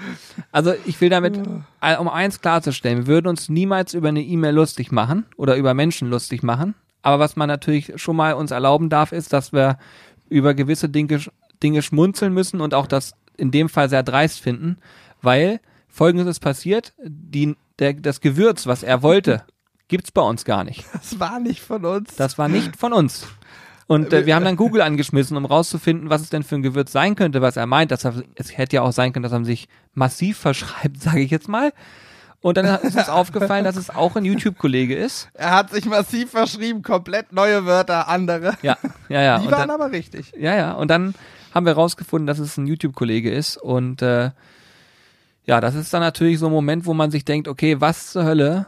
Also 0.52 0.74
ich 0.86 1.00
will 1.00 1.10
damit, 1.10 1.38
um 1.38 2.10
eins 2.10 2.42
klarzustellen, 2.42 3.00
wir 3.00 3.08
würden 3.08 3.28
uns 3.28 3.50
niemals 3.50 3.94
über 3.94 4.10
eine 4.10 4.22
E-Mail 4.22 4.54
lustig 4.54 4.92
machen 4.92 5.26
oder 5.38 5.56
über 5.56 5.74
Menschen 5.74 6.10
lustig 6.10 6.44
machen. 6.44 6.76
Aber 7.02 7.20
was 7.20 7.36
man 7.36 7.48
natürlich 7.48 7.94
schon 7.96 8.16
mal 8.16 8.34
uns 8.34 8.52
erlauben 8.52 8.90
darf, 8.90 9.12
ist, 9.12 9.32
dass 9.32 9.54
wir 9.54 9.78
über 10.30 10.54
gewisse 10.54 10.90
Dinge, 10.90 11.22
Dinge 11.62 11.82
schmunzeln 11.82 12.34
müssen 12.34 12.62
und 12.62 12.74
auch 12.74 12.88
das 12.88 13.14
in 13.38 13.52
dem 13.52 13.70
Fall 13.70 13.90
sehr 13.90 14.04
dreist 14.04 14.42
finden, 14.42 14.78
weil 15.22 15.60
folgendes 15.88 16.28
ist 16.28 16.40
passiert, 16.40 16.94
die, 17.04 17.56
der, 17.80 17.94
das 17.94 18.22
Gewürz, 18.22 18.68
was 18.68 18.84
er 18.84 19.02
wollte, 19.04 19.44
gibt's 19.88 20.12
bei 20.12 20.22
uns 20.22 20.46
gar 20.46 20.64
nicht. 20.64 20.86
Das 20.94 21.20
war 21.20 21.40
nicht 21.40 21.62
von 21.62 21.86
uns. 21.86 22.16
Das 22.16 22.38
war 22.38 22.48
nicht 22.48 22.76
von 22.76 22.94
uns. 22.94 23.28
Und 23.88 24.14
äh, 24.14 24.26
wir 24.26 24.36
haben 24.36 24.46
dann 24.46 24.56
Google 24.56 24.82
angeschmissen, 24.82 25.38
um 25.38 25.46
rauszufinden, 25.46 26.10
was 26.10 26.22
es 26.22 26.30
denn 26.30 26.44
für 26.44 26.56
ein 26.56 26.64
Gewürz 26.64 26.92
sein 26.92 27.16
könnte, 27.16 27.42
was 27.42 27.56
er 27.56 27.68
meint. 27.68 27.92
Dass 27.92 28.04
er, 28.04 28.24
es 28.36 28.58
hätte 28.58 28.78
ja 28.78 28.82
auch 28.82 28.92
sein 28.92 29.14
können, 29.14 29.24
dass 29.24 29.32
er 29.32 29.46
sich 29.46 29.68
massiv 29.94 30.38
verschreibt, 30.38 31.02
sage 31.02 31.22
ich 31.22 31.32
jetzt 31.32 31.48
mal. 31.48 31.72
Und 32.42 32.58
dann 32.58 32.66
ist 32.82 32.96
uns 32.96 33.10
aufgefallen, 33.10 33.64
dass 33.64 33.76
es 33.76 33.90
auch 33.90 34.16
ein 34.16 34.24
YouTube-Kollege 34.24 34.96
ist. 34.96 35.30
Er 35.34 35.52
hat 35.52 35.72
sich 35.72 35.86
massiv 35.86 36.30
verschrieben, 36.30 36.84
komplett 36.84 37.34
neue 37.34 37.66
Wörter, 37.66 38.08
andere. 38.08 38.56
Ja, 38.62 38.78
ja, 39.10 39.22
ja. 39.22 39.40
Die 39.40 39.46
und 39.46 39.52
waren 39.52 39.68
dann, 39.68 39.82
aber 39.82 39.92
richtig. 39.92 40.32
Ja, 40.38 40.56
ja. 40.56 40.74
Und 40.74 40.90
dann 40.90 41.16
haben 41.56 41.66
wir 41.66 41.74
rausgefunden, 41.74 42.28
dass 42.28 42.38
es 42.38 42.58
ein 42.58 42.68
YouTube-Kollege 42.68 43.32
ist. 43.32 43.58
Und 43.58 44.04
äh, 44.04 44.30
ja, 45.46 45.62
das 45.62 45.74
ist 45.74 45.92
dann 45.94 46.02
natürlich 46.02 46.38
so 46.38 46.48
ein 46.48 46.52
Moment, 46.52 46.86
wo 46.86 46.94
man 46.94 47.10
sich 47.10 47.26
denkt, 47.26 47.48
okay, 47.48 47.82
was 47.82 48.12
zur 48.12 48.26
Hölle 48.26 48.68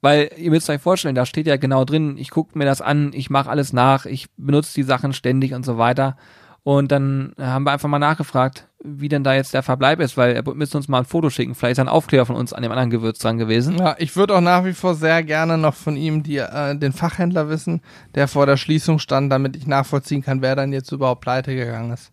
weil 0.00 0.30
ihr 0.36 0.50
müsst 0.50 0.68
euch 0.70 0.80
vorstellen, 0.80 1.14
da 1.14 1.26
steht 1.26 1.46
ja 1.46 1.56
genau 1.56 1.84
drin, 1.84 2.16
ich 2.18 2.30
gucke 2.30 2.56
mir 2.58 2.64
das 2.64 2.80
an, 2.80 3.12
ich 3.14 3.30
mache 3.30 3.50
alles 3.50 3.72
nach, 3.72 4.06
ich 4.06 4.26
benutze 4.36 4.74
die 4.74 4.82
Sachen 4.82 5.12
ständig 5.12 5.54
und 5.54 5.64
so 5.64 5.78
weiter. 5.78 6.16
Und 6.62 6.90
dann 6.90 7.32
haben 7.40 7.62
wir 7.64 7.70
einfach 7.70 7.88
mal 7.88 8.00
nachgefragt, 8.00 8.66
wie 8.82 9.08
denn 9.08 9.22
da 9.22 9.34
jetzt 9.34 9.54
der 9.54 9.62
Verbleib 9.62 10.00
ist, 10.00 10.16
weil 10.16 10.34
er 10.34 10.42
müsste 10.52 10.76
uns 10.76 10.88
mal 10.88 10.98
ein 10.98 11.04
Foto 11.04 11.30
schicken. 11.30 11.54
Vielleicht 11.54 11.72
ist 11.74 11.78
ein 11.78 11.88
Aufkleber 11.88 12.26
von 12.26 12.34
uns 12.34 12.52
an 12.52 12.62
dem 12.64 12.72
anderen 12.72 12.90
Gewürz 12.90 13.20
dran 13.20 13.38
gewesen. 13.38 13.78
Ja, 13.78 13.94
ich 13.98 14.16
würde 14.16 14.34
auch 14.34 14.40
nach 14.40 14.64
wie 14.64 14.72
vor 14.72 14.96
sehr 14.96 15.22
gerne 15.22 15.58
noch 15.58 15.74
von 15.74 15.96
ihm 15.96 16.24
die, 16.24 16.38
äh, 16.38 16.76
den 16.76 16.92
Fachhändler 16.92 17.48
wissen, 17.48 17.82
der 18.16 18.26
vor 18.26 18.46
der 18.46 18.56
Schließung 18.56 18.98
stand, 18.98 19.30
damit 19.30 19.54
ich 19.54 19.68
nachvollziehen 19.68 20.22
kann, 20.22 20.42
wer 20.42 20.56
dann 20.56 20.72
jetzt 20.72 20.90
überhaupt 20.90 21.20
pleite 21.20 21.54
gegangen 21.54 21.92
ist. 21.92 22.10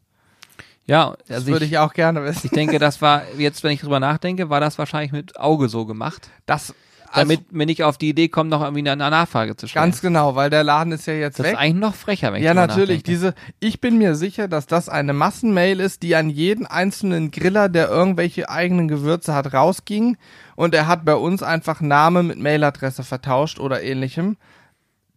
Ja, 0.85 1.15
Das 1.27 1.37
also 1.37 1.47
würde 1.47 1.65
ich, 1.65 1.71
ich 1.71 1.77
auch 1.79 1.93
gerne 1.93 2.23
wissen. 2.23 2.41
ich 2.43 2.51
denke, 2.51 2.77
das 2.77 3.01
war, 3.01 3.23
jetzt, 3.37 3.63
wenn 3.63 3.71
ich 3.71 3.81
drüber 3.81 3.99
nachdenke, 3.99 4.49
war 4.51 4.59
das 4.59 4.77
wahrscheinlich 4.77 5.13
mit 5.13 5.39
Auge 5.39 5.69
so 5.69 5.85
gemacht, 5.85 6.29
Das, 6.45 6.75
damit 7.15 7.51
mir 7.51 7.65
nicht 7.65 7.83
auf 7.83 7.97
die 7.97 8.09
Idee 8.09 8.27
kommt, 8.29 8.49
noch 8.49 8.61
irgendwie 8.61 8.89
eine 8.89 9.09
Nachfrage 9.09 9.55
zu 9.55 9.67
stellen. 9.67 9.85
ganz 9.85 10.01
genau, 10.01 10.35
weil 10.35 10.49
der 10.49 10.63
Laden 10.63 10.91
ist 10.93 11.05
ja 11.05 11.13
jetzt 11.13 11.39
das 11.39 11.45
weg. 11.45 11.53
ist 11.53 11.59
eigentlich 11.59 11.81
noch 11.81 11.95
frecher, 11.95 12.31
wenn 12.33 12.39
ich 12.39 12.45
Ja, 12.45 12.53
natürlich. 12.53 12.99
nachdenke. 12.99 13.03
Diese, 13.03 13.33
ich 13.59 13.79
bin 13.81 13.97
mir 13.97 14.15
sicher, 14.15 14.47
dass 14.47 14.65
das 14.67 14.89
eine 14.89 15.13
Massenmail 15.13 15.79
ist, 15.79 16.03
die 16.03 16.15
an 16.15 16.29
jeden 16.29 16.65
einzelnen 16.65 17.31
Griller, 17.31 17.69
der 17.69 17.89
irgendwelche 17.89 18.49
eigenen 18.49 18.87
Gewürze 18.87 19.33
hat, 19.33 19.53
rausging. 19.53 20.17
Und 20.55 20.73
er 20.73 20.87
hat 20.87 21.05
bei 21.05 21.15
uns 21.15 21.43
einfach 21.43 21.81
Name 21.81 22.23
mit 22.23 22.39
Mailadresse 22.39 23.03
vertauscht 23.03 23.59
oder 23.59 23.81
ähnlichem. 23.83 24.37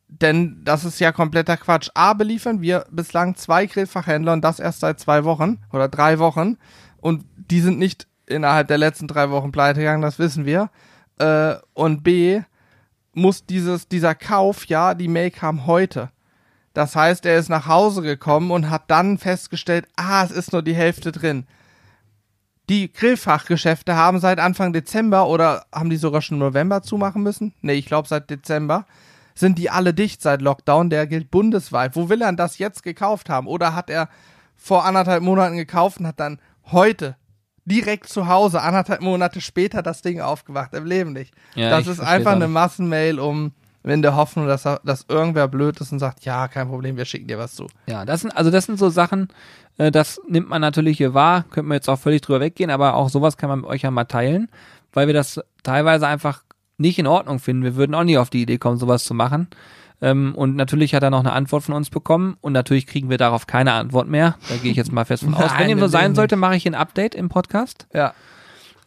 Denn 0.09 0.61
das 0.64 0.85
ist 0.85 1.00
ja 1.00 1.11
kompletter 1.12 1.56
Quatsch. 1.56 1.88
A, 1.94 2.12
beliefern 2.12 2.61
wir 2.61 2.85
bislang 2.90 3.35
zwei 3.35 3.66
Grillfachhändler 3.66 4.32
und 4.35 4.42
das 4.42 4.61
erst 4.61 4.80
seit 4.80 5.00
zwei 5.00 5.24
Wochen 5.24 5.59
oder 5.72 5.88
drei 5.88 6.18
Wochen. 6.18 6.59
Und 6.98 7.24
die 7.37 7.61
sind 7.61 7.78
nicht 7.78 8.06
innerhalb 8.26 8.68
der 8.68 8.78
letzten 8.78 9.09
drei 9.09 9.30
Wochen 9.30 9.52
pleite 9.52 9.80
gegangen, 9.80 10.02
das 10.02 10.18
wissen 10.18 10.46
wir. 10.46 10.70
Äh, 11.18 11.57
und 11.74 12.02
B, 12.02 12.42
muss 13.12 13.46
dieses, 13.46 13.88
dieser 13.88 14.14
Kauf, 14.14 14.66
ja, 14.66 14.94
die 14.94 15.09
Mail 15.09 15.31
kam 15.31 15.66
heute. 15.66 16.11
Das 16.74 16.94
heißt, 16.94 17.24
er 17.24 17.38
ist 17.38 17.48
nach 17.48 17.66
Hause 17.66 18.02
gekommen 18.02 18.50
und 18.50 18.68
hat 18.68 18.90
dann 18.90 19.16
festgestellt, 19.16 19.88
ah, 19.96 20.22
es 20.22 20.31
ist 20.31 20.52
nur 20.52 20.62
die 20.62 20.74
Hälfte 20.74 21.12
drin. 21.12 21.46
Die 22.68 22.92
Grillfachgeschäfte 22.92 23.96
haben 23.96 24.18
seit 24.18 24.38
Anfang 24.38 24.74
Dezember 24.74 25.29
oder 25.29 25.64
haben 25.72 25.88
die 25.88 25.96
sogar 25.96 26.20
schon 26.20 26.38
November 26.38 26.83
zumachen 26.83 27.22
müssen? 27.22 27.55
Nee, 27.62 27.74
ich 27.74 27.87
glaube 27.87 28.09
seit 28.09 28.29
Dezember. 28.29 28.85
Sind 29.35 29.57
die 29.57 29.70
alle 29.70 29.94
dicht 29.94 30.20
seit 30.20 30.42
Lockdown? 30.42 30.90
Der 30.90 31.07
gilt 31.07 31.31
bundesweit. 31.31 31.96
Wo 31.96 32.09
will 32.11 32.20
er 32.20 32.29
denn 32.29 32.37
das 32.37 32.59
jetzt 32.59 32.83
gekauft 32.83 33.31
haben? 33.31 33.46
Oder 33.46 33.74
hat 33.74 33.88
er 33.88 34.09
vor 34.57 34.85
anderthalb 34.85 35.22
Monaten 35.22 35.57
gekauft 35.57 36.00
und 36.00 36.07
hat 36.07 36.20
dann 36.20 36.40
heute 36.72 37.16
direkt 37.66 38.09
zu 38.09 38.29
Hause, 38.29 38.62
anderthalb 38.62 39.02
Monate 39.02 39.40
später, 39.40 39.83
das 39.83 40.00
Ding 40.00 40.20
aufgewacht? 40.20 40.72
Im 40.72 40.87
Leben 40.87 41.12
nicht. 41.12 41.35
Ja, 41.55 41.70
das 41.70 41.87
ist 41.87 42.00
einfach 42.00 42.33
eine 42.33 42.46
nicht. 42.46 42.55
Massenmail, 42.55 43.18
um 43.18 43.52
in 43.85 44.02
der 44.02 44.16
Hoffnung, 44.16 44.46
dass, 44.46 44.62
dass 44.62 45.07
irgendwer 45.09 45.46
blöd 45.46 45.81
ist 45.81 45.92
und 45.92 45.98
sagt, 45.98 46.24
ja, 46.24 46.48
kein 46.48 46.68
Problem, 46.68 46.96
wir 46.96 47.05
schicken 47.05 47.29
dir 47.29 47.38
was 47.38 47.55
zu. 47.55 47.68
Ja, 47.87 48.05
das 48.05 48.22
sind, 48.22 48.37
also 48.37 48.50
das 48.50 48.66
sind 48.66 48.79
so 48.79 48.88
Sachen, 48.88 49.29
äh, 49.79 49.92
das 49.92 50.20
nimmt 50.29 50.48
man 50.48 50.61
natürlich 50.61 50.96
hier 50.96 51.14
wahr, 51.14 51.44
könnte 51.50 51.68
man 51.68 51.76
jetzt 51.76 51.88
auch 51.88 51.98
völlig 51.98 52.22
drüber 52.22 52.40
weggehen, 52.40 52.70
aber 52.70 52.94
auch 52.94 53.09
sowas 53.09 53.37
kann 53.37 53.48
man 53.48 53.61
mit 53.61 53.68
euch 53.68 53.83
ja 53.83 53.90
mal 53.90 54.05
teilen, 54.05 54.48
weil 54.92 55.07
wir 55.07 55.14
das 55.14 55.40
teilweise 55.62 56.07
einfach 56.07 56.42
nicht 56.79 56.98
in 56.98 57.07
Ordnung 57.07 57.38
finden. 57.38 57.62
Wir 57.62 57.76
würden 57.76 57.94
auch 57.94 58.05
nie 58.05 58.18
auf 58.18 58.31
die 58.31 58.42
Idee 58.42 58.59
kommen, 58.59 58.79
sowas 58.79 59.05
zu 59.05 59.14
machen. 59.14 59.48
Ähm, 60.02 60.35
und 60.35 60.56
natürlich 60.56 60.94
hat 60.94 61.02
er 61.02 61.11
noch 61.11 61.20
eine 61.20 61.32
Antwort 61.32 61.62
von 61.62 61.74
uns 61.74 61.88
bekommen 61.90 62.37
und 62.40 62.52
natürlich 62.52 62.87
kriegen 62.87 63.09
wir 63.09 63.18
darauf 63.18 63.46
keine 63.46 63.72
Antwort 63.72 64.09
mehr. 64.09 64.37
Da 64.48 64.56
gehe 64.56 64.70
ich 64.70 64.76
jetzt 64.76 64.92
mal 64.92 65.04
fest 65.04 65.24
von 65.24 65.35
aus. 65.35 65.50
Wenn 65.59 65.68
dem 65.68 65.80
so 65.80 65.87
sein 65.87 66.14
sollte, 66.14 66.37
mache 66.37 66.56
ich 66.56 66.66
ein 66.66 66.74
Update 66.74 67.14
im 67.14 67.28
Podcast. 67.28 67.87
Ja. 67.94 68.12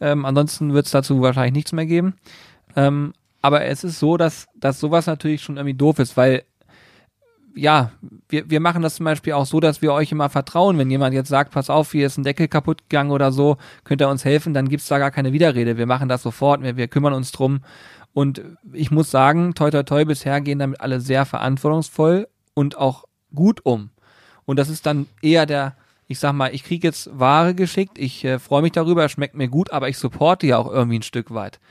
Ähm, 0.01 0.25
ansonsten 0.25 0.73
wird 0.73 0.85
es 0.85 0.91
dazu 0.91 1.21
wahrscheinlich 1.21 1.53
nichts 1.53 1.71
mehr 1.71 1.85
geben. 1.85 2.13
Ähm, 2.75 3.13
aber 3.41 3.65
es 3.65 3.83
ist 3.83 3.99
so, 3.99 4.17
dass, 4.17 4.47
dass 4.55 4.79
sowas 4.79 5.07
natürlich 5.07 5.41
schon 5.41 5.57
irgendwie 5.57 5.77
doof 5.77 5.99
ist, 5.99 6.15
weil 6.15 6.43
ja, 7.55 7.91
wir, 8.29 8.49
wir 8.49 8.59
machen 8.59 8.81
das 8.81 8.95
zum 8.95 9.05
Beispiel 9.05 9.33
auch 9.33 9.45
so, 9.45 9.59
dass 9.59 9.81
wir 9.81 9.91
euch 9.91 10.11
immer 10.11 10.29
vertrauen. 10.29 10.77
Wenn 10.77 10.89
jemand 10.89 11.13
jetzt 11.13 11.29
sagt, 11.29 11.51
pass 11.51 11.69
auf, 11.69 11.91
hier 11.91 12.05
ist 12.05 12.17
ein 12.17 12.23
Deckel 12.23 12.47
kaputt 12.47 12.83
gegangen 12.89 13.11
oder 13.11 13.31
so, 13.31 13.57
könnt 13.83 14.01
ihr 14.01 14.09
uns 14.09 14.23
helfen, 14.23 14.53
dann 14.53 14.69
gibt's 14.69 14.87
da 14.87 14.97
gar 14.99 15.11
keine 15.11 15.33
Widerrede. 15.33 15.77
Wir 15.77 15.85
machen 15.85 16.09
das 16.09 16.21
sofort, 16.21 16.61
wir, 16.61 16.77
wir 16.77 16.87
kümmern 16.87 17.13
uns 17.13 17.31
drum. 17.31 17.61
Und 18.19 18.41
ich 18.73 18.91
muss 18.91 19.09
sagen, 19.11 19.53
toi 19.55 19.71
toi 19.71 19.83
toi, 19.83 20.03
bisher 20.03 20.41
gehen 20.41 20.59
damit 20.59 20.81
alle 20.81 20.99
sehr 20.99 21.25
verantwortungsvoll 21.25 22.27
und 22.53 22.77
auch 22.77 23.05
gut 23.33 23.65
um. 23.65 23.91
Und 24.43 24.59
das 24.59 24.67
ist 24.67 24.85
dann 24.85 25.05
eher 25.21 25.45
der, 25.45 25.77
ich 26.07 26.19
sag 26.19 26.33
mal, 26.33 26.53
ich 26.53 26.65
kriege 26.65 26.85
jetzt 26.85 27.09
Ware 27.17 27.55
geschickt, 27.55 27.97
ich 27.97 28.25
äh, 28.25 28.37
freue 28.37 28.61
mich 28.61 28.73
darüber, 28.73 29.07
schmeckt 29.07 29.35
mir 29.35 29.47
gut, 29.47 29.71
aber 29.71 29.87
ich 29.87 29.97
supporte 29.97 30.47
ja 30.47 30.57
auch 30.57 30.69
irgendwie 30.69 30.99
ein 30.99 31.03
Stück 31.03 31.33
weit. 31.33 31.61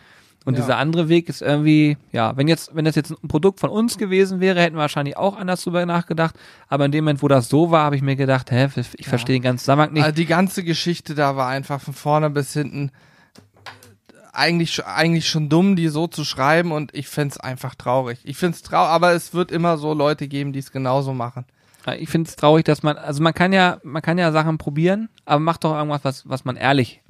Und 0.47 0.55
Ja. 0.55 0.61
dieser 0.63 0.79
andere 0.79 1.11
Weg 1.11 1.29
ist 1.29 1.43
irgendwie, 1.43 1.99
ja, 2.13 2.35
wenn 2.39 2.49
jetzt, 2.49 2.75
wenn 2.75 2.87
das 2.87 2.95
jetzt 2.95 3.11
ein 3.11 3.29
Produkt 3.29 3.61
von 3.61 3.69
uns 3.69 3.99
gewesen 3.99 4.41
wäre, 4.41 4.59
hätten 4.59 4.77
wir 4.77 4.81
wahrscheinlich 4.81 5.19
auch 5.19 5.37
anders 5.37 5.63
drüber 5.65 5.85
nachgedacht. 5.85 6.35
Aber 6.69 6.87
in 6.87 6.93
dem 6.93 7.05
Moment, 7.05 7.23
wo 7.23 7.29
das 7.29 7.51
so 7.51 7.71
war, 7.71 7.85
habe 7.85 7.97
ich 7.97 8.01
mir 8.03 8.17
gedacht, 8.17 8.51
hä, 8.51 8.69
ich 8.97 9.07
verstehe 9.07 9.37
den 9.37 9.43
ganzen 9.43 9.65
Zusammenhang 9.65 9.93
nicht. 9.93 10.05
Also 10.05 10.17
die 10.17 10.25
ganze 10.25 10.65
Geschichte 10.65 11.15
da 11.15 11.37
war 11.37 11.49
einfach 11.49 11.79
von 11.83 11.93
vorne 11.93 12.31
bis 12.31 12.55
hinten 12.55 12.91
eigentlich, 14.39 14.85
eigentlich 14.87 15.29
schon 15.29 15.49
dumm, 15.49 15.77
die 15.77 15.89
so 15.89 16.07
zu 16.07 16.25
schreiben 16.25 16.73
und 16.73 16.95
ich 16.95 17.09
find's 17.09 17.39
einfach 17.39 17.75
traurig. 17.75 18.21
Ich 18.25 18.37
find's 18.37 18.63
traurig, 18.63 18.91
aber 18.91 19.13
es 19.13 19.35
wird 19.35 19.51
immer 19.51 19.77
so 19.79 19.93
Leute 19.95 20.29
geben, 20.29 20.53
die 20.53 20.61
es 20.61 20.71
genauso 20.73 21.13
machen. 21.13 21.45
Ich 21.99 22.09
finde 22.11 22.29
es 22.29 22.37
traurig, 22.37 22.65
dass 22.65 22.83
man, 22.83 22.97
also 22.99 23.23
man 23.23 23.33
kann 23.33 23.53
ja, 23.53 23.79
man 23.83 24.03
kann 24.03 24.19
ja 24.19 24.31
Sachen 24.31 24.59
probieren, 24.59 25.09
aber 25.25 25.41
macht 25.41 25.65
doch 25.65 25.75
irgendwas, 25.75 26.05
was, 26.05 26.29
was 26.29 26.45
man 26.45 26.57
ehrlich 26.57 27.01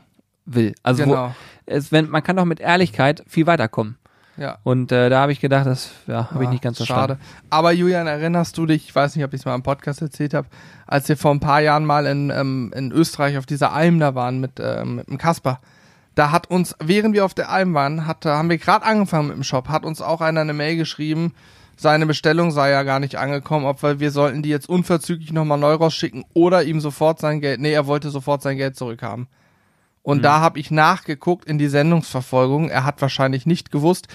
will. 0.47 0.75
Also 0.83 1.05
wo, 1.05 1.11
Genau. 1.11 1.35
es, 1.67 1.91
wenn, 1.93 2.09
man 2.09 2.23
kann 2.23 2.37
doch 2.37 2.45
mit 2.45 2.61
Ehrlichkeit 2.61 3.25
viel 3.27 3.47
weiterkommen. 3.47 3.99
Ja. 4.37 4.59
Und 4.63 4.93
äh, 4.93 5.11
da 5.11 5.21
habe 5.23 5.33
ich 5.33 5.41
gedacht, 5.41 5.67
das 5.67 5.91
ja, 6.07 6.31
habe 6.31 6.45
ich 6.45 6.51
nicht 6.51 6.63
ganz 6.63 6.77
verstanden. 6.77 7.15
Schade. 7.15 7.19
Aber 7.51 7.73
Julian, 7.73 8.07
erinnerst 8.07 8.57
du 8.57 8.67
dich, 8.67 8.85
ich 8.87 8.95
weiß 8.95 9.17
nicht, 9.17 9.25
ob 9.25 9.35
ich 9.35 9.41
es 9.41 9.45
mal 9.45 9.55
im 9.57 9.65
Podcast 9.65 10.01
erzählt 10.01 10.33
habe, 10.33 10.47
als 10.87 11.09
wir 11.09 11.17
vor 11.17 11.33
ein 11.33 11.41
paar 11.41 11.61
Jahren 11.61 11.85
mal 11.85 12.07
in, 12.07 12.31
ähm, 12.31 12.73
in 12.75 12.93
Österreich 12.93 13.37
auf 13.37 13.47
dieser 13.47 13.73
Alm 13.73 13.99
da 13.99 14.15
waren 14.15 14.39
mit, 14.39 14.53
ähm, 14.61 14.97
mit 14.97 15.09
dem 15.09 15.19
Kasper. 15.19 15.61
Da 16.19 16.33
hat 16.33 16.51
uns, 16.51 16.75
während 16.83 17.15
wir 17.15 17.25
auf 17.25 17.33
der 17.33 17.49
Alm 17.49 17.75
waren, 17.75 18.05
hat, 18.05 18.25
haben 18.25 18.51
wir 18.51 18.59
gerade 18.59 18.85
angefangen 18.85 19.29
mit 19.29 19.37
dem 19.37 19.45
Shop, 19.45 19.69
hat 19.69 19.85
uns 19.85 20.03
auch 20.03 20.21
einer 20.21 20.41
eine 20.41 20.53
Mail 20.53 20.77
geschrieben, 20.77 21.33
seine 21.77 22.07
Bestellung 22.07 22.51
sei 22.51 22.71
ja 22.71 22.83
gar 22.83 22.99
nicht 22.99 23.15
angekommen, 23.15 23.67
ob 23.67 23.85
wir, 23.85 24.01
wir 24.01 24.11
sollten 24.11 24.43
die 24.43 24.49
jetzt 24.49 24.69
unverzüglich 24.69 25.33
nochmal 25.33 25.59
neu 25.59 25.75
rausschicken 25.75 26.25
oder 26.35 26.65
ihm 26.65 26.81
sofort 26.81 27.21
sein 27.21 27.41
Geld, 27.41 27.61
nee, 27.61 27.71
er 27.71 27.87
wollte 27.87 28.11
sofort 28.11 28.43
sein 28.43 28.57
Geld 28.57 28.75
zurückhaben. 28.75 29.29
Und 30.03 30.25
da 30.25 30.41
habe 30.41 30.59
ich 30.59 30.73
nachgeguckt 30.73 31.45
in 31.45 31.57
die 31.57 31.69
Sendungsverfolgung. 31.69 32.69
Er 32.69 32.83
hat 32.85 33.01
wahrscheinlich 33.01 33.47
nicht 33.47 33.71
gewusst, 33.71 34.09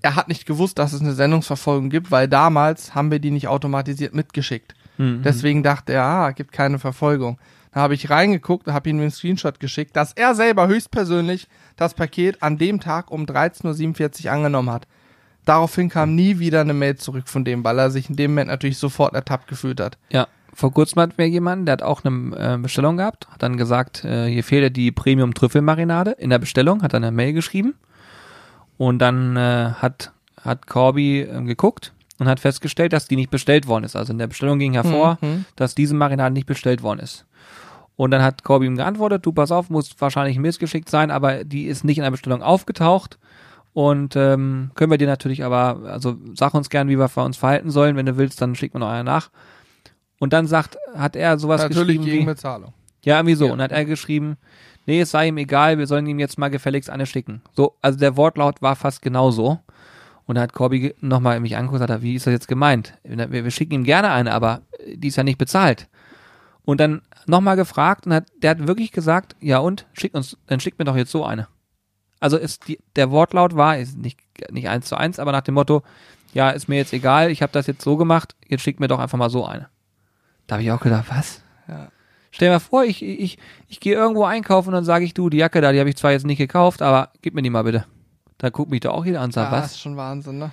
er 0.00 0.14
hat 0.14 0.28
nicht 0.28 0.46
gewusst, 0.46 0.78
dass 0.78 0.92
es 0.92 1.00
eine 1.00 1.12
Sendungsverfolgung 1.12 1.90
gibt, 1.90 2.12
weil 2.12 2.28
damals 2.28 2.94
haben 2.94 3.10
wir 3.10 3.18
die 3.18 3.32
nicht 3.32 3.48
automatisiert 3.48 4.14
mitgeschickt. 4.14 4.76
Mhm. 4.96 5.22
Deswegen 5.24 5.64
dachte 5.64 5.92
er, 5.92 6.04
ah, 6.04 6.30
gibt 6.30 6.52
keine 6.52 6.78
Verfolgung. 6.78 7.36
Da 7.72 7.80
habe 7.80 7.94
ich 7.94 8.10
reingeguckt 8.10 8.68
habe 8.68 8.90
ihm 8.90 9.00
einen 9.00 9.10
Screenshot 9.10 9.58
geschickt, 9.58 9.96
dass 9.96 10.12
er 10.12 10.34
selber 10.34 10.68
höchstpersönlich 10.68 11.48
das 11.76 11.94
Paket 11.94 12.42
an 12.42 12.58
dem 12.58 12.80
Tag 12.80 13.10
um 13.10 13.24
13.47 13.24 14.26
Uhr 14.26 14.32
angenommen 14.32 14.70
hat. 14.70 14.86
Daraufhin 15.44 15.88
kam 15.88 16.14
nie 16.14 16.38
wieder 16.38 16.60
eine 16.60 16.74
Mail 16.74 16.96
zurück 16.96 17.28
von 17.28 17.44
dem, 17.44 17.64
weil 17.64 17.78
er 17.78 17.90
sich 17.90 18.08
in 18.08 18.16
dem 18.16 18.32
Moment 18.32 18.50
natürlich 18.50 18.78
sofort 18.78 19.14
ertappt 19.14 19.48
gefühlt 19.48 19.80
hat. 19.80 19.98
Ja, 20.10 20.28
vor 20.54 20.72
kurzem 20.72 21.02
hatten 21.02 21.14
wir 21.16 21.28
jemanden, 21.28 21.66
der 21.66 21.72
hat 21.72 21.82
auch 21.82 22.04
eine 22.04 22.36
äh, 22.36 22.58
Bestellung 22.58 22.98
gehabt, 22.98 23.26
hat 23.30 23.42
dann 23.42 23.56
gesagt, 23.56 24.04
äh, 24.04 24.28
hier 24.28 24.44
fehlt 24.44 24.76
die 24.76 24.92
Premium 24.92 25.34
Trüffelmarinade 25.34 26.12
in 26.12 26.30
der 26.30 26.38
Bestellung, 26.38 26.82
hat 26.82 26.92
dann 26.92 27.02
eine 27.02 27.16
Mail 27.16 27.32
geschrieben 27.32 27.74
und 28.76 28.98
dann 28.98 29.36
äh, 29.36 29.72
hat 29.72 30.12
hat 30.40 30.66
Corby 30.66 31.28
geguckt 31.44 31.92
und 32.22 32.28
hat 32.28 32.40
festgestellt, 32.40 32.92
dass 32.92 33.06
die 33.06 33.16
nicht 33.16 33.30
bestellt 33.30 33.66
worden 33.66 33.84
ist. 33.84 33.96
Also 33.96 34.12
in 34.12 34.18
der 34.18 34.26
Bestellung 34.26 34.58
ging 34.58 34.72
hervor, 34.72 35.18
Mhm. 35.20 35.44
dass 35.56 35.74
diese 35.74 35.94
Marinade 35.94 36.32
nicht 36.32 36.46
bestellt 36.46 36.82
worden 36.82 37.00
ist. 37.00 37.26
Und 37.96 38.10
dann 38.10 38.22
hat 38.22 38.42
Corby 38.42 38.66
ihm 38.66 38.76
geantwortet, 38.76 39.24
du 39.26 39.32
pass 39.32 39.52
auf, 39.52 39.68
muss 39.70 39.94
wahrscheinlich 39.98 40.38
missgeschickt 40.38 40.88
sein, 40.88 41.10
aber 41.10 41.44
die 41.44 41.66
ist 41.66 41.84
nicht 41.84 41.98
in 41.98 42.04
der 42.04 42.10
Bestellung 42.10 42.42
aufgetaucht. 42.42 43.18
Und 43.74 44.16
ähm, 44.16 44.70
können 44.74 44.90
wir 44.90 44.98
dir 44.98 45.06
natürlich 45.06 45.44
aber, 45.44 45.80
also 45.90 46.16
sag 46.34 46.54
uns 46.54 46.68
gern, 46.70 46.88
wie 46.88 46.98
wir 46.98 47.10
uns 47.16 47.36
verhalten 47.36 47.70
sollen. 47.70 47.96
Wenn 47.96 48.06
du 48.06 48.16
willst, 48.16 48.40
dann 48.40 48.54
schick 48.54 48.74
mir 48.74 48.80
noch 48.80 48.88
einer 48.88 49.02
nach. 49.04 49.30
Und 50.18 50.32
dann 50.32 50.46
sagt, 50.46 50.76
hat 50.94 51.16
er 51.16 51.38
sowas 51.38 51.62
Natürlich 51.62 51.96
geschrieben 51.98 52.04
gegen 52.04 52.22
wie, 52.22 52.26
Bezahlung. 52.26 52.72
ja, 53.04 53.16
irgendwie 53.18 53.34
so. 53.34 53.46
Ja. 53.46 53.52
Und 53.52 53.58
dann 53.58 53.64
hat 53.64 53.72
er 53.72 53.84
geschrieben, 53.84 54.36
nee, 54.86 55.00
es 55.00 55.10
sei 55.10 55.28
ihm 55.28 55.38
egal, 55.38 55.78
wir 55.78 55.86
sollen 55.86 56.06
ihm 56.06 56.18
jetzt 56.18 56.38
mal 56.38 56.48
gefälligst 56.50 56.90
eine 56.90 57.06
schicken. 57.06 57.40
So, 57.54 57.74
also 57.82 57.98
der 57.98 58.16
Wortlaut 58.16 58.62
war 58.62 58.76
fast 58.76 59.00
genauso. 59.02 59.58
Und 60.26 60.36
da 60.36 60.42
hat 60.42 60.52
Corby 60.52 60.94
nochmal 61.00 61.40
mich 61.40 61.56
angeguckt 61.56 61.80
und 61.80 61.86
gesagt, 61.86 62.02
wie 62.02 62.14
ist 62.14 62.26
das 62.26 62.32
jetzt 62.32 62.48
gemeint? 62.48 62.94
Wir, 63.02 63.30
wir 63.30 63.50
schicken 63.50 63.74
ihm 63.74 63.84
gerne 63.84 64.10
eine, 64.10 64.32
aber 64.32 64.62
die 64.86 65.08
ist 65.08 65.16
ja 65.16 65.24
nicht 65.24 65.38
bezahlt. 65.38 65.88
Und 66.64 66.80
dann 66.80 67.02
nochmal 67.26 67.56
gefragt 67.56 68.06
und 68.06 68.14
hat, 68.14 68.26
der 68.40 68.50
hat 68.50 68.66
wirklich 68.66 68.92
gesagt, 68.92 69.36
ja 69.40 69.58
und, 69.58 69.86
schick 69.94 70.14
uns, 70.14 70.36
dann 70.46 70.60
schickt 70.60 70.78
mir 70.78 70.84
doch 70.84 70.96
jetzt 70.96 71.10
so 71.10 71.24
eine. 71.24 71.48
Also 72.20 72.36
ist 72.36 72.68
die, 72.68 72.78
der 72.94 73.10
Wortlaut 73.10 73.56
war, 73.56 73.78
ist 73.78 73.98
nicht, 73.98 74.20
nicht 74.50 74.68
eins 74.68 74.86
zu 74.86 74.96
eins, 74.96 75.18
aber 75.18 75.32
nach 75.32 75.40
dem 75.40 75.54
Motto, 75.54 75.82
ja, 76.34 76.50
ist 76.50 76.68
mir 76.68 76.76
jetzt 76.76 76.92
egal, 76.92 77.30
ich 77.30 77.42
habe 77.42 77.52
das 77.52 77.66
jetzt 77.66 77.82
so 77.82 77.96
gemacht, 77.96 78.36
jetzt 78.46 78.62
schickt 78.62 78.78
mir 78.78 78.88
doch 78.88 79.00
einfach 79.00 79.18
mal 79.18 79.28
so 79.28 79.44
eine. 79.44 79.68
Da 80.46 80.54
habe 80.54 80.62
ich 80.62 80.70
auch 80.70 80.80
gedacht, 80.80 81.06
was? 81.08 81.42
Ja. 81.66 81.88
Stell 82.30 82.48
dir 82.48 82.54
mal 82.54 82.60
vor, 82.60 82.84
ich, 82.84 83.02
ich, 83.02 83.38
ich 83.68 83.80
gehe 83.80 83.94
irgendwo 83.94 84.24
einkaufen 84.24 84.68
und 84.68 84.74
dann 84.74 84.84
sage 84.84 85.04
ich, 85.04 85.14
du, 85.14 85.28
die 85.28 85.36
Jacke 85.36 85.60
da, 85.60 85.72
die 85.72 85.80
habe 85.80 85.90
ich 85.90 85.96
zwar 85.96 86.12
jetzt 86.12 86.24
nicht 86.24 86.38
gekauft, 86.38 86.80
aber 86.80 87.10
gib 87.20 87.34
mir 87.34 87.42
die 87.42 87.50
mal 87.50 87.64
bitte. 87.64 87.84
Da 88.42 88.50
guckt 88.50 88.70
mich 88.72 88.80
doch 88.80 88.92
auch 88.92 89.04
jeder 89.04 89.20
an 89.20 89.26
und 89.26 89.32
sagt, 89.32 89.52
Ja, 89.52 89.58
was? 89.58 89.70
ist 89.70 89.80
schon 89.80 89.96
Wahnsinn, 89.96 90.38
ne? 90.38 90.50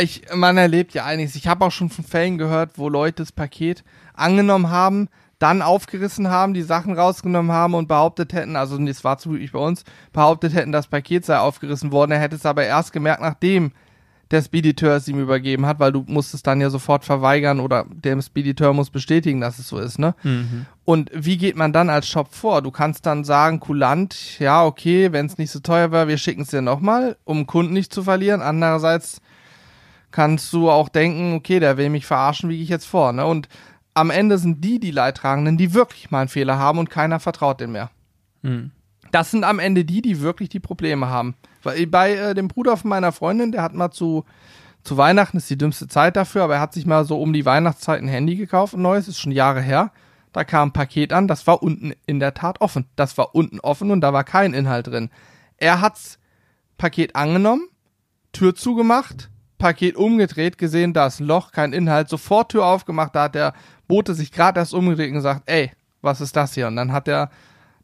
Ich, 0.00 0.22
man 0.32 0.56
erlebt 0.56 0.94
ja 0.94 1.04
einiges. 1.04 1.34
Ich 1.34 1.46
habe 1.48 1.64
auch 1.64 1.72
schon 1.72 1.90
von 1.90 2.04
Fällen 2.04 2.38
gehört, 2.38 2.78
wo 2.78 2.88
Leute 2.88 3.16
das 3.22 3.32
Paket 3.32 3.84
angenommen 4.14 4.70
haben, 4.70 5.08
dann 5.40 5.60
aufgerissen 5.60 6.28
haben, 6.28 6.54
die 6.54 6.62
Sachen 6.62 6.96
rausgenommen 6.96 7.50
haben 7.52 7.74
und 7.74 7.88
behauptet 7.88 8.32
hätten, 8.32 8.54
also 8.56 8.78
es 8.78 9.02
war 9.04 9.18
zu 9.18 9.34
üblich 9.34 9.52
bei 9.52 9.58
uns, 9.58 9.84
behauptet 10.12 10.54
hätten, 10.54 10.70
das 10.72 10.86
Paket 10.86 11.26
sei 11.26 11.36
aufgerissen 11.38 11.90
worden. 11.92 12.12
Er 12.12 12.20
hätte 12.20 12.36
es 12.36 12.46
aber 12.46 12.64
erst 12.64 12.92
gemerkt, 12.92 13.20
nachdem 13.20 13.72
der 14.34 14.42
Spediteur 14.42 14.96
es 14.96 15.08
ihm 15.08 15.20
übergeben 15.20 15.64
hat, 15.64 15.78
weil 15.78 15.92
du 15.92 16.04
musst 16.06 16.34
es 16.34 16.42
dann 16.42 16.60
ja 16.60 16.68
sofort 16.68 17.04
verweigern 17.04 17.60
oder 17.60 17.86
der 17.88 18.20
Spediteur 18.20 18.72
muss 18.72 18.90
bestätigen, 18.90 19.40
dass 19.40 19.58
es 19.58 19.68
so 19.68 19.78
ist, 19.78 19.98
ne? 19.98 20.14
Mhm. 20.24 20.66
Und 20.84 21.10
wie 21.14 21.38
geht 21.38 21.56
man 21.56 21.72
dann 21.72 21.88
als 21.88 22.08
Shop 22.08 22.34
vor? 22.34 22.60
Du 22.60 22.70
kannst 22.70 23.06
dann 23.06 23.24
sagen, 23.24 23.60
kulant, 23.60 24.38
ja, 24.38 24.64
okay, 24.64 25.12
wenn 25.12 25.26
es 25.26 25.38
nicht 25.38 25.50
so 25.50 25.60
teuer 25.60 25.92
war, 25.92 26.08
wir 26.08 26.18
schicken 26.18 26.42
es 26.42 26.48
dir 26.48 26.60
nochmal, 26.60 27.16
um 27.24 27.46
Kunden 27.46 27.72
nicht 27.72 27.94
zu 27.94 28.02
verlieren. 28.02 28.42
Andererseits 28.42 29.22
kannst 30.10 30.52
du 30.52 30.70
auch 30.70 30.88
denken, 30.88 31.34
okay, 31.34 31.60
der 31.60 31.76
will 31.76 31.88
mich 31.88 32.04
verarschen, 32.04 32.50
wie 32.50 32.56
gehe 32.56 32.64
ich 32.64 32.68
jetzt 32.68 32.86
vor, 32.86 33.12
ne? 33.12 33.24
Und 33.24 33.48
am 33.94 34.10
Ende 34.10 34.38
sind 34.38 34.64
die 34.64 34.80
die 34.80 34.90
Leidtragenden, 34.90 35.56
die 35.56 35.72
wirklich 35.72 36.10
mal 36.10 36.20
einen 36.20 36.28
Fehler 36.28 36.58
haben 36.58 36.80
und 36.80 36.90
keiner 36.90 37.20
vertraut 37.20 37.60
dem 37.60 37.72
mehr. 37.72 37.90
Mhm. 38.42 38.72
Das 39.14 39.30
sind 39.30 39.44
am 39.44 39.60
Ende 39.60 39.84
die, 39.84 40.02
die 40.02 40.20
wirklich 40.22 40.48
die 40.48 40.58
Probleme 40.58 41.08
haben. 41.08 41.36
Weil 41.62 41.86
bei 41.86 42.14
äh, 42.14 42.34
dem 42.34 42.48
Bruder 42.48 42.76
von 42.76 42.90
meiner 42.90 43.12
Freundin, 43.12 43.52
der 43.52 43.62
hat 43.62 43.72
mal 43.72 43.92
zu, 43.92 44.24
zu 44.82 44.96
Weihnachten, 44.96 45.36
ist 45.36 45.48
die 45.48 45.56
dümmste 45.56 45.86
Zeit 45.86 46.16
dafür, 46.16 46.42
aber 46.42 46.54
er 46.56 46.60
hat 46.60 46.72
sich 46.72 46.84
mal 46.84 47.04
so 47.04 47.22
um 47.22 47.32
die 47.32 47.44
Weihnachtszeit 47.46 48.02
ein 48.02 48.08
Handy 48.08 48.34
gekauft, 48.34 48.74
ein 48.74 48.82
neues, 48.82 49.06
ist 49.06 49.20
schon 49.20 49.30
Jahre 49.30 49.62
her. 49.62 49.92
Da 50.32 50.42
kam 50.42 50.70
ein 50.70 50.72
Paket 50.72 51.12
an, 51.12 51.28
das 51.28 51.46
war 51.46 51.62
unten 51.62 51.92
in 52.06 52.18
der 52.18 52.34
Tat 52.34 52.60
offen. 52.60 52.86
Das 52.96 53.16
war 53.16 53.36
unten 53.36 53.60
offen 53.60 53.92
und 53.92 54.00
da 54.00 54.12
war 54.12 54.24
kein 54.24 54.52
Inhalt 54.52 54.88
drin. 54.88 55.10
Er 55.58 55.80
hat's 55.80 56.18
Paket 56.76 57.14
angenommen, 57.14 57.68
Tür 58.32 58.56
zugemacht, 58.56 59.30
Paket 59.58 59.94
umgedreht, 59.94 60.58
gesehen, 60.58 60.92
da 60.92 61.06
ist 61.06 61.20
ein 61.20 61.26
Loch, 61.28 61.52
kein 61.52 61.72
Inhalt, 61.72 62.08
sofort 62.08 62.50
Tür 62.50 62.66
aufgemacht, 62.66 63.14
da 63.14 63.22
hat 63.22 63.36
der 63.36 63.52
Bote 63.86 64.12
sich 64.14 64.32
gerade 64.32 64.58
erst 64.58 64.74
umgedreht 64.74 65.10
und 65.10 65.14
gesagt, 65.14 65.42
ey, 65.46 65.70
was 66.02 66.20
ist 66.20 66.34
das 66.34 66.54
hier? 66.54 66.66
Und 66.66 66.74
dann 66.74 66.90
hat 66.90 67.06
er 67.06 67.30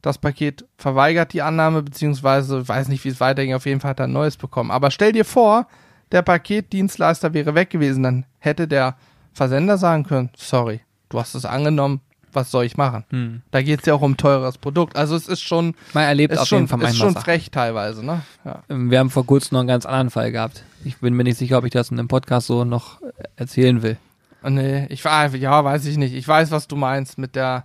das 0.02 0.18
Paket 0.18 0.64
verweigert, 0.76 1.32
die 1.32 1.42
Annahme, 1.42 1.82
beziehungsweise, 1.82 2.66
weiß 2.66 2.88
nicht, 2.88 3.04
wie 3.04 3.10
es 3.10 3.20
weiterging, 3.20 3.54
auf 3.54 3.66
jeden 3.66 3.80
Fall 3.80 3.90
hat 3.90 4.00
er 4.00 4.06
ein 4.06 4.12
neues 4.12 4.36
bekommen. 4.36 4.70
Aber 4.70 4.90
stell 4.90 5.12
dir 5.12 5.24
vor, 5.24 5.66
der 6.12 6.22
Paketdienstleister 6.22 7.34
wäre 7.34 7.54
weg 7.54 7.70
gewesen, 7.70 8.02
dann 8.02 8.26
hätte 8.38 8.66
der 8.66 8.96
Versender 9.32 9.78
sagen 9.78 10.04
können, 10.04 10.30
sorry, 10.36 10.80
du 11.08 11.20
hast 11.20 11.34
es 11.34 11.44
angenommen, 11.44 12.00
was 12.32 12.50
soll 12.50 12.64
ich 12.64 12.76
machen? 12.76 13.04
Hm. 13.10 13.42
Da 13.50 13.62
geht 13.62 13.80
es 13.80 13.86
ja 13.86 13.94
auch 13.94 14.02
um 14.02 14.16
teures 14.16 14.58
Produkt. 14.58 14.96
Also 14.96 15.16
es 15.16 15.28
ist 15.28 15.40
schon, 15.40 15.74
Man 15.92 16.04
erlebt 16.04 16.32
ist 16.32 16.40
auf 16.40 16.48
schon, 16.48 16.58
jeden 16.58 16.68
Fall 16.68 16.82
ist 16.88 16.96
schon 16.96 17.14
frech 17.14 17.50
teilweise, 17.50 18.04
ne? 18.04 18.22
Ja. 18.44 18.62
Ähm, 18.68 18.90
Wir 18.90 19.00
haben 19.00 19.10
vor 19.10 19.26
kurzem 19.26 19.56
noch 19.56 19.60
einen 19.60 19.68
ganz 19.68 19.84
anderen 19.84 20.10
Fall 20.10 20.30
gehabt. 20.30 20.64
Ich 20.84 20.98
bin 20.98 21.14
mir 21.14 21.24
nicht 21.24 21.38
sicher, 21.38 21.58
ob 21.58 21.64
ich 21.64 21.72
das 21.72 21.90
in 21.90 21.98
einem 21.98 22.08
Podcast 22.08 22.46
so 22.46 22.64
noch 22.64 23.02
äh, 23.02 23.06
erzählen 23.36 23.82
will. 23.82 23.96
Nee, 24.42 24.86
ich 24.88 25.04
war, 25.04 25.34
ja, 25.34 25.64
weiß 25.64 25.84
ich 25.86 25.96
nicht. 25.96 26.14
Ich 26.14 26.26
weiß, 26.26 26.50
was 26.50 26.66
du 26.66 26.76
meinst 26.76 27.18
mit 27.18 27.34
der, 27.34 27.64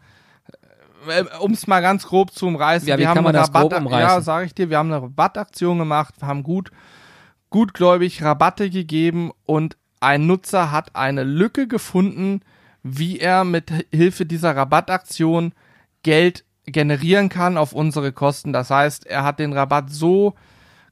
um 1.39 1.51
es 1.51 1.67
mal 1.67 1.81
ganz 1.81 2.07
grob 2.07 2.31
zu 2.31 2.47
umreißen. 2.47 2.87
Ja, 2.87 2.97
wir 2.97 3.09
haben 3.09 3.25
eine 3.25 3.39
Rabatt-? 3.39 3.91
Ja, 3.91 4.21
sage 4.21 4.45
ich 4.45 4.55
dir, 4.55 4.69
wir 4.69 4.77
haben 4.77 4.91
eine 4.91 5.01
Rabattaktion 5.03 5.77
gemacht, 5.77 6.15
wir 6.19 6.27
haben 6.27 6.43
gut, 6.43 6.71
gutgläubig 7.49 8.23
Rabatte 8.23 8.69
gegeben 8.69 9.31
und 9.45 9.77
ein 9.99 10.27
Nutzer 10.27 10.71
hat 10.71 10.95
eine 10.95 11.23
Lücke 11.23 11.67
gefunden, 11.67 12.41
wie 12.83 13.19
er 13.19 13.43
mit 13.43 13.71
Hilfe 13.91 14.25
dieser 14.25 14.55
Rabattaktion 14.55 15.53
Geld 16.03 16.45
generieren 16.65 17.29
kann 17.29 17.57
auf 17.57 17.73
unsere 17.73 18.11
Kosten. 18.11 18.53
Das 18.53 18.69
heißt, 18.69 19.05
er 19.07 19.23
hat 19.23 19.39
den 19.39 19.53
Rabatt 19.53 19.89
so 19.89 20.35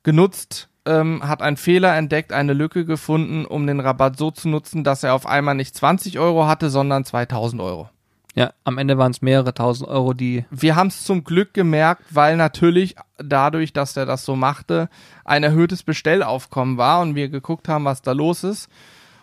genutzt, 0.01 0.69
ähm, 0.85 1.21
hat 1.27 1.41
einen 1.41 1.57
Fehler 1.57 1.95
entdeckt, 1.95 2.33
eine 2.33 2.53
Lücke 2.53 2.85
gefunden, 2.85 3.45
um 3.45 3.67
den 3.67 3.79
Rabatt 3.79 4.17
so 4.17 4.31
zu 4.31 4.49
nutzen, 4.49 4.83
dass 4.83 5.03
er 5.03 5.13
auf 5.13 5.25
einmal 5.25 5.55
nicht 5.55 5.75
20 5.75 6.19
Euro 6.19 6.47
hatte, 6.47 6.69
sondern 6.69 7.05
2000 7.05 7.61
Euro. 7.61 7.89
Ja, 8.35 8.51
am 8.63 8.79
Ende 8.79 8.97
waren 8.97 9.11
es 9.11 9.21
mehrere 9.21 9.53
tausend 9.53 9.87
Euro, 9.87 10.13
die 10.13 10.45
Wir 10.49 10.75
haben 10.75 10.87
es 10.87 11.03
zum 11.03 11.23
Glück 11.23 11.53
gemerkt, 11.53 12.03
weil 12.09 12.35
natürlich 12.35 12.95
dadurch, 13.17 13.73
dass 13.73 13.95
er 13.95 14.07
das 14.07 14.25
so 14.25 14.35
machte, 14.35 14.89
ein 15.23 15.43
erhöhtes 15.43 15.83
Bestellaufkommen 15.83 16.77
war 16.77 17.01
und 17.01 17.13
wir 17.13 17.29
geguckt 17.29 17.69
haben, 17.69 17.85
was 17.85 18.01
da 18.01 18.11
los 18.11 18.43
ist. 18.43 18.69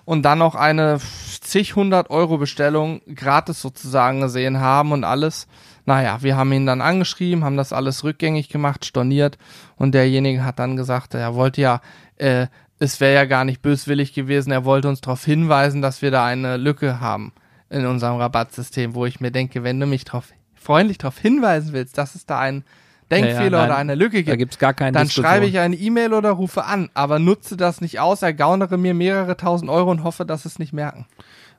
Und 0.04 0.22
dann 0.22 0.38
noch 0.38 0.54
eine 0.54 0.98
zig 1.40 1.74
hundert 1.74 2.11
Euro 2.11 2.38
Bestellung 2.38 3.00
gratis 3.14 3.61
sozusagen 3.61 4.20
gesehen 4.20 4.61
haben 4.61 4.92
und 4.92 5.04
alles. 5.04 5.48
Naja, 5.86 6.22
wir 6.22 6.36
haben 6.36 6.52
ihn 6.52 6.66
dann 6.66 6.80
angeschrieben, 6.80 7.44
haben 7.44 7.56
das 7.56 7.72
alles 7.72 8.04
rückgängig 8.04 8.48
gemacht, 8.48 8.84
storniert 8.84 9.38
und 9.76 9.92
derjenige 9.92 10.44
hat 10.44 10.61
dann 10.61 10.76
gesagt, 10.76 11.14
er 11.14 11.34
wollte 11.34 11.61
ja, 11.61 11.80
äh, 12.16 12.46
es 12.78 13.00
wäre 13.00 13.14
ja 13.14 13.24
gar 13.24 13.44
nicht 13.44 13.61
böswillig 13.61 14.14
gewesen, 14.14 14.52
er 14.52 14.64
wollte 14.64 14.88
uns 14.88 15.00
darauf 15.00 15.24
hinweisen, 15.24 15.82
dass 15.82 16.00
wir 16.00 16.11
da 16.11 16.24
eine 16.24 16.56
Lücke 16.56 17.00
haben 17.00 17.32
in 17.70 17.86
unserem 17.86 18.16
Rabattsystem, 18.16 18.94
wo 18.94 19.06
ich 19.06 19.20
mir 19.20 19.30
denke, 19.30 19.62
wenn 19.62 19.80
du 19.80 19.86
mich 19.86 20.04
drauf, 20.04 20.26
freundlich 20.54 20.98
darauf 20.98 21.18
hinweisen 21.18 21.72
willst, 21.72 21.96
dass 21.96 22.14
es 22.14 22.26
da 22.26 22.38
einen 22.38 22.64
Denkfehler 23.10 23.58
nein, 23.58 23.66
oder 23.66 23.76
eine 23.76 23.94
Lücke 23.94 24.22
da 24.22 24.36
gibt, 24.36 24.58
keine 24.58 24.92
dann 24.92 25.04
Diskussion. 25.04 25.24
schreibe 25.24 25.46
ich 25.46 25.58
eine 25.58 25.76
E-Mail 25.76 26.12
oder 26.12 26.30
rufe 26.30 26.64
an, 26.64 26.90
aber 26.94 27.18
nutze 27.18 27.56
das 27.56 27.80
nicht 27.80 27.98
aus, 27.98 28.22
ergaunere 28.22 28.76
mir 28.76 28.94
mehrere 28.94 29.36
tausend 29.36 29.70
Euro 29.70 29.90
und 29.90 30.04
hoffe, 30.04 30.24
dass 30.24 30.42
sie 30.42 30.48
es 30.48 30.58
nicht 30.58 30.72
merken. 30.72 31.06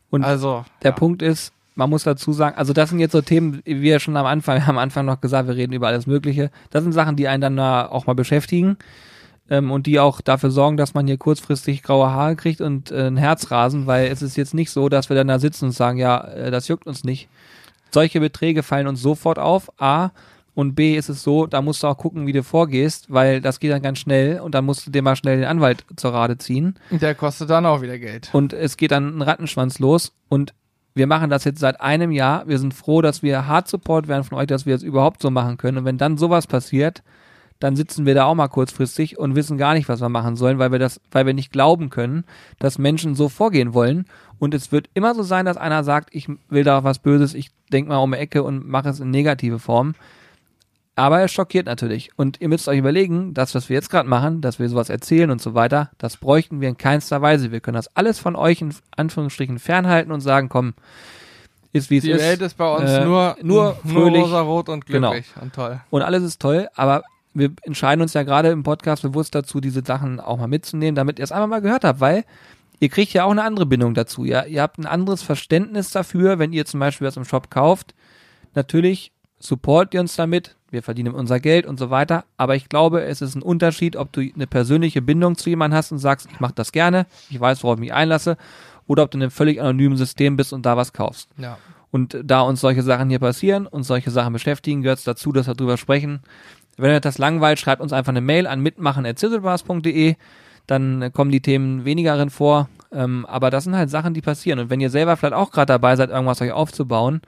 Und 0.10 0.24
also, 0.24 0.66
Der 0.84 0.92
ja. 0.92 0.96
Punkt 0.96 1.22
ist, 1.22 1.54
man 1.76 1.90
muss 1.90 2.04
dazu 2.04 2.32
sagen, 2.34 2.58
also 2.58 2.74
das 2.74 2.90
sind 2.90 3.00
jetzt 3.00 3.14
so 3.14 3.22
Themen, 3.22 3.62
wie 3.66 3.82
wir 3.82 4.00
schon 4.00 4.16
am 4.16 4.26
Anfang, 4.26 4.62
am 4.68 4.78
Anfang 4.78 5.06
noch 5.06 5.20
gesagt, 5.20 5.48
wir 5.48 5.56
reden 5.56 5.74
über 5.74 5.88
alles 5.88 6.08
Mögliche. 6.08 6.52
Das 6.70 6.84
sind 6.84 6.94
Sachen, 6.94 7.16
die 7.16 7.28
einen 7.28 7.42
dann 7.42 7.58
da 7.58 7.86
auch 7.86 8.06
mal 8.06 8.16
beschäftigen 8.16 8.78
ähm, 9.52 9.70
und 9.70 9.86
die 9.86 10.00
auch 10.00 10.22
dafür 10.22 10.50
sorgen, 10.50 10.78
dass 10.78 10.94
man 10.94 11.06
hier 11.06 11.18
kurzfristig 11.18 11.84
graue 11.84 12.10
Haare 12.10 12.38
kriegt 12.38 12.62
und 12.62 12.90
äh, 12.90 13.08
ein 13.08 13.18
Herzrasen, 13.18 13.86
weil 13.86 14.08
es 14.08 14.22
ist 14.22 14.38
jetzt 14.38 14.54
nicht 14.54 14.72
so, 14.72 14.88
dass 14.88 15.10
wir 15.10 15.16
dann 15.18 15.28
da 15.28 15.38
sitzen 15.40 15.66
und 15.66 15.72
sagen, 15.74 16.00
ja, 16.00 16.24
äh, 16.24 16.50
das 16.50 16.70
juckt 16.70 16.88
uns 16.88 17.04
nicht. 17.04 17.28
Solche 17.92 18.22
Beträge 18.22 18.64
fallen 18.64 18.88
uns 18.88 19.02
sofort 19.02 19.38
auf, 19.38 19.70
A. 19.80 20.12
Und 20.54 20.76
B 20.76 20.96
ist 20.96 21.10
es 21.10 21.24
so, 21.24 21.48
da 21.48 21.62
musst 21.62 21.84
du 21.84 21.88
auch 21.88 21.98
gucken, 21.98 22.28
wie 22.28 22.34
du 22.34 22.44
vorgehst, 22.44 23.12
weil 23.12 23.42
das 23.42 23.60
geht 23.60 23.72
dann 23.72 23.82
ganz 23.82 24.00
schnell 24.00 24.40
und 24.40 24.56
dann 24.56 24.66
musst 24.66 24.88
du 24.88 24.92
dir 24.92 25.02
mal 25.02 25.16
schnell 25.16 25.38
den 25.38 25.46
Anwalt 25.46 25.86
zur 25.96 26.14
Rate 26.14 26.38
ziehen. 26.38 26.76
Der 26.90 27.16
kostet 27.16 27.50
dann 27.50 27.66
auch 27.66 27.82
wieder 27.82 27.98
Geld. 27.98 28.30
Und 28.34 28.54
es 28.54 28.78
geht 28.78 28.92
dann 28.92 29.18
ein 29.18 29.22
Rattenschwanz 29.22 29.80
los. 29.80 30.14
Und 30.30 30.54
wir 30.94 31.08
machen 31.08 31.30
das 31.30 31.46
jetzt 31.46 31.60
seit 31.60 31.80
einem 31.80 32.12
Jahr. 32.12 32.48
Wir 32.48 32.60
sind 32.60 32.74
froh, 32.74 33.02
dass 33.02 33.24
wir 33.24 33.48
Hard 33.48 33.70
Support 33.70 34.10
werden 34.10 34.26
von 34.26 34.38
euch, 34.38 34.48
dass 34.48 34.66
wir 34.66 34.76
es 34.76 34.84
überhaupt 34.84 35.22
so 35.22 35.30
machen 35.30 35.58
können. 35.58 35.80
Und 35.80 35.86
wenn 35.86 35.98
dann 35.98 36.18
sowas 36.18 36.48
passiert, 36.48 37.02
dann 37.62 37.78
sitzen 37.78 38.06
wir 38.06 38.14
da 38.16 38.26
auch 38.26 38.36
mal 38.36 38.50
kurzfristig 38.50 39.18
und 39.18 39.36
wissen 39.36 39.58
gar 39.58 39.74
nicht, 39.76 39.88
was 39.88 40.02
wir 40.02 40.10
machen 40.10 40.36
sollen, 40.36 40.60
weil 40.60 40.72
wir 40.74 40.80
das, 40.80 41.00
weil 41.12 41.26
wir 41.26 41.34
nicht 41.34 41.52
glauben 41.54 41.90
können, 41.90 42.26
dass 42.60 42.78
Menschen 42.78 43.16
so 43.16 43.30
vorgehen 43.30 43.74
wollen. 43.74 44.06
Und 44.40 44.54
es 44.54 44.72
wird 44.74 44.90
immer 44.96 45.16
so 45.16 45.24
sein, 45.24 45.46
dass 45.46 45.56
einer 45.58 45.84
sagt, 45.86 46.10
ich 46.12 46.28
will 46.50 46.64
da 46.66 46.84
was 46.84 47.00
Böses, 47.00 47.34
ich 47.36 47.52
denk 47.72 47.88
mal 47.88 47.98
um 47.98 48.12
die 48.12 48.18
Ecke 48.18 48.44
und 48.44 48.68
mache 48.68 48.90
es 48.90 49.00
in 49.00 49.12
negative 49.12 49.60
Form. 49.60 49.94
Aber 50.96 51.22
es 51.22 51.32
schockiert 51.32 51.68
natürlich. 51.68 52.10
Und 52.18 52.42
ihr 52.42 52.50
müsst 52.50 52.68
euch 52.68 52.78
überlegen, 52.80 53.34
das, 53.34 53.56
was 53.56 53.70
wir 53.70 53.76
jetzt 53.76 53.90
gerade 53.90 54.10
machen, 54.10 54.42
dass 54.42 54.60
wir 54.60 54.68
sowas 54.68 54.90
erzählen 54.90 55.32
und 55.32 55.42
so 55.42 55.54
weiter, 55.54 55.90
das 55.98 56.18
bräuchten 56.18 56.60
wir 56.60 56.68
in 56.70 56.78
keinster 56.78 57.22
Weise. 57.22 57.52
Wir 57.52 57.62
können 57.62 57.76
das 57.76 57.96
alles 57.96 58.20
von 58.20 58.36
euch 58.36 58.62
in 58.62 58.74
Anführungsstrichen 58.98 59.58
fernhalten 59.58 60.12
und 60.12 60.20
sagen, 60.22 60.50
komm, 60.50 60.74
ist 61.72 61.90
wie 61.90 61.98
es 61.98 62.04
Die 62.04 62.12
ist. 62.12 62.22
Welt 62.22 62.42
ist 62.42 62.58
bei 62.58 62.76
uns 62.76 62.90
Äh, 62.90 63.06
nur, 63.06 63.38
nur 63.42 63.78
nur 63.84 63.94
fröhlich. 63.94 64.24
rosarot 64.24 64.68
und 64.68 64.86
Genau. 64.86 65.12
glücklich 65.12 65.32
und 65.42 65.54
toll. 65.54 65.80
Und 65.92 66.02
alles 66.02 66.24
ist 66.24 66.42
toll, 66.42 66.68
aber 66.76 67.04
wir 67.34 67.52
entscheiden 67.64 68.02
uns 68.02 68.14
ja 68.14 68.24
gerade 68.24 68.50
im 68.50 68.64
Podcast 68.64 69.04
bewusst 69.04 69.36
dazu, 69.36 69.62
diese 69.62 69.84
Sachen 69.86 70.20
auch 70.20 70.38
mal 70.38 70.48
mitzunehmen, 70.48 70.96
damit 70.96 71.20
ihr 71.20 71.24
es 71.24 71.32
einmal 71.32 71.48
mal 71.48 71.62
gehört 71.62 71.84
habt, 71.84 72.00
weil 72.00 72.26
ihr 72.80 72.90
kriegt 72.90 73.14
ja 73.14 73.24
auch 73.24 73.32
eine 73.32 73.44
andere 73.44 73.66
Bindung 73.66 73.94
dazu. 73.94 74.26
Ja? 74.26 74.46
Ihr 74.46 74.62
habt 74.62 74.78
ein 74.78 74.86
anderes 74.86 75.22
Verständnis 75.22 75.92
dafür, 75.92 76.40
wenn 76.40 76.54
ihr 76.54 76.66
zum 76.66 76.80
Beispiel 76.80 77.08
was 77.08 77.18
im 77.18 77.26
Shop 77.26 77.50
kauft. 77.50 77.94
Natürlich 78.54 79.12
support 79.40 79.94
ihr 79.94 80.02
uns 80.02 80.16
damit, 80.16 80.56
wir 80.70 80.84
verdienen 80.84 81.14
unser 81.14 81.40
Geld 81.40 81.66
und 81.66 81.80
so 81.80 81.90
weiter, 81.90 82.26
aber 82.38 82.56
ich 82.56 82.70
glaube, 82.70 83.04
es 83.04 83.22
ist 83.22 83.36
ein 83.36 83.42
Unterschied, 83.42 83.96
ob 83.96 84.12
du 84.14 84.22
eine 84.22 84.48
persönliche 84.48 85.02
Bindung 85.02 85.38
zu 85.38 85.50
jemandem 85.50 85.78
hast 85.78 85.92
und 85.92 86.00
sagst, 86.00 86.30
ich 86.32 86.40
mache 86.40 86.54
das 86.54 86.72
gerne, 86.72 87.06
ich 87.30 87.40
weiß, 87.40 87.64
worauf 87.64 87.78
ich 87.78 87.82
mich 87.82 87.94
einlasse, 87.94 88.38
oder 88.88 89.04
ob 89.04 89.12
du 89.12 89.18
in 89.18 89.24
einem 89.24 89.32
völlig 89.32 89.60
anonymen 89.60 89.98
System 89.98 90.38
bist 90.38 90.54
und 90.54 90.66
da 90.66 90.78
was 90.78 90.94
kaufst. 90.94 91.30
Ja. 91.38 91.58
Und 91.92 92.18
da 92.24 92.42
uns 92.42 92.62
solche 92.62 92.84
Sachen 92.84 93.10
hier 93.10 93.20
passieren 93.20 93.68
und 93.68 93.84
solche 93.84 94.12
Sachen 94.12 94.32
beschäftigen, 94.32 94.82
gehört 94.82 95.00
es 95.00 95.06
dazu, 95.06 95.32
dass 95.34 95.48
wir 95.48 95.56
drüber 95.56 95.78
sprechen. 95.78 96.22
Wenn 96.78 96.92
euch 96.96 97.02
das 97.02 97.18
langweilt, 97.18 97.60
schreibt 97.60 97.82
uns 97.82 97.94
einfach 97.94 98.12
eine 98.12 98.22
Mail 98.22 98.48
an 98.48 98.62
mitmachen.zizzlebars.de. 98.62 100.16
Dann 100.68 101.12
kommen 101.14 101.32
die 101.32 101.42
Themen 101.42 101.86
weniger 101.86 102.16
drin 102.18 102.30
vor. 102.30 102.70
Ähm, 102.94 103.26
aber 103.26 103.50
das 103.50 103.64
sind 103.66 103.76
halt 103.76 103.90
Sachen, 103.90 104.14
die 104.14 104.22
passieren. 104.22 104.60
Und 104.60 104.70
wenn 104.70 104.82
ihr 104.82 104.90
selber 104.90 105.18
vielleicht 105.18 105.34
auch 105.34 105.52
gerade 105.52 105.68
dabei 105.68 105.96
seid, 105.96 106.10
irgendwas 106.10 106.42
euch 106.42 106.52
aufzubauen, 106.52 107.22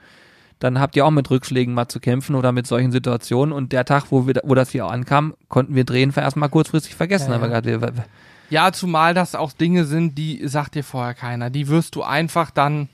dann 0.60 0.78
habt 0.78 0.94
ihr 0.96 1.04
auch 1.04 1.10
mit 1.10 1.30
Rückschlägen 1.30 1.74
mal 1.74 1.88
zu 1.88 2.00
kämpfen 2.00 2.34
oder 2.36 2.52
mit 2.52 2.66
solchen 2.66 2.92
Situationen. 2.92 3.52
Und 3.52 3.72
der 3.72 3.84
Tag, 3.84 4.04
wo, 4.10 4.26
wir, 4.26 4.40
wo 4.44 4.54
das 4.54 4.70
hier 4.70 4.86
auch 4.86 4.92
ankam, 4.92 5.34
konnten 5.48 5.74
wir 5.74 5.84
drehen 5.84 6.12
erstmal 6.14 6.48
kurzfristig 6.48 6.94
vergessen. 6.94 7.30
Ja, 7.30 7.36
aber 7.36 7.50
ja. 7.50 7.64
wir- 7.64 7.92
Ja, 8.50 8.72
zumal 8.72 9.14
das 9.14 9.34
auch 9.34 9.52
Dinge 9.52 9.84
sind, 9.84 10.16
die 10.16 10.46
sagt 10.46 10.74
dir 10.74 10.84
vorher 10.84 11.14
keiner. 11.14 11.50
Die 11.50 11.68
wirst 11.68 11.96
du 11.96 12.02
einfach 12.02 12.50
dann 12.50 12.88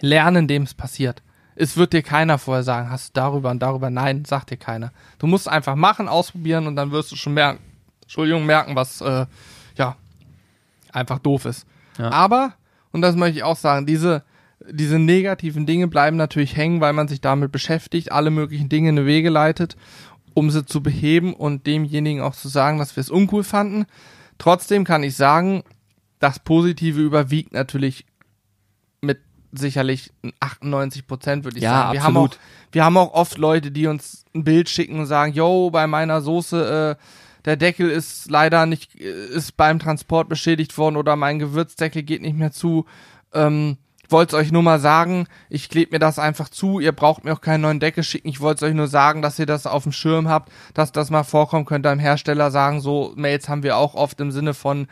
lernen, 0.00 0.36
indem 0.44 0.62
es 0.62 0.74
passiert. 0.74 1.22
Es 1.60 1.76
wird 1.76 1.92
dir 1.92 2.02
keiner 2.02 2.38
vorher 2.38 2.62
sagen, 2.62 2.90
hast 2.90 3.08
du 3.08 3.20
darüber 3.20 3.50
und 3.50 3.60
darüber. 3.60 3.90
Nein, 3.90 4.24
sagt 4.24 4.50
dir 4.50 4.56
keiner. 4.56 4.92
Du 5.18 5.26
musst 5.26 5.48
einfach 5.48 5.74
machen, 5.74 6.08
ausprobieren 6.08 6.66
und 6.66 6.76
dann 6.76 6.90
wirst 6.90 7.12
du 7.12 7.16
schon 7.16 7.34
merken, 7.34 7.60
Entschuldigung, 8.02 8.46
merken, 8.46 8.74
was 8.76 9.00
äh, 9.00 9.26
ja 9.76 9.96
einfach 10.92 11.18
doof 11.18 11.44
ist. 11.44 11.66
Ja. 11.98 12.10
Aber, 12.10 12.54
und 12.92 13.02
das 13.02 13.14
möchte 13.14 13.38
ich 13.38 13.44
auch 13.44 13.56
sagen, 13.56 13.86
diese 13.86 14.24
diese 14.68 14.98
negativen 14.98 15.66
Dinge 15.66 15.88
bleiben 15.88 16.16
natürlich 16.16 16.56
hängen, 16.56 16.80
weil 16.80 16.92
man 16.92 17.08
sich 17.08 17.20
damit 17.20 17.52
beschäftigt, 17.52 18.12
alle 18.12 18.30
möglichen 18.30 18.68
Dinge 18.68 18.90
in 18.90 18.96
die 18.96 19.06
Wege 19.06 19.30
leitet, 19.30 19.76
um 20.34 20.50
sie 20.50 20.64
zu 20.64 20.82
beheben 20.82 21.34
und 21.34 21.66
demjenigen 21.66 22.22
auch 22.22 22.34
zu 22.34 22.48
sagen, 22.48 22.78
dass 22.78 22.96
wir 22.96 23.00
es 23.00 23.10
uncool 23.10 23.42
fanden. 23.42 23.86
Trotzdem 24.38 24.84
kann 24.84 25.02
ich 25.02 25.16
sagen, 25.16 25.62
das 26.18 26.38
Positive 26.38 27.00
überwiegt 27.00 27.52
natürlich 27.52 28.04
sicherlich 29.52 30.12
98 30.40 31.06
Prozent, 31.06 31.44
würde 31.44 31.58
ich 31.58 31.62
Ja, 31.64 31.70
sagen. 31.70 31.92
Wir 31.94 32.02
haben, 32.02 32.16
auch, 32.16 32.24
absolut. 32.26 32.44
wir 32.72 32.84
haben 32.84 32.96
auch 32.96 33.12
oft 33.14 33.38
Leute, 33.38 33.70
die 33.70 33.86
uns 33.86 34.24
ein 34.34 34.44
Bild 34.44 34.68
schicken 34.68 34.98
und 35.00 35.06
sagen, 35.06 35.32
yo, 35.32 35.70
bei 35.70 35.86
meiner 35.86 36.20
Soße, 36.20 36.96
äh, 36.98 37.04
der 37.44 37.56
Deckel 37.56 37.90
ist 37.90 38.30
leider 38.30 38.66
nicht, 38.66 39.00
äh, 39.00 39.26
ist 39.26 39.56
beim 39.56 39.78
Transport 39.78 40.28
beschädigt 40.28 40.76
worden 40.78 40.96
oder 40.96 41.16
mein 41.16 41.38
Gewürzdeckel 41.38 42.02
geht 42.02 42.22
nicht 42.22 42.36
mehr 42.36 42.52
zu. 42.52 42.86
Ähm, 43.32 43.78
ich 44.04 44.12
wollte 44.12 44.36
es 44.36 44.42
euch 44.42 44.50
nur 44.50 44.62
mal 44.62 44.80
sagen, 44.80 45.28
ich 45.48 45.68
klebe 45.68 45.92
mir 45.92 46.00
das 46.00 46.18
einfach 46.18 46.48
zu, 46.48 46.80
ihr 46.80 46.90
braucht 46.90 47.24
mir 47.24 47.32
auch 47.32 47.40
keinen 47.40 47.60
neuen 47.60 47.78
Deckel 47.78 48.02
schicken, 48.02 48.28
ich 48.28 48.40
wollte 48.40 48.64
es 48.64 48.68
euch 48.68 48.74
nur 48.74 48.88
sagen, 48.88 49.22
dass 49.22 49.38
ihr 49.38 49.46
das 49.46 49.68
auf 49.68 49.84
dem 49.84 49.92
Schirm 49.92 50.28
habt, 50.28 50.50
dass 50.74 50.90
das 50.90 51.10
mal 51.10 51.22
vorkommt, 51.22 51.68
könnt 51.68 51.86
ihr 51.86 51.90
einem 51.90 52.00
Hersteller 52.00 52.50
sagen, 52.50 52.80
so 52.80 53.12
Mails 53.14 53.48
haben 53.48 53.62
wir 53.62 53.76
auch 53.76 53.94
oft 53.94 54.20
im 54.20 54.32
Sinne 54.32 54.52
von, 54.52 54.88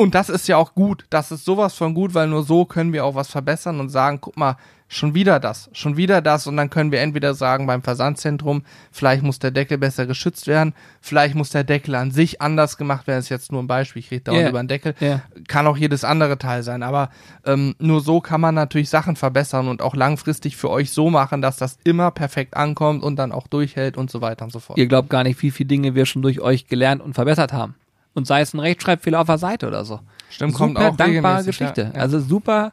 und 0.00 0.14
das 0.14 0.30
ist 0.30 0.48
ja 0.48 0.56
auch 0.56 0.74
gut, 0.74 1.04
das 1.10 1.30
ist 1.30 1.44
sowas 1.44 1.74
von 1.74 1.92
gut, 1.92 2.14
weil 2.14 2.26
nur 2.26 2.42
so 2.42 2.64
können 2.64 2.92
wir 2.94 3.04
auch 3.04 3.14
was 3.14 3.28
verbessern 3.28 3.80
und 3.80 3.90
sagen, 3.90 4.18
guck 4.20 4.36
mal, 4.38 4.56
schon 4.88 5.14
wieder 5.14 5.38
das, 5.38 5.68
schon 5.72 5.96
wieder 5.98 6.20
das 6.22 6.46
und 6.48 6.56
dann 6.56 6.70
können 6.70 6.90
wir 6.90 7.00
entweder 7.00 7.34
sagen 7.34 7.66
beim 7.66 7.82
Versandzentrum, 7.82 8.62
vielleicht 8.90 9.22
muss 9.22 9.38
der 9.38 9.50
Deckel 9.50 9.78
besser 9.78 10.06
geschützt 10.06 10.46
werden, 10.46 10.74
vielleicht 11.02 11.34
muss 11.34 11.50
der 11.50 11.64
Deckel 11.64 11.94
an 11.94 12.10
sich 12.10 12.40
anders 12.40 12.76
gemacht 12.78 13.06
werden, 13.06 13.18
das 13.18 13.26
ist 13.26 13.28
jetzt 13.30 13.52
nur 13.52 13.62
ein 13.62 13.66
Beispiel, 13.68 14.00
ich 14.00 14.10
rede 14.10 14.24
dauernd 14.24 14.42
Ja. 14.42 14.48
über 14.48 14.58
einen 14.58 14.68
Deckel, 14.68 14.94
Ja. 15.00 15.20
kann 15.46 15.66
auch 15.68 15.76
jedes 15.76 16.02
andere 16.02 16.38
Teil 16.38 16.62
sein, 16.64 16.82
aber 16.82 17.10
ähm, 17.44 17.76
nur 17.78 18.00
so 18.00 18.20
kann 18.20 18.40
man 18.40 18.54
natürlich 18.54 18.88
Sachen 18.88 19.14
verbessern 19.16 19.68
und 19.68 19.80
auch 19.82 19.94
langfristig 19.94 20.56
für 20.56 20.70
euch 20.70 20.90
so 20.90 21.10
machen, 21.10 21.40
dass 21.42 21.56
das 21.58 21.76
immer 21.84 22.10
perfekt 22.10 22.56
ankommt 22.56 23.02
und 23.04 23.14
dann 23.16 23.30
auch 23.32 23.46
durchhält 23.46 23.96
und 23.96 24.10
so 24.10 24.22
weiter 24.22 24.44
und 24.46 24.50
so 24.50 24.58
fort. 24.60 24.78
Ihr 24.78 24.86
glaubt 24.88 25.10
gar 25.10 25.22
nicht, 25.24 25.40
wie 25.42 25.50
viele 25.52 25.68
Dinge 25.68 25.94
wir 25.94 26.06
schon 26.06 26.22
durch 26.22 26.40
euch 26.40 26.66
gelernt 26.68 27.00
und 27.02 27.14
verbessert 27.14 27.52
haben. 27.52 27.74
Und 28.14 28.26
sei 28.26 28.40
es 28.40 28.54
ein 28.54 28.60
Rechtschreibfehler 28.60 29.20
auf 29.20 29.26
der 29.26 29.38
Seite 29.38 29.68
oder 29.68 29.84
so. 29.84 30.00
Stimmt, 30.30 30.52
super 30.52 30.64
kommt 30.64 30.78
auch 30.78 30.96
dankbare 30.96 31.44
Geschichte. 31.44 31.82
Ja, 31.82 31.90
ja. 31.94 32.00
Also 32.00 32.20
super, 32.20 32.72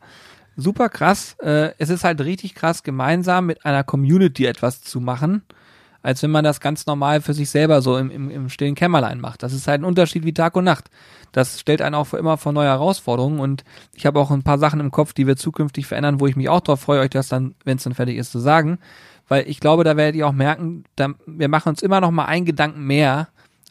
super 0.55 0.89
krass. 0.89 1.35
Äh, 1.39 1.71
es 1.77 1.89
ist 1.89 2.03
halt 2.03 2.21
richtig 2.21 2.55
krass, 2.55 2.83
gemeinsam 2.83 3.45
mit 3.45 3.65
einer 3.65 3.83
Community 3.83 4.45
etwas 4.45 4.81
zu 4.81 4.99
machen, 4.99 5.43
als 6.01 6.23
wenn 6.23 6.31
man 6.31 6.43
das 6.43 6.59
ganz 6.59 6.85
normal 6.85 7.21
für 7.21 7.33
sich 7.33 7.49
selber 7.49 7.81
so 7.81 7.97
im, 7.97 8.09
im, 8.09 8.29
im 8.29 8.49
stillen 8.49 8.75
Kämmerlein 8.75 9.19
macht. 9.19 9.43
Das 9.43 9.53
ist 9.53 9.67
halt 9.67 9.81
ein 9.81 9.85
Unterschied 9.85 10.25
wie 10.25 10.33
Tag 10.33 10.55
und 10.55 10.63
Nacht. 10.63 10.89
Das 11.31 11.59
stellt 11.59 11.81
einen 11.81 11.95
auch 11.95 12.13
immer 12.13 12.37
vor 12.37 12.53
neue 12.53 12.67
Herausforderungen 12.67 13.39
und 13.39 13.63
ich 13.93 14.05
habe 14.05 14.19
auch 14.19 14.31
ein 14.31 14.43
paar 14.43 14.57
Sachen 14.57 14.79
im 14.79 14.91
Kopf, 14.91 15.13
die 15.13 15.27
wir 15.27 15.35
zukünftig 15.35 15.85
verändern, 15.85 16.19
wo 16.19 16.27
ich 16.27 16.35
mich 16.35 16.49
auch 16.49 16.61
darauf 16.61 16.81
freue, 16.81 17.01
euch 17.01 17.09
das 17.09 17.27
dann, 17.27 17.55
wenn 17.63 17.77
es 17.77 17.83
dann 17.83 17.93
fertig 17.93 18.17
ist, 18.17 18.31
zu 18.31 18.39
sagen. 18.39 18.79
Weil 19.27 19.47
ich 19.47 19.59
glaube, 19.59 19.83
da 19.83 19.97
werdet 19.97 20.15
ihr 20.15 20.27
auch 20.27 20.33
merken, 20.33 20.85
da, 20.95 21.09
wir 21.25 21.49
machen 21.49 21.69
uns 21.69 21.81
immer 21.81 21.99
noch 21.99 22.11
mal 22.11 22.25
einen 22.25 22.45
Gedanken 22.45 22.85
mehr, 22.85 23.27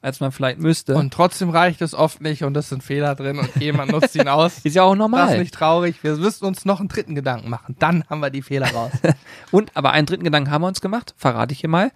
als 0.07 0.21
man 0.21 0.31
vielleicht 0.31 0.61
müsste. 0.61 0.95
Und 0.95 1.13
trotzdem 1.13 1.51
reicht 1.51 1.83
es 1.83 1.93
oft 1.93 2.21
nicht 2.21 2.45
und 2.45 2.57
es 2.57 2.69
sind 2.69 2.85
Fehler 2.85 3.17
drin 3.17 3.41
und 3.41 3.55
jemand 3.57 3.91
nutzt 3.91 4.15
ihn 4.15 4.29
aus. 4.29 4.59
ist 4.65 4.77
ja 4.77 4.85
auch 4.85 4.93
Das 4.93 4.99
normal. 4.99 5.33
ist 5.33 5.41
nicht 5.41 5.55
traurig. 5.55 5.97
Wir 6.03 6.15
müssten 6.15 6.47
uns 6.47 6.65
noch 6.65 6.79
einen 6.79 6.89
dritten 6.89 7.17
Gedanken 7.17 7.51
machen. 7.51 7.75
Dann 7.81 8.05
haben 8.09 8.21
wir 8.21 8.31
die 8.31 8.43
Fehler 8.43 8.71
raus. 8.71 8.93
Und, 9.51 9.73
aber 9.75 9.91
einen 9.91 10.07
dritten 10.07 10.23
Gedanken 10.23 10.53
haben 10.53 10.63
wir 10.63 10.69
uns 10.69 10.81
gemacht, 10.81 11.13
verrate 11.17 11.53
ich 11.53 11.61
hier 11.61 11.69
mal. 11.69 11.91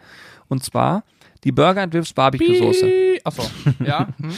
Und 0.49 0.65
zwar 0.65 1.05
die 1.45 1.53
Burger 1.53 1.83
and 1.83 1.95
Ribs 1.95 2.13
Barbecue 2.13 2.57
Soße. 2.59 3.19
Achso. 3.25 3.49
Ja. 3.79 4.09
Hm. 4.21 4.33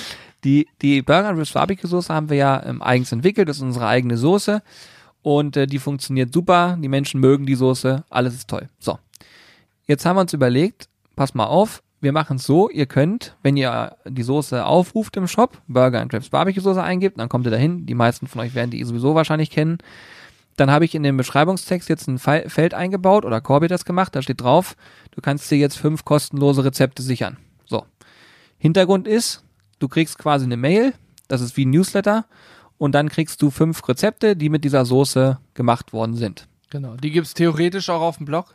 Die, 0.45 0.69
die 0.83 1.03
Burger 1.03 1.29
and 1.29 1.39
Ribs 1.39 1.53
Barbecue 1.53 1.89
Soße 1.89 2.13
haben 2.13 2.29
wir 2.29 2.37
ja 2.37 2.63
ähm, 2.67 2.83
eigens 2.83 3.11
entwickelt. 3.13 3.49
Das 3.49 3.57
ist 3.57 3.63
unsere 3.63 3.87
eigene 3.87 4.19
Soße. 4.19 4.61
Und 5.23 5.57
äh, 5.57 5.67
die 5.67 5.79
funktioniert 5.79 6.35
super. 6.35 6.77
Die 6.79 6.89
Menschen 6.89 7.21
mögen 7.21 7.47
die 7.47 7.55
Soße. 7.55 8.05
Alles 8.11 8.35
ist 8.35 8.49
toll. 8.49 8.69
So. 8.81 8.99
Jetzt 9.87 10.05
haben 10.05 10.17
wir 10.17 10.21
uns 10.21 10.33
überlegt, 10.33 10.89
pass 11.17 11.35
mal 11.35 11.47
auf, 11.47 11.83
wir 12.03 12.13
machen 12.13 12.37
es 12.37 12.45
so, 12.45 12.69
ihr 12.69 12.87
könnt, 12.87 13.37
wenn 13.43 13.57
ihr 13.57 13.97
die 14.05 14.25
Soße 14.25 14.67
aufruft 14.67 15.17
im 15.17 15.29
Shop, 15.29 15.63
Burger 15.69 16.01
and 16.01 16.13
Ribs 16.13 16.29
Barbecue 16.31 16.61
Soße 16.61 16.83
eingibt, 16.83 17.19
dann 17.19 17.29
kommt 17.29 17.47
ihr 17.47 17.51
dahin. 17.51 17.87
Die 17.87 17.95
meisten 17.95 18.27
von 18.27 18.41
euch 18.41 18.55
werden 18.55 18.71
die 18.71 18.83
sowieso 18.85 19.15
wahrscheinlich 19.15 19.51
kennen. 19.51 19.79
Dann 20.57 20.71
habe 20.71 20.85
ich 20.85 20.95
in 20.95 21.03
dem 21.03 21.17
Beschreibungstext 21.17 21.89
jetzt 21.89 22.09
ein 22.09 22.19
Fe- 22.19 22.45
Feld 22.49 22.75
eingebaut 22.75 23.25
oder 23.25 23.41
Corby 23.41 23.69
das 23.69 23.85
gemacht, 23.87 24.15
da 24.15 24.21
steht 24.21 24.43
drauf, 24.43 24.77
du 25.13 25.23
kannst 25.23 25.51
dir 25.51 25.57
jetzt 25.57 25.79
fünf 25.79 26.05
kostenlose 26.05 26.65
Rezepte 26.65 27.03
sichern. 27.03 27.39
So. 27.65 27.87
Hintergrund 28.59 29.09
ist, 29.09 29.45
du 29.79 29.89
kriegst 29.89 30.19
quasi 30.19 30.45
eine 30.45 30.59
Mail, 30.59 30.93
das 31.29 31.41
ist 31.41 31.57
wie 31.57 31.65
ein 31.65 31.71
Newsletter, 31.71 32.27
und 32.77 32.95
dann 32.95 33.09
kriegst 33.09 33.41
du 33.41 33.51
fünf 33.51 33.89
Rezepte, 33.89 34.37
die 34.37 34.49
mit 34.51 34.65
dieser 34.65 34.85
Soße 34.85 35.39
gemacht 35.55 35.93
worden 35.93 36.17
sind. 36.17 36.49
Genau. 36.69 36.97
Die 36.97 37.13
gibt's 37.13 37.33
theoretisch 37.33 37.89
auch 37.89 38.03
auf 38.03 38.17
dem 38.17 38.27
Blog. 38.27 38.55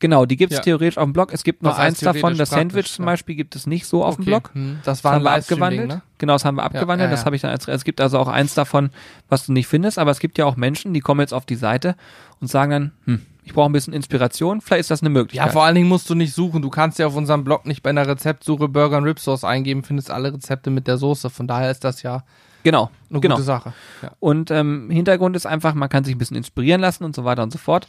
Genau, 0.00 0.24
die 0.26 0.36
gibt's 0.36 0.56
Ja. 0.56 0.62
theoretisch 0.62 0.96
auf 0.98 1.04
dem 1.04 1.12
Blog. 1.12 1.32
Es 1.32 1.44
gibt 1.44 1.62
heißt 1.64 1.78
eins 1.78 2.00
davon, 2.00 2.36
das 2.36 2.50
Sandwich 2.50 2.90
zum 2.90 3.04
ja. 3.04 3.12
Beispiel 3.12 3.34
gibt 3.36 3.54
es 3.54 3.66
nicht 3.66 3.86
so 3.86 4.02
auf 4.02 4.16
dem 4.16 4.22
Okay. 4.22 4.30
Blog. 4.30 4.50
Hm. 4.54 4.78
Das 4.82 4.98
Das 4.98 5.04
war 5.04 5.12
ein 5.12 5.16
haben 5.16 5.24
wir 5.24 5.32
abgewandelt. 5.32 5.88
ne? 5.88 6.02
Genau, 6.18 6.32
das 6.32 6.44
haben 6.46 6.54
wir 6.56 6.62
abgewandelt. 6.64 7.08
ja, 7.08 7.10
Das 7.10 7.20
ja. 7.20 7.26
habe 7.26 7.36
ich 7.36 7.42
dann 7.42 7.50
als, 7.50 7.68
es 7.68 7.84
gibt 7.84 8.00
also 8.00 8.18
auch 8.18 8.28
eins 8.28 8.54
davon, 8.54 8.90
was 9.28 9.46
du 9.46 9.52
nicht 9.52 9.66
findest, 9.68 9.98
aber 9.98 10.10
es 10.10 10.18
gibt 10.18 10.38
ja 10.38 10.46
auch 10.46 10.56
Menschen, 10.56 10.94
die 10.94 11.00
kommen 11.00 11.20
jetzt 11.20 11.34
auf 11.34 11.44
die 11.44 11.54
Seite 11.56 11.96
und 12.40 12.48
sagen 12.48 12.70
dann, 12.70 12.92
hm, 13.04 13.26
ich 13.44 13.52
brauche 13.52 13.68
ein 13.68 13.72
bisschen 13.72 13.92
Inspiration, 13.92 14.60
vielleicht 14.62 14.80
ist 14.80 14.90
das 14.90 15.02
eine 15.02 15.10
Ja, 15.10 15.12
Möglichkeit. 15.12 15.52
vor 15.52 15.64
allen 15.64 15.74
Dingen 15.74 15.88
musst 15.88 16.08
du 16.08 16.14
nicht 16.14 16.32
suchen. 16.34 16.62
Du 16.62 16.70
kannst 16.70 16.98
ja 16.98 17.06
auf 17.06 17.16
unserem 17.16 17.44
Blog 17.44 17.66
nicht 17.66 17.82
bei 17.82 17.90
einer 17.90 18.06
Rezeptsuche 18.06 18.68
Burger 18.68 18.98
und 18.98 19.04
Rib 19.04 19.18
Sauce 19.20 19.44
eingeben, 19.44 19.82
findest 19.82 20.10
alle 20.10 20.32
Rezepte 20.32 20.70
mit 20.70 20.86
der 20.86 20.96
Soße. 20.98 21.28
Von 21.30 21.46
daher 21.46 21.70
ist 21.70 21.84
das 21.84 22.02
ja 22.02 22.22
genau, 22.62 22.90
eine 23.10 23.20
genau. 23.20 23.34
gute 23.34 23.44
Sache. 23.44 23.72
Ja. 24.02 24.12
Und 24.20 24.50
ähm, 24.50 24.88
Hintergrund 24.90 25.36
ist 25.36 25.46
einfach, 25.46 25.74
man 25.74 25.88
kann 25.88 26.04
sich 26.04 26.14
ein 26.14 26.18
bisschen 26.18 26.36
inspirieren 26.36 26.80
lassen 26.80 27.04
und 27.04 27.14
so 27.16 27.24
weiter 27.24 27.42
und 27.42 27.50
so 27.52 27.58
fort. 27.58 27.86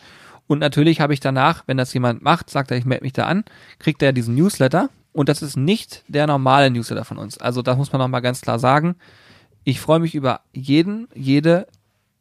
Und 0.47 0.59
natürlich 0.59 0.99
habe 0.99 1.13
ich 1.13 1.19
danach, 1.19 1.63
wenn 1.67 1.77
das 1.77 1.93
jemand 1.93 2.21
macht, 2.21 2.49
sagt 2.49 2.71
er, 2.71 2.77
ich 2.77 2.85
melde 2.85 3.03
mich 3.03 3.13
da 3.13 3.25
an, 3.25 3.45
kriegt 3.79 4.01
er 4.03 4.13
diesen 4.13 4.35
Newsletter. 4.35 4.89
Und 5.13 5.29
das 5.29 5.41
ist 5.41 5.57
nicht 5.57 6.03
der 6.07 6.27
normale 6.27 6.69
Newsletter 6.69 7.05
von 7.05 7.17
uns. 7.17 7.37
Also 7.37 7.61
das 7.61 7.77
muss 7.77 7.91
man 7.91 7.99
nochmal 7.99 8.21
ganz 8.21 8.41
klar 8.41 8.59
sagen. 8.59 8.95
Ich 9.63 9.79
freue 9.79 9.99
mich 9.99 10.15
über 10.15 10.41
jeden, 10.53 11.07
jede, 11.13 11.67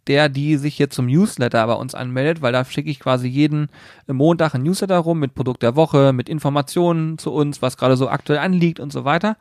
der, 0.07 0.29
die 0.29 0.57
sich 0.57 0.77
hier 0.77 0.91
zum 0.91 1.07
Newsletter 1.07 1.67
bei 1.67 1.75
uns 1.75 1.95
anmeldet, 1.95 2.43
weil 2.43 2.53
da 2.53 2.65
schicke 2.65 2.91
ich 2.91 3.01
quasi 3.01 3.29
jeden 3.29 3.69
Montag 4.07 4.55
ein 4.55 4.63
Newsletter 4.63 4.99
rum 4.99 5.21
mit 5.21 5.35
Produkt 5.35 5.63
der 5.63 5.77
Woche, 5.77 6.13
mit 6.13 6.29
Informationen 6.29 7.19
zu 7.19 7.33
uns, 7.33 7.63
was 7.63 7.77
gerade 7.77 7.97
so 7.97 8.09
aktuell 8.09 8.41
anliegt 8.41 8.81
und 8.81 8.93
so 8.93 9.05
weiter. 9.05 9.37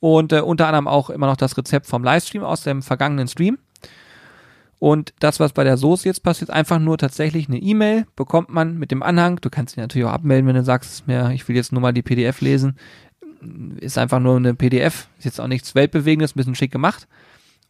Und 0.00 0.32
äh, 0.32 0.40
unter 0.40 0.66
anderem 0.66 0.88
auch 0.88 1.10
immer 1.10 1.26
noch 1.26 1.36
das 1.36 1.56
Rezept 1.56 1.86
vom 1.86 2.02
Livestream 2.02 2.42
aus 2.42 2.62
dem 2.62 2.82
vergangenen 2.82 3.28
Stream. 3.28 3.58
Und 4.80 5.12
das, 5.20 5.38
was 5.40 5.52
bei 5.52 5.62
der 5.62 5.76
Soße 5.76 6.08
jetzt 6.08 6.22
passiert, 6.22 6.50
einfach 6.50 6.78
nur 6.78 6.96
tatsächlich 6.96 7.48
eine 7.48 7.58
E-Mail 7.58 8.06
bekommt 8.16 8.48
man 8.48 8.78
mit 8.78 8.90
dem 8.90 9.02
Anhang. 9.02 9.38
Du 9.42 9.50
kannst 9.50 9.76
dich 9.76 9.82
natürlich 9.82 10.08
auch 10.08 10.12
abmelden, 10.12 10.48
wenn 10.48 10.56
du 10.56 10.64
sagst, 10.64 11.06
mir, 11.06 11.30
ich 11.32 11.46
will 11.46 11.54
jetzt 11.54 11.70
nur 11.70 11.82
mal 11.82 11.92
die 11.92 12.02
PDF 12.02 12.40
lesen. 12.40 12.76
Ist 13.78 13.98
einfach 13.98 14.20
nur 14.20 14.36
eine 14.36 14.54
PDF, 14.54 15.08
ist 15.18 15.26
jetzt 15.26 15.38
auch 15.38 15.48
nichts 15.48 15.74
Weltbewegendes, 15.74 16.32
ein 16.34 16.38
bisschen 16.38 16.54
schick 16.54 16.72
gemacht. 16.72 17.06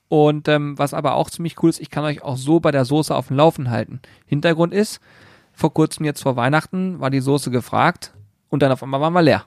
Und 0.09 0.47
ähm, 0.47 0.79
was 0.79 0.95
aber 0.95 1.15
auch 1.15 1.31
ziemlich 1.31 1.61
cool 1.63 1.71
ist, 1.71 1.81
ich 1.81 1.91
kann 1.91 2.05
euch 2.05 2.23
auch 2.23 2.37
so 2.37 2.61
bei 2.61 2.71
der 2.71 2.85
Soße 2.85 3.15
auf 3.15 3.27
dem 3.27 3.37
Laufen 3.37 3.71
halten. 3.71 4.01
Hintergrund 4.27 4.73
ist, 4.73 5.01
vor 5.53 5.75
kurzem 5.75 6.05
jetzt 6.05 6.23
vor 6.23 6.37
Weihnachten 6.37 7.01
war 7.01 7.11
die 7.11 7.21
Soße 7.21 7.51
gefragt 7.51 8.15
und 8.51 8.63
dann 8.63 8.71
auf 8.71 8.85
einmal 8.85 9.01
waren 9.01 9.13
wir 9.13 9.23
leer. 9.23 9.45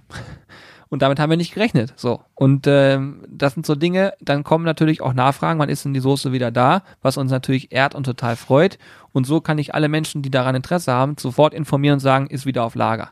Und 0.93 1.01
damit 1.01 1.19
haben 1.19 1.31
wir 1.31 1.37
nicht 1.37 1.55
gerechnet. 1.55 1.91
So. 1.95 2.21
Und 2.35 2.67
ähm, 2.67 3.23
das 3.27 3.55
sind 3.55 3.65
so 3.65 3.73
Dinge, 3.73 4.13
dann 4.21 4.43
kommen 4.43 4.63
natürlich 4.63 5.01
auch 5.01 5.15
Nachfragen, 5.15 5.59
wann 5.59 5.67
ist 5.67 5.83
denn 5.83 5.95
die 5.95 5.99
Soße 5.99 6.33
wieder 6.33 6.51
da, 6.51 6.83
was 7.01 7.17
uns 7.17 7.31
natürlich 7.31 7.71
ehrt 7.71 7.95
und 7.95 8.03
total 8.03 8.35
freut. 8.35 8.77
Und 9.11 9.25
so 9.25 9.41
kann 9.41 9.57
ich 9.57 9.73
alle 9.73 9.89
Menschen, 9.89 10.21
die 10.21 10.29
daran 10.29 10.53
Interesse 10.53 10.93
haben, 10.93 11.15
sofort 11.17 11.55
informieren 11.55 11.95
und 11.95 11.99
sagen, 11.99 12.27
ist 12.27 12.45
wieder 12.45 12.63
auf 12.63 12.75
Lager. 12.75 13.09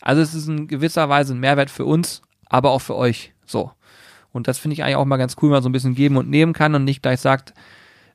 Also 0.00 0.22
es 0.22 0.34
ist 0.34 0.46
in 0.46 0.68
gewisser 0.68 1.08
Weise 1.08 1.34
ein 1.34 1.40
Mehrwert 1.40 1.68
für 1.68 1.84
uns, 1.84 2.22
aber 2.48 2.70
auch 2.70 2.80
für 2.80 2.94
euch. 2.94 3.32
So. 3.44 3.72
Und 4.30 4.46
das 4.46 4.60
finde 4.60 4.74
ich 4.74 4.84
eigentlich 4.84 4.94
auch 4.94 5.04
mal 5.04 5.16
ganz 5.16 5.34
cool, 5.42 5.50
mal 5.50 5.64
so 5.64 5.68
ein 5.68 5.72
bisschen 5.72 5.96
geben 5.96 6.16
und 6.16 6.30
nehmen 6.30 6.52
kann 6.52 6.76
und 6.76 6.84
nicht 6.84 7.02
gleich 7.02 7.18
sagt, 7.18 7.54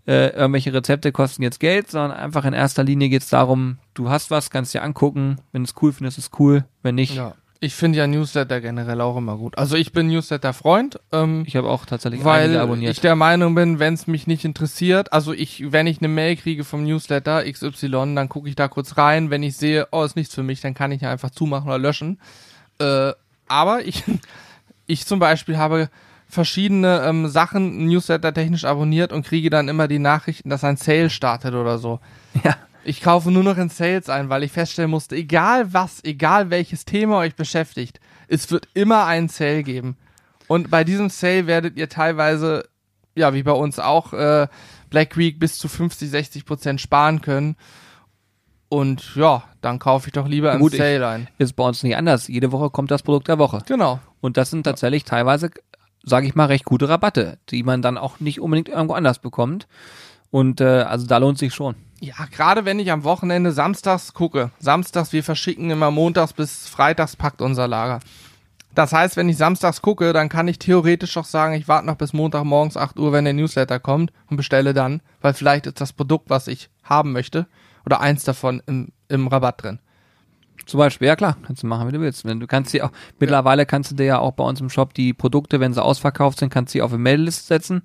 äh, 0.07 0.29
irgendwelche 0.29 0.73
Rezepte 0.73 1.11
kosten 1.11 1.43
jetzt 1.43 1.59
Geld, 1.59 1.91
sondern 1.91 2.17
einfach 2.17 2.45
in 2.45 2.53
erster 2.53 2.85
Linie 2.85 3.09
geht 3.09 3.23
es 3.23 3.29
darum, 3.29 3.77
du 3.93 4.09
hast 4.09 4.31
was, 4.31 4.51
kannst 4.51 4.73
dir 4.73 4.83
angucken, 4.83 5.41
wenn 5.51 5.63
es 5.63 5.73
cool 5.81 5.91
findest, 5.91 6.17
ist 6.17 6.27
es 6.27 6.39
cool, 6.39 6.63
wenn 6.81 6.95
nicht. 6.95 7.15
Ja. 7.15 7.35
Ich 7.61 7.73
finde 7.73 7.97
ja 7.97 8.05
Newsletter 8.07 8.59
generell 8.61 9.01
auch 9.01 9.17
immer 9.17 9.37
gut. 9.37 9.57
Also 9.57 9.75
ich 9.75 9.91
bin 9.93 10.07
Newsletter-Freund. 10.07 10.99
Ähm, 11.11 11.43
Ich 11.47 11.55
habe 11.55 11.69
auch 11.69 11.85
tatsächlich 11.85 12.25
einige 12.25 12.55
weil 12.55 12.59
abonniert. 12.59 12.91
ich 12.91 12.99
der 13.01 13.15
Meinung 13.15 13.55
bin, 13.55 13.79
wenn 13.79 13.93
es 13.93 14.07
mich 14.07 14.27
nicht 14.27 14.43
interessiert, 14.45 15.13
also 15.13 15.33
ich, 15.33 15.71
wenn 15.71 15.87
ich 15.87 15.99
eine 15.99 16.07
Mail 16.09 16.35
kriege 16.35 16.63
vom 16.63 16.83
Newsletter 16.83 17.43
XY, 17.49 17.89
dann 18.15 18.29
gucke 18.29 18.49
ich 18.49 18.55
da 18.55 18.67
kurz 18.67 18.97
rein. 18.97 19.29
Wenn 19.29 19.41
ich 19.41 19.55
sehe, 19.57 19.87
oh, 19.91 20.03
ist 20.03 20.15
nichts 20.15 20.35
für 20.35 20.43
mich, 20.43 20.61
dann 20.61 20.73
kann 20.73 20.91
ich 20.91 21.01
ja 21.01 21.11
einfach 21.11 21.29
zumachen 21.31 21.67
oder 21.67 21.79
löschen. 21.79 22.19
Äh, 22.79 23.13
aber 23.47 23.85
ich, 23.85 24.03
ich 24.87 25.05
zum 25.05 25.19
Beispiel 25.19 25.57
habe 25.57 25.89
verschiedene 26.27 27.03
ähm, 27.05 27.27
Sachen 27.27 27.85
Newsletter 27.85 28.33
technisch 28.33 28.65
abonniert 28.65 29.13
und 29.13 29.25
kriege 29.25 29.49
dann 29.49 29.69
immer 29.69 29.87
die 29.87 29.99
Nachrichten, 29.99 30.49
dass 30.49 30.63
ein 30.63 30.75
Sale 30.77 31.09
startet 31.09 31.53
oder 31.53 31.77
so. 31.77 31.99
ja. 32.43 32.55
Ich 32.85 33.01
kaufe 33.01 33.31
nur 33.31 33.43
noch 33.43 33.57
in 33.57 33.69
Sales 33.69 34.09
ein, 34.09 34.29
weil 34.29 34.43
ich 34.43 34.51
feststellen 34.51 34.91
musste, 34.91 35.15
egal 35.15 35.73
was, 35.73 36.03
egal 36.03 36.49
welches 36.51 36.85
Thema 36.85 37.17
euch 37.17 37.35
beschäftigt, 37.35 37.99
es 38.27 38.49
wird 38.51 38.67
immer 38.73 39.05
einen 39.05 39.27
Sale 39.27 39.63
geben. 39.63 39.97
Und 40.47 40.69
bei 40.69 40.83
diesem 40.83 41.09
Sale 41.09 41.47
werdet 41.47 41.77
ihr 41.77 41.89
teilweise, 41.89 42.67
ja, 43.15 43.33
wie 43.33 43.41
bei 43.43 43.51
uns 43.53 43.79
auch, 43.79 44.13
äh, 44.13 44.47
Black 44.91 45.17
Week 45.17 45.39
bis 45.39 45.57
zu 45.57 45.67
50, 45.67 46.09
60 46.09 46.45
Prozent 46.45 46.79
sparen 46.79 47.21
können. 47.21 47.55
Und 48.69 49.15
ja, 49.15 49.43
dann 49.61 49.79
kaufe 49.79 50.07
ich 50.07 50.13
doch 50.13 50.27
lieber 50.27 50.51
im 50.53 50.59
Gut, 50.59 50.73
ich- 50.73 50.79
Sale 50.79 51.07
ein. 51.07 51.27
Ist 51.37 51.53
bei 51.55 51.63
uns 51.63 51.81
nicht 51.83 51.95
anders. 51.95 52.27
Jede 52.27 52.51
Woche 52.51 52.69
kommt 52.69 52.91
das 52.91 53.03
Produkt 53.03 53.27
der 53.27 53.39
Woche. 53.39 53.59
Genau. 53.67 53.99
Und 54.21 54.37
das 54.37 54.49
sind 54.51 54.63
tatsächlich 54.63 55.03
teilweise, 55.05 55.49
sage 56.03 56.27
ich 56.27 56.35
mal, 56.35 56.45
recht 56.45 56.65
gute 56.65 56.89
Rabatte, 56.89 57.37
die 57.49 57.63
man 57.63 57.81
dann 57.81 57.97
auch 57.97 58.19
nicht 58.19 58.39
unbedingt 58.41 58.69
irgendwo 58.69 58.93
anders 58.93 59.19
bekommt. 59.19 59.67
Und 60.35 60.59
äh, 60.59 60.65
also 60.65 61.07
da 61.07 61.17
lohnt 61.17 61.37
sich 61.37 61.53
schon. 61.53 61.75
Ja, 62.01 62.15
gerade 62.29 62.65
wenn 62.65 62.77
ich 62.77 62.91
am 62.91 63.05
Wochenende 63.05 63.53
samstags 63.53 64.13
gucke. 64.13 64.51
Samstags, 64.59 65.13
wir 65.13 65.23
verschicken 65.23 65.69
immer 65.69 65.91
montags 65.91 66.33
bis 66.33 66.67
freitags 66.67 67.15
packt 67.15 67.41
unser 67.41 67.69
Lager. 67.69 68.01
Das 68.73 68.91
heißt, 68.91 69.15
wenn 69.15 69.29
ich 69.29 69.37
samstags 69.37 69.81
gucke, 69.81 70.11
dann 70.11 70.27
kann 70.27 70.49
ich 70.49 70.59
theoretisch 70.59 71.15
auch 71.15 71.23
sagen, 71.23 71.53
ich 71.53 71.69
warte 71.69 71.87
noch 71.87 71.95
bis 71.95 72.11
Montagmorgens 72.11 72.75
8 72.75 72.99
Uhr, 72.99 73.13
wenn 73.13 73.23
der 73.23 73.33
Newsletter 73.33 73.79
kommt 73.79 74.11
und 74.29 74.35
bestelle 74.35 74.73
dann, 74.73 75.01
weil 75.21 75.33
vielleicht 75.33 75.67
ist 75.67 75.79
das 75.79 75.93
Produkt, 75.93 76.29
was 76.29 76.49
ich 76.49 76.69
haben 76.83 77.13
möchte, 77.13 77.47
oder 77.85 78.01
eins 78.01 78.25
davon 78.25 78.61
im, 78.65 78.89
im 79.07 79.29
Rabatt 79.29 79.63
drin. 79.63 79.79
Zum 80.65 80.79
Beispiel, 80.79 81.07
ja 81.07 81.15
klar, 81.15 81.37
kannst 81.47 81.63
du 81.63 81.67
machen, 81.67 81.87
wie 81.87 81.93
du 81.93 82.01
willst. 82.01 82.25
Du 82.25 82.45
kannst 82.45 82.71
sie 82.71 82.81
auch, 82.81 82.91
mittlerweile 83.19 83.65
kannst 83.65 83.91
du 83.91 83.95
dir 83.95 84.05
ja 84.05 84.19
auch 84.19 84.33
bei 84.33 84.43
uns 84.43 84.59
im 84.59 84.69
Shop 84.69 84.93
die 84.95 85.13
Produkte, 85.13 85.61
wenn 85.61 85.73
sie 85.73 85.81
ausverkauft 85.81 86.39
sind, 86.39 86.49
kannst 86.49 86.73
du 86.73 86.79
sie 86.79 86.81
auf 86.81 86.91
eine 86.91 86.99
Meldeliste 87.01 87.45
setzen. 87.45 87.83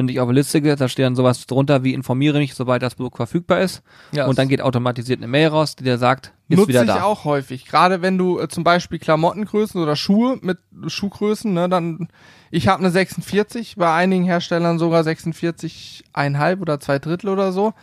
Wenn 0.00 0.06
du 0.06 0.14
dich 0.14 0.20
auf 0.20 0.30
eine 0.30 0.38
Liste 0.38 0.62
gehst, 0.62 0.80
da 0.80 0.88
steht 0.88 1.04
dann 1.04 1.14
sowas 1.14 1.44
drunter 1.44 1.84
wie 1.84 1.92
informiere 1.92 2.38
mich, 2.38 2.54
sobald 2.54 2.82
das 2.82 2.94
Produkt 2.94 3.18
verfügbar 3.18 3.60
ist. 3.60 3.82
Ja, 4.12 4.28
und 4.28 4.38
dann 4.38 4.48
geht 4.48 4.62
automatisiert 4.62 5.20
eine 5.20 5.26
Mail 5.28 5.48
raus, 5.48 5.76
die 5.76 5.84
dir 5.84 5.98
sagt, 5.98 6.32
ist 6.48 6.56
Nutze 6.56 6.68
wieder 6.70 6.80
ich 6.84 6.88
da. 6.88 7.02
auch 7.02 7.26
häufig. 7.26 7.66
Gerade 7.66 8.00
wenn 8.00 8.16
du 8.16 8.40
äh, 8.40 8.48
zum 8.48 8.64
Beispiel 8.64 8.98
Klamottengrößen 8.98 9.78
oder 9.78 9.96
Schuhe 9.96 10.38
mit 10.40 10.56
Schuhgrößen, 10.86 11.52
ne, 11.52 11.68
dann 11.68 12.08
ich 12.50 12.66
habe 12.66 12.78
eine 12.78 12.90
46, 12.90 13.76
bei 13.76 13.92
einigen 13.92 14.24
Herstellern 14.24 14.78
sogar 14.78 15.02
46,5 15.02 16.60
oder 16.62 16.80
zwei 16.80 16.98
Drittel 16.98 17.28
oder 17.28 17.52
so. 17.52 17.74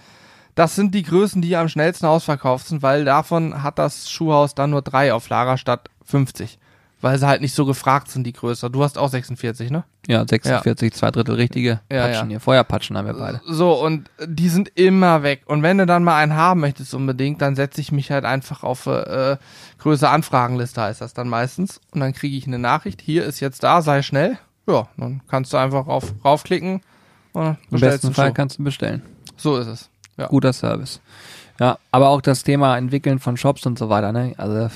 Das 0.55 0.73
sind 0.73 0.95
die 0.95 1.03
Größen, 1.03 1.43
die 1.43 1.55
am 1.55 1.69
schnellsten 1.69 2.07
ausverkauft 2.07 2.65
sind, 2.65 2.81
weil 2.81 3.05
davon 3.05 3.61
hat 3.61 3.77
das 3.77 4.09
Schuhhaus 4.09 4.55
dann 4.55 4.71
nur 4.71 4.81
drei 4.81 5.13
auf 5.13 5.29
Lager 5.29 5.59
statt 5.59 5.91
50. 6.05 6.57
Weil 6.99 7.19
sie 7.19 7.27
halt 7.27 7.41
nicht 7.41 7.53
so 7.53 7.65
gefragt 7.65 8.09
sind, 8.09 8.25
die 8.25 8.33
größer. 8.33 8.71
Du 8.71 8.83
hast 8.83 8.97
auch 8.97 9.09
46, 9.09 9.69
ne? 9.69 9.83
Ja, 10.07 10.25
46, 10.27 10.93
zwei 10.93 11.11
Drittel 11.11 11.35
richtige 11.35 11.79
Ja, 11.91 12.07
Patschen 12.07 12.23
ja. 12.29 12.33
hier. 12.33 12.39
Feuerpatschen 12.39 12.97
haben 12.97 13.05
wir 13.05 13.13
beide. 13.13 13.39
So, 13.45 13.73
und 13.73 14.09
die 14.25 14.49
sind 14.49 14.69
immer 14.73 15.21
weg. 15.21 15.43
Und 15.45 15.61
wenn 15.61 15.77
du 15.77 15.85
dann 15.85 16.03
mal 16.03 16.17
einen 16.17 16.35
haben 16.35 16.59
möchtest 16.61 16.95
unbedingt, 16.95 17.39
dann 17.41 17.55
setze 17.55 17.81
ich 17.81 17.91
mich 17.91 18.09
halt 18.09 18.25
einfach 18.25 18.63
auf 18.63 18.87
äh, 18.87 19.37
Größe 19.77 20.09
Anfragenliste, 20.09 20.81
heißt 20.81 21.01
das 21.01 21.13
dann 21.13 21.29
meistens. 21.29 21.81
Und 21.91 21.99
dann 21.99 22.13
kriege 22.13 22.35
ich 22.35 22.47
eine 22.47 22.57
Nachricht, 22.57 22.99
hier 23.01 23.25
ist 23.25 23.41
jetzt 23.41 23.61
da, 23.63 23.83
sei 23.83 24.01
schnell. 24.01 24.39
Ja, 24.67 24.87
dann 24.97 25.21
kannst 25.29 25.53
du 25.53 25.57
einfach 25.57 25.85
auf, 25.87 26.13
raufklicken 26.25 26.81
und 27.33 27.57
Im 27.69 27.79
besten 27.79 28.11
Fall 28.13 28.29
Schuh. 28.29 28.33
kannst 28.33 28.57
du 28.57 28.63
bestellen. 28.63 29.03
So 29.37 29.57
ist 29.57 29.67
es. 29.67 29.89
Ja. 30.17 30.27
Guter 30.27 30.51
Service. 30.51 30.99
Ja, 31.59 31.77
aber 31.91 32.09
auch 32.09 32.21
das 32.21 32.43
Thema 32.43 32.75
Entwickeln 32.77 33.19
von 33.19 33.37
Shops 33.37 33.65
und 33.67 33.77
so 33.77 33.89
weiter, 33.89 34.11
ne? 34.11 34.33
Also 34.37 34.69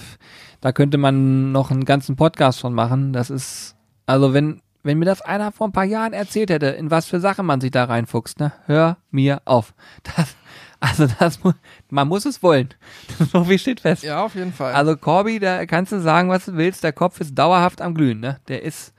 da 0.61 0.71
könnte 0.71 0.97
man 0.97 1.51
noch 1.51 1.71
einen 1.71 1.85
ganzen 1.85 2.15
Podcast 2.15 2.59
von 2.59 2.73
machen. 2.73 3.13
Das 3.13 3.29
ist, 3.29 3.75
also 4.05 4.33
wenn, 4.33 4.61
wenn 4.83 4.97
mir 4.99 5.05
das 5.05 5.21
einer 5.21 5.51
vor 5.51 5.67
ein 5.67 5.71
paar 5.73 5.85
Jahren 5.85 6.13
erzählt 6.13 6.49
hätte, 6.49 6.67
in 6.67 6.89
was 6.91 7.05
für 7.07 7.19
Sachen 7.19 7.45
man 7.45 7.61
sich 7.61 7.71
da 7.71 7.83
reinfuchst, 7.85 8.39
ne? 8.39 8.51
Hör 8.65 8.97
mir 9.11 9.41
auf. 9.45 9.73
Das, 10.15 10.35
also 10.79 11.13
das, 11.19 11.43
mu- 11.43 11.51
man 11.91 12.07
muss 12.07 12.25
es 12.25 12.41
wollen. 12.41 12.69
so 13.31 13.43
viel 13.43 13.59
steht 13.59 13.81
fest. 13.81 14.01
Ja, 14.01 14.23
auf 14.23 14.33
jeden 14.33 14.51
Fall. 14.51 14.73
Also 14.73 14.97
Corby, 14.97 15.39
da 15.39 15.67
kannst 15.67 15.91
du 15.91 15.99
sagen, 16.01 16.29
was 16.29 16.45
du 16.45 16.57
willst. 16.57 16.83
Der 16.83 16.91
Kopf 16.91 17.19
ist 17.21 17.35
dauerhaft 17.35 17.81
am 17.81 17.93
Glühen, 17.93 18.19
ne? 18.19 18.39
Der 18.47 18.63
ist 18.63 18.93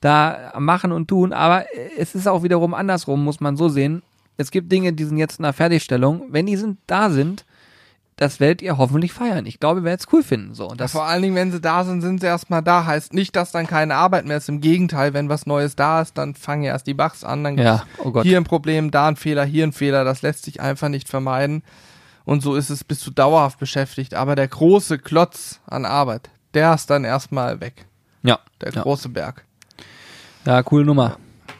da 0.00 0.52
am 0.52 0.64
Machen 0.64 0.92
und 0.92 1.08
Tun, 1.08 1.32
aber 1.32 1.64
es 1.96 2.14
ist 2.14 2.28
auch 2.28 2.44
wiederum 2.44 2.72
andersrum, 2.72 3.24
muss 3.24 3.40
man 3.40 3.56
so 3.56 3.68
sehen. 3.68 4.02
Es 4.36 4.52
gibt 4.52 4.70
Dinge, 4.70 4.92
die 4.92 5.02
sind 5.04 5.16
jetzt 5.16 5.40
in 5.40 5.42
der 5.42 5.52
Fertigstellung. 5.52 6.26
Wenn 6.30 6.46
die 6.46 6.54
sind, 6.56 6.78
da 6.86 7.10
sind, 7.10 7.44
das 8.18 8.40
werdet 8.40 8.62
ihr 8.62 8.76
hoffentlich 8.78 9.12
feiern. 9.12 9.46
Ich 9.46 9.60
glaube, 9.60 9.80
ihr 9.80 9.84
werdet 9.84 10.00
es 10.00 10.12
cool 10.12 10.24
finden. 10.24 10.52
So. 10.52 10.64
Und 10.64 10.72
Ja, 10.72 10.84
das, 10.84 10.92
vor 10.92 11.04
allen 11.06 11.22
Dingen, 11.22 11.36
wenn 11.36 11.52
sie 11.52 11.60
da 11.60 11.84
sind, 11.84 12.00
sind 12.02 12.20
sie 12.20 12.26
erstmal 12.26 12.62
da. 12.62 12.84
Heißt 12.84 13.14
nicht, 13.14 13.36
dass 13.36 13.52
dann 13.52 13.66
keine 13.68 13.94
Arbeit 13.94 14.26
mehr 14.26 14.36
ist. 14.36 14.48
Im 14.48 14.60
Gegenteil, 14.60 15.14
wenn 15.14 15.28
was 15.28 15.46
Neues 15.46 15.76
da 15.76 16.02
ist, 16.02 16.18
dann 16.18 16.34
fangen 16.34 16.64
erst 16.64 16.88
die 16.88 16.94
Bugs 16.94 17.22
an. 17.22 17.44
Dann 17.44 17.56
ja, 17.56 17.84
oh 17.98 18.10
Gott. 18.10 18.24
hier 18.24 18.36
ein 18.36 18.44
Problem, 18.44 18.90
da 18.90 19.06
ein 19.06 19.14
Fehler, 19.16 19.44
hier 19.44 19.64
ein 19.64 19.72
Fehler. 19.72 20.02
Das 20.04 20.22
lässt 20.22 20.44
sich 20.44 20.60
einfach 20.60 20.88
nicht 20.88 21.08
vermeiden. 21.08 21.62
Und 22.24 22.42
so 22.42 22.56
ist 22.56 22.70
es, 22.70 22.82
bist 22.84 23.06
du 23.06 23.10
dauerhaft 23.12 23.58
beschäftigt. 23.60 24.14
Aber 24.14 24.34
der 24.34 24.48
große 24.48 24.98
Klotz 24.98 25.60
an 25.66 25.84
Arbeit, 25.86 26.28
der 26.54 26.74
ist 26.74 26.90
dann 26.90 27.04
erstmal 27.04 27.60
weg. 27.60 27.86
Ja, 28.24 28.40
Der 28.60 28.72
ja. 28.72 28.82
große 28.82 29.08
Berg. 29.10 29.44
ja, 30.44 30.62
coole 30.64 30.84
Nummer. 30.84 31.18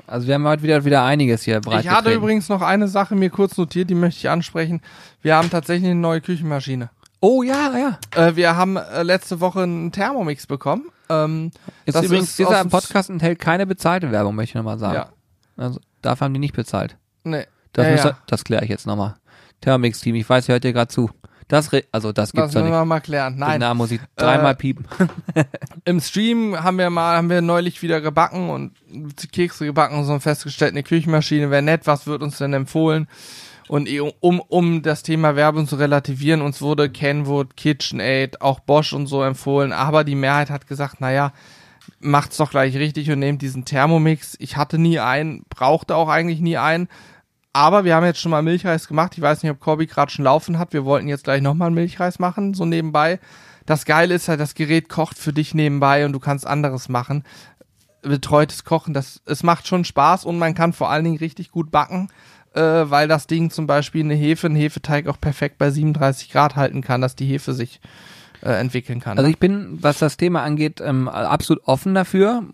Also 0.09 0.27
wir 0.27 0.35
haben 0.35 0.47
heute 0.47 0.63
wieder, 0.63 0.85
wieder 0.87 1.05
einiges 1.05 1.43
hier 1.43 1.61
breit 1.61 1.85
Ich 1.85 1.91
hatte 1.91 2.13
übrigens 2.13 2.49
noch 2.49 2.63
eine 2.63 2.89
Sache 2.89 3.15
mir 3.15 3.29
kurz 3.29 3.57
notiert, 3.59 3.91
die 3.91 3.95
möchte 3.95 4.19
ich 4.19 4.31
ansprechen. 4.31 4.81
Wir 5.21 5.37
haben 5.37 5.51
tatsächlich 5.51 5.91
eine 5.91 6.01
neue 6.01 6.23
Küchenmaschine. 6.23 6.89
Oh 7.21 7.43
ja, 7.43 7.77
ja. 7.77 7.99
Äh, 8.29 8.37
wir 8.37 8.57
haben 8.57 8.77
äh, 8.77 9.03
letzte 9.03 9.41
Woche 9.41 9.63
einen 9.63 9.93
Thermomix 9.93 10.47
bekommen. 10.47 10.87
Ähm, 11.11 11.51
Jetzt 11.85 11.97
Das 11.97 12.05
übrigens, 12.07 12.31
ist 12.31 12.39
dieser 12.39 12.65
Podcast 12.65 13.11
enthält 13.11 13.39
keine 13.39 13.67
bezahlte 13.67 14.11
Werbung, 14.11 14.35
möchte 14.35 14.53
ich 14.53 14.55
nochmal 14.55 14.79
sagen. 14.79 14.95
ja, 14.95 15.09
Also 15.57 15.79
dafür 16.01 16.25
haben 16.25 16.35
die 16.35 16.41
nicht 16.41 16.55
bezahlt. 16.55 16.97
nee. 17.25 17.45
Das, 17.75 17.87
ja, 17.87 18.11
ja. 18.11 18.19
das 18.27 18.45
kläre 18.45 18.65
ich 18.65 18.71
jetzt 18.71 18.87
nochmal. 18.87 19.17
Thermix-Team, 19.61 20.15
ich 20.15 20.29
weiß, 20.29 20.49
ihr 20.49 20.55
hört 20.55 20.65
ihr 20.65 20.73
gerade 20.73 20.89
zu. 20.89 21.11
Das, 21.49 21.73
re 21.73 21.85
also 21.93 22.13
das 22.13 22.31
Das 22.31 22.33
gibt's 22.33 22.53
doch 22.53 22.61
müssen 22.61 22.71
nicht. 22.71 22.79
wir 22.81 22.85
mal 22.85 23.01
klären. 23.01 23.35
Den 23.35 23.41
Nein, 23.41 23.61
Namen 23.61 23.79
muss 23.79 23.91
ich 23.91 24.01
dreimal 24.17 24.53
Äh, 24.53 24.57
piepen. 24.57 24.87
im 25.85 26.01
Stream 26.01 26.63
haben 26.63 26.79
wir 26.79 26.91
mal, 26.91 27.17
haben 27.17 27.31
wir 27.31 27.41
neulich 27.41 27.83
wieder 27.83 28.01
gebacken 28.01 28.51
und 28.51 28.73
Kekse 29.33 29.65
gebacken 29.65 29.97
und 29.99 30.05
so 30.05 30.13
und 30.13 30.21
festgestellt, 30.21 30.73
eine 30.73 30.83
Küchenmaschine 30.83 31.51
wäre 31.51 31.63
nett, 31.63 31.87
was 31.87 32.07
wird 32.07 32.23
uns 32.23 32.39
denn 32.39 32.53
empfohlen? 32.53 33.09
Und 33.67 33.89
eh, 33.89 34.01
um, 34.01 34.41
um 34.41 34.83
das 34.83 35.03
Thema 35.03 35.37
Werbung 35.37 35.67
zu 35.67 35.77
relativieren, 35.77 36.41
uns 36.43 36.61
wurde 36.63 36.89
Kenwood, 36.91 37.57
KitchenAid, 37.57 38.41
auch 38.41 38.61
Bosch 38.61 38.93
und 38.93 39.07
so 39.07 39.23
empfohlen, 39.23 39.73
aber 39.73 40.05
die 40.05 40.15
Mehrheit 40.15 40.51
hat 40.51 40.67
gesagt, 40.67 41.01
naja, 41.01 41.33
macht's 42.01 42.37
doch 42.37 42.51
gleich 42.51 42.77
richtig 42.77 43.11
und 43.11 43.19
nehmt 43.19 43.43
diesen 43.43 43.65
Thermomix. 43.65 44.37
Ich 44.39 44.57
hatte 44.57 44.79
nie 44.79 45.01
einen, 45.01 45.45
brauchte 45.49 45.97
auch 45.97 46.09
eigentlich 46.09 46.41
nie 46.41 46.57
einen. 46.59 46.89
Aber 47.59 47.85
wir 47.85 47.97
haben 47.97 48.05
jetzt 48.05 48.21
schon 48.21 48.31
mal 48.31 48.41
Milchreis 48.41 48.87
gemacht. 48.87 49.15
Ich 49.17 49.21
weiß 49.21 49.43
nicht, 49.43 49.51
ob 49.51 49.59
Corby 49.59 49.87
gerade 49.87 50.13
schon 50.13 50.25
laufen 50.25 50.61
hat. 50.61 50.73
Wir 50.73 50.85
wollten 50.85 51.09
jetzt 51.09 51.25
gleich 51.25 51.43
nochmal 51.43 51.73
Milchreis 51.73 52.21
machen, 52.21 52.55
so 52.55 52.65
nebenbei. 52.65 53.19
Das 53.67 53.85
Geile 53.85 54.15
ist 54.15 54.29
halt, 54.29 54.39
das 54.39 54.55
Gerät 54.55 54.89
kocht 54.89 55.19
für 55.19 55.33
dich 55.33 55.55
nebenbei 55.55 56.07
und 56.07 56.13
du 56.13 56.21
kannst 56.21 56.47
anderes 56.47 56.89
machen. 56.89 57.25
Betreutes 58.03 58.63
Kochen, 58.63 58.95
das, 58.95 59.23
es 59.27 59.43
macht 59.43 59.67
schon 59.67 59.85
Spaß 59.85 60.25
und 60.25 60.39
man 60.39 60.55
kann 60.55 60.73
vor 60.73 60.89
allen 60.89 61.03
Dingen 61.03 61.19
richtig 61.19 61.51
gut 61.51 61.73
backen, 61.73 62.11
äh, 62.55 62.61
weil 62.63 63.09
das 63.09 63.27
Ding 63.27 63.51
zum 63.51 63.67
Beispiel 63.67 64.05
eine 64.05 64.15
Hefe, 64.15 64.47
einen 64.47 64.55
Hefeteig 64.55 65.09
auch 65.09 65.21
perfekt 65.21 65.59
bei 65.59 65.73
37 65.73 66.31
Grad 66.31 66.55
halten 66.55 66.81
kann, 66.81 67.01
dass 67.01 67.17
die 67.17 67.27
Hefe 67.27 67.55
sich 67.55 67.81
äh, 68.43 68.53
entwickeln 68.53 69.01
kann. 69.01 69.18
Also 69.18 69.26
ne? 69.26 69.32
ich 69.32 69.39
bin, 69.39 69.78
was 69.80 69.99
das 69.99 70.16
Thema 70.16 70.43
angeht, 70.43 70.80
ähm, 70.80 71.09
absolut 71.09 71.62
offen 71.66 71.95
dafür, 71.95 72.45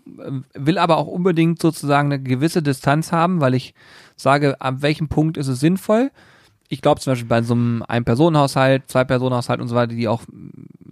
will 0.53 0.77
aber 0.77 0.97
auch 0.97 1.07
unbedingt 1.07 1.61
sozusagen 1.61 2.11
eine 2.11 2.21
gewisse 2.21 2.61
Distanz 2.61 3.11
haben, 3.11 3.41
weil 3.41 3.53
ich 3.53 3.73
sage, 4.15 4.59
ab 4.61 4.75
welchem 4.79 5.07
Punkt 5.07 5.37
ist 5.37 5.47
es 5.47 5.59
sinnvoll. 5.59 6.11
Ich 6.67 6.81
glaube 6.81 6.99
zum 6.99 7.11
Beispiel 7.11 7.27
bei 7.27 7.41
so 7.43 7.53
einem 7.53 7.83
Ein-Personen-Haushalt, 7.87 8.89
Zwei-Personen-Haushalt 8.89 9.61
und 9.61 9.67
so 9.67 9.75
weiter, 9.75 9.93
die 9.93 10.07
auch 10.07 10.23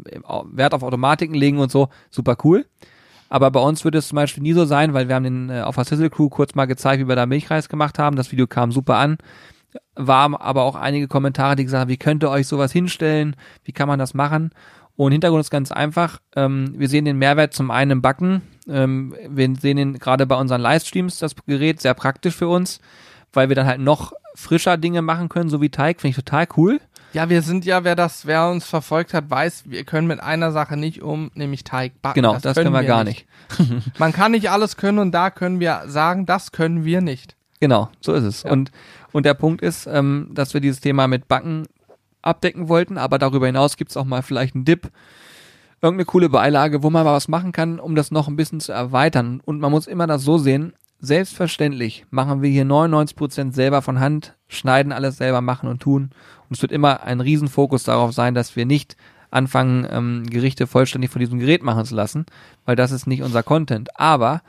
äh, 0.05 0.19
Wert 0.51 0.73
auf 0.73 0.83
Automatiken 0.83 1.33
legen 1.33 1.59
und 1.59 1.71
so, 1.71 1.89
super 2.09 2.37
cool. 2.43 2.65
Aber 3.29 3.49
bei 3.49 3.59
uns 3.59 3.83
würde 3.83 3.97
es 3.97 4.09
zum 4.09 4.17
Beispiel 4.17 4.43
nie 4.43 4.53
so 4.53 4.65
sein, 4.65 4.93
weil 4.93 5.07
wir 5.07 5.15
haben 5.15 5.23
den 5.23 5.49
äh, 5.49 5.61
auf 5.61 5.73
der 5.73 5.85
Sizzle 5.85 6.11
Crew 6.11 6.29
kurz 6.29 6.53
mal 6.53 6.65
gezeigt, 6.65 7.01
wie 7.01 7.07
wir 7.07 7.15
da 7.15 7.25
Milchreis 7.25 7.67
gemacht 7.67 7.97
haben. 7.97 8.15
Das 8.15 8.31
Video 8.31 8.45
kam 8.45 8.71
super 8.71 8.97
an. 8.97 9.17
War 9.95 10.39
aber 10.39 10.61
auch 10.61 10.75
einige 10.75 11.07
Kommentare, 11.07 11.55
die 11.55 11.63
gesagt 11.63 11.81
haben, 11.81 11.89
wie 11.89 11.97
könnt 11.97 12.23
ihr 12.23 12.29
euch 12.29 12.45
sowas 12.45 12.71
hinstellen? 12.71 13.35
Wie 13.63 13.71
kann 13.71 13.87
man 13.87 13.97
das 13.97 14.13
machen? 14.13 14.51
Und 14.95 15.11
Hintergrund 15.11 15.41
ist 15.41 15.49
ganz 15.49 15.71
einfach. 15.71 16.19
Ähm, 16.35 16.75
wir 16.77 16.87
sehen 16.87 17.05
den 17.05 17.17
Mehrwert 17.17 17.53
zum 17.53 17.71
einen 17.71 17.91
im 17.91 18.01
Backen. 18.01 18.41
Ähm, 18.67 19.15
wir 19.27 19.53
sehen 19.59 19.77
ihn 19.77 19.99
gerade 19.99 20.25
bei 20.25 20.35
unseren 20.35 20.61
Livestreams, 20.61 21.19
das 21.19 21.35
Gerät, 21.47 21.81
sehr 21.81 21.93
praktisch 21.93 22.35
für 22.35 22.47
uns, 22.47 22.79
weil 23.33 23.49
wir 23.49 23.55
dann 23.55 23.65
halt 23.65 23.79
noch 23.79 24.13
frischer 24.35 24.77
Dinge 24.77 25.01
machen 25.01 25.29
können, 25.29 25.49
so 25.49 25.61
wie 25.61 25.69
Teig. 25.69 26.01
Finde 26.01 26.11
ich 26.11 26.23
total 26.23 26.47
cool. 26.57 26.79
Ja, 27.13 27.29
wir 27.29 27.43
sind 27.43 27.63
ja, 27.65 27.83
wer 27.83 27.95
das, 27.95 28.25
wer 28.25 28.49
uns 28.49 28.65
verfolgt 28.65 29.13
hat, 29.13 29.29
weiß, 29.29 29.65
wir 29.67 29.83
können 29.83 30.07
mit 30.07 30.19
einer 30.19 30.51
Sache 30.51 30.77
nicht 30.77 31.03
um, 31.03 31.29
nämlich 31.35 31.63
Teig 31.63 32.01
backen. 32.01 32.15
Genau, 32.15 32.37
das, 32.39 32.55
können 32.55 32.73
wir, 32.73 32.83
gar 32.83 33.03
nicht. 33.03 33.27
Man 33.99 34.13
kann 34.13 34.31
nicht 34.31 34.49
alles 34.49 34.77
können 34.77 34.97
und 34.99 35.11
da 35.11 35.29
können 35.29 35.59
wir 35.59 35.83
sagen, 35.87 36.25
das 36.25 36.51
können 36.51 36.85
wir 36.85 37.01
nicht. 37.01 37.35
Genau, 37.59 37.89
so 38.01 38.13
ist 38.13 38.23
es. 38.23 38.43
Und, 38.43 38.71
und 39.11 39.25
der 39.25 39.35
Punkt 39.35 39.61
ist, 39.61 39.87
ähm, 39.87 40.29
dass 40.31 40.53
wir 40.53 40.59
dieses 40.59 40.81
Thema 40.81 41.07
mit 41.07 41.27
Backen 41.27 41.67
abdecken 42.23 42.69
wollten, 42.69 42.97
aber 42.97 43.19
darüber 43.19 43.45
hinaus 43.45 43.77
gibt's 43.77 43.97
auch 43.97 44.05
mal 44.05 44.23
vielleicht 44.23 44.55
einen 44.55 44.65
Dip, 44.65 44.91
irgendeine 45.81 46.05
coole 46.05 46.29
Beilage, 46.29 46.81
wo 46.81 46.89
man 46.89 47.03
mal 47.03 47.13
was 47.13 47.27
machen 47.27 47.51
kann, 47.51 47.79
um 47.79 47.95
das 47.95 48.09
noch 48.09 48.27
ein 48.27 48.35
bisschen 48.35 48.59
zu 48.59 48.71
erweitern. 48.71 49.41
Und 49.43 49.59
man 49.59 49.71
muss 49.71 49.85
immer 49.85 50.07
das 50.07 50.23
so 50.23 50.37
sehen, 50.37 50.73
selbstverständlich 50.99 52.05
machen 52.09 52.41
wir 52.41 52.49
hier 52.49 52.63
99 52.63 53.17
Prozent 53.17 53.53
selber 53.53 53.81
von 53.81 53.99
Hand, 53.99 54.35
schneiden 54.47 54.93
alles 54.93 55.17
selber, 55.17 55.41
machen 55.41 55.67
und 55.67 55.81
tun. 55.81 56.11
Und 56.49 56.55
es 56.55 56.61
wird 56.61 56.71
immer 56.71 57.03
ein 57.03 57.19
Riesenfokus 57.19 57.83
darauf 57.83 58.13
sein, 58.13 58.33
dass 58.33 58.55
wir 58.55 58.65
nicht 58.65 58.95
anfangen, 59.29 59.85
ähm, 59.89 60.23
Gerichte 60.29 60.65
vollständig 60.65 61.11
von 61.11 61.19
diesem 61.19 61.39
Gerät 61.39 61.63
machen 61.63 61.85
zu 61.85 61.95
lassen, 61.95 62.25
weil 62.65 62.77
das 62.77 62.91
ist 62.91 63.05
nicht 63.07 63.21
unser 63.21 63.43
Content. 63.43 63.99
Aber 63.99 64.41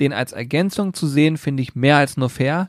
den 0.00 0.12
als 0.12 0.32
Ergänzung 0.32 0.92
zu 0.92 1.06
sehen, 1.06 1.38
finde 1.38 1.62
ich 1.62 1.74
mehr 1.74 1.96
als 1.96 2.18
nur 2.18 2.28
fair. 2.28 2.68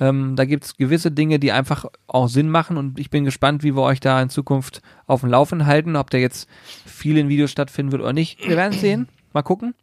Ähm, 0.00 0.36
da 0.36 0.44
gibt's 0.44 0.76
gewisse 0.76 1.10
Dinge, 1.10 1.38
die 1.38 1.52
einfach 1.52 1.86
auch 2.06 2.28
Sinn 2.28 2.50
machen 2.50 2.76
und 2.76 2.98
ich 2.98 3.10
bin 3.10 3.24
gespannt, 3.24 3.62
wie 3.62 3.74
wir 3.74 3.82
euch 3.82 4.00
da 4.00 4.20
in 4.22 4.30
Zukunft 4.30 4.80
auf 5.06 5.20
dem 5.20 5.30
Laufen 5.30 5.66
halten, 5.66 5.96
ob 5.96 6.10
der 6.10 6.20
jetzt 6.20 6.48
viel 6.86 7.18
in 7.18 7.28
Videos 7.28 7.50
stattfinden 7.50 7.92
wird 7.92 8.02
oder 8.02 8.12
nicht. 8.12 8.46
Wir 8.46 8.56
werden 8.56 8.78
sehen. 8.78 9.08
Mal 9.32 9.42
gucken. 9.42 9.74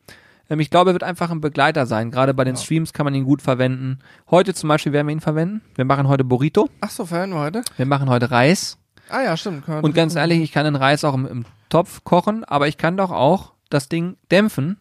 Ähm, 0.50 0.60
ich 0.60 0.70
glaube, 0.70 0.92
er 0.92 0.94
wird 0.94 1.04
einfach 1.04 1.32
ein 1.32 1.42
Begleiter 1.42 1.86
sein. 1.86 2.12
Gerade 2.12 2.34
bei 2.34 2.44
den 2.44 2.56
Streams 2.56 2.94
kann 2.94 3.04
man 3.06 3.14
ihn 3.14 3.26
gut 3.26 3.42
verwenden. 3.42 4.00
Heute 4.30 4.54
zum 4.54 4.70
Beispiel 4.70 4.94
werden 4.94 5.08
wir 5.08 5.14
ihn 5.14 5.22
verwenden. 5.22 5.62
Wir 5.76 5.86
machen 5.86 6.08
heute 6.08 6.24
Burrito. 6.24 6.70
Ach 6.82 6.90
so, 6.90 7.06
verhören 7.06 7.32
wir 7.32 7.40
heute? 7.40 7.62
Wir 7.78 7.86
machen 7.86 8.10
heute 8.10 8.32
Reis. 8.32 8.78
Ah 9.10 9.22
ja, 9.22 9.38
stimmt. 9.38 9.68
Und 9.68 9.94
ganz 9.94 10.16
ehrlich, 10.16 10.42
ich 10.42 10.52
kann 10.52 10.66
den 10.66 10.76
Reis 10.76 11.04
auch 11.04 11.14
im, 11.14 11.28
im 11.28 11.46
Topf 11.70 12.04
kochen, 12.04 12.44
aber 12.44 12.68
ich 12.68 12.78
kann 12.78 12.98
doch 12.98 13.12
auch 13.12 13.54
das 13.70 13.90
Ding 13.90 14.18
dämpfen 14.32 14.78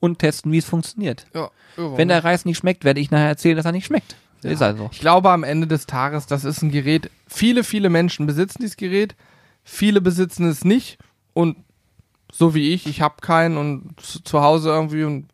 und 0.00 0.18
testen, 0.20 0.52
wie 0.52 0.58
es 0.58 0.64
funktioniert. 0.64 1.26
ja, 1.34 1.50
ja, 1.76 1.96
Wenn 1.96 2.08
der 2.08 2.24
Reis 2.24 2.44
nicht 2.44 2.58
schmeckt, 2.58 2.84
werde 2.84 3.00
ich 3.00 3.10
nachher 3.10 3.28
erzählen, 3.28 3.56
dass 3.56 3.66
er 3.66 3.72
nicht 3.72 3.86
schmeckt. 3.86 4.16
Ist 4.42 4.62
also. 4.62 4.88
Ich 4.92 5.00
glaube 5.00 5.30
am 5.30 5.42
Ende 5.44 5.66
des 5.66 5.86
Tages, 5.86 6.26
das 6.26 6.44
ist 6.44 6.62
ein 6.62 6.70
Gerät. 6.70 7.10
Viele, 7.26 7.64
viele 7.64 7.90
Menschen 7.90 8.26
besitzen 8.26 8.58
dieses 8.60 8.76
Gerät. 8.76 9.16
Viele 9.64 10.00
besitzen 10.00 10.48
es 10.48 10.64
nicht. 10.64 10.98
Und 11.34 11.56
so 12.30 12.54
wie 12.54 12.72
ich, 12.72 12.86
ich 12.86 13.00
habe 13.00 13.16
keinen 13.20 13.56
und 13.56 14.00
zu, 14.00 14.22
zu 14.22 14.42
Hause 14.42 14.70
irgendwie 14.70 15.04
und 15.04 15.28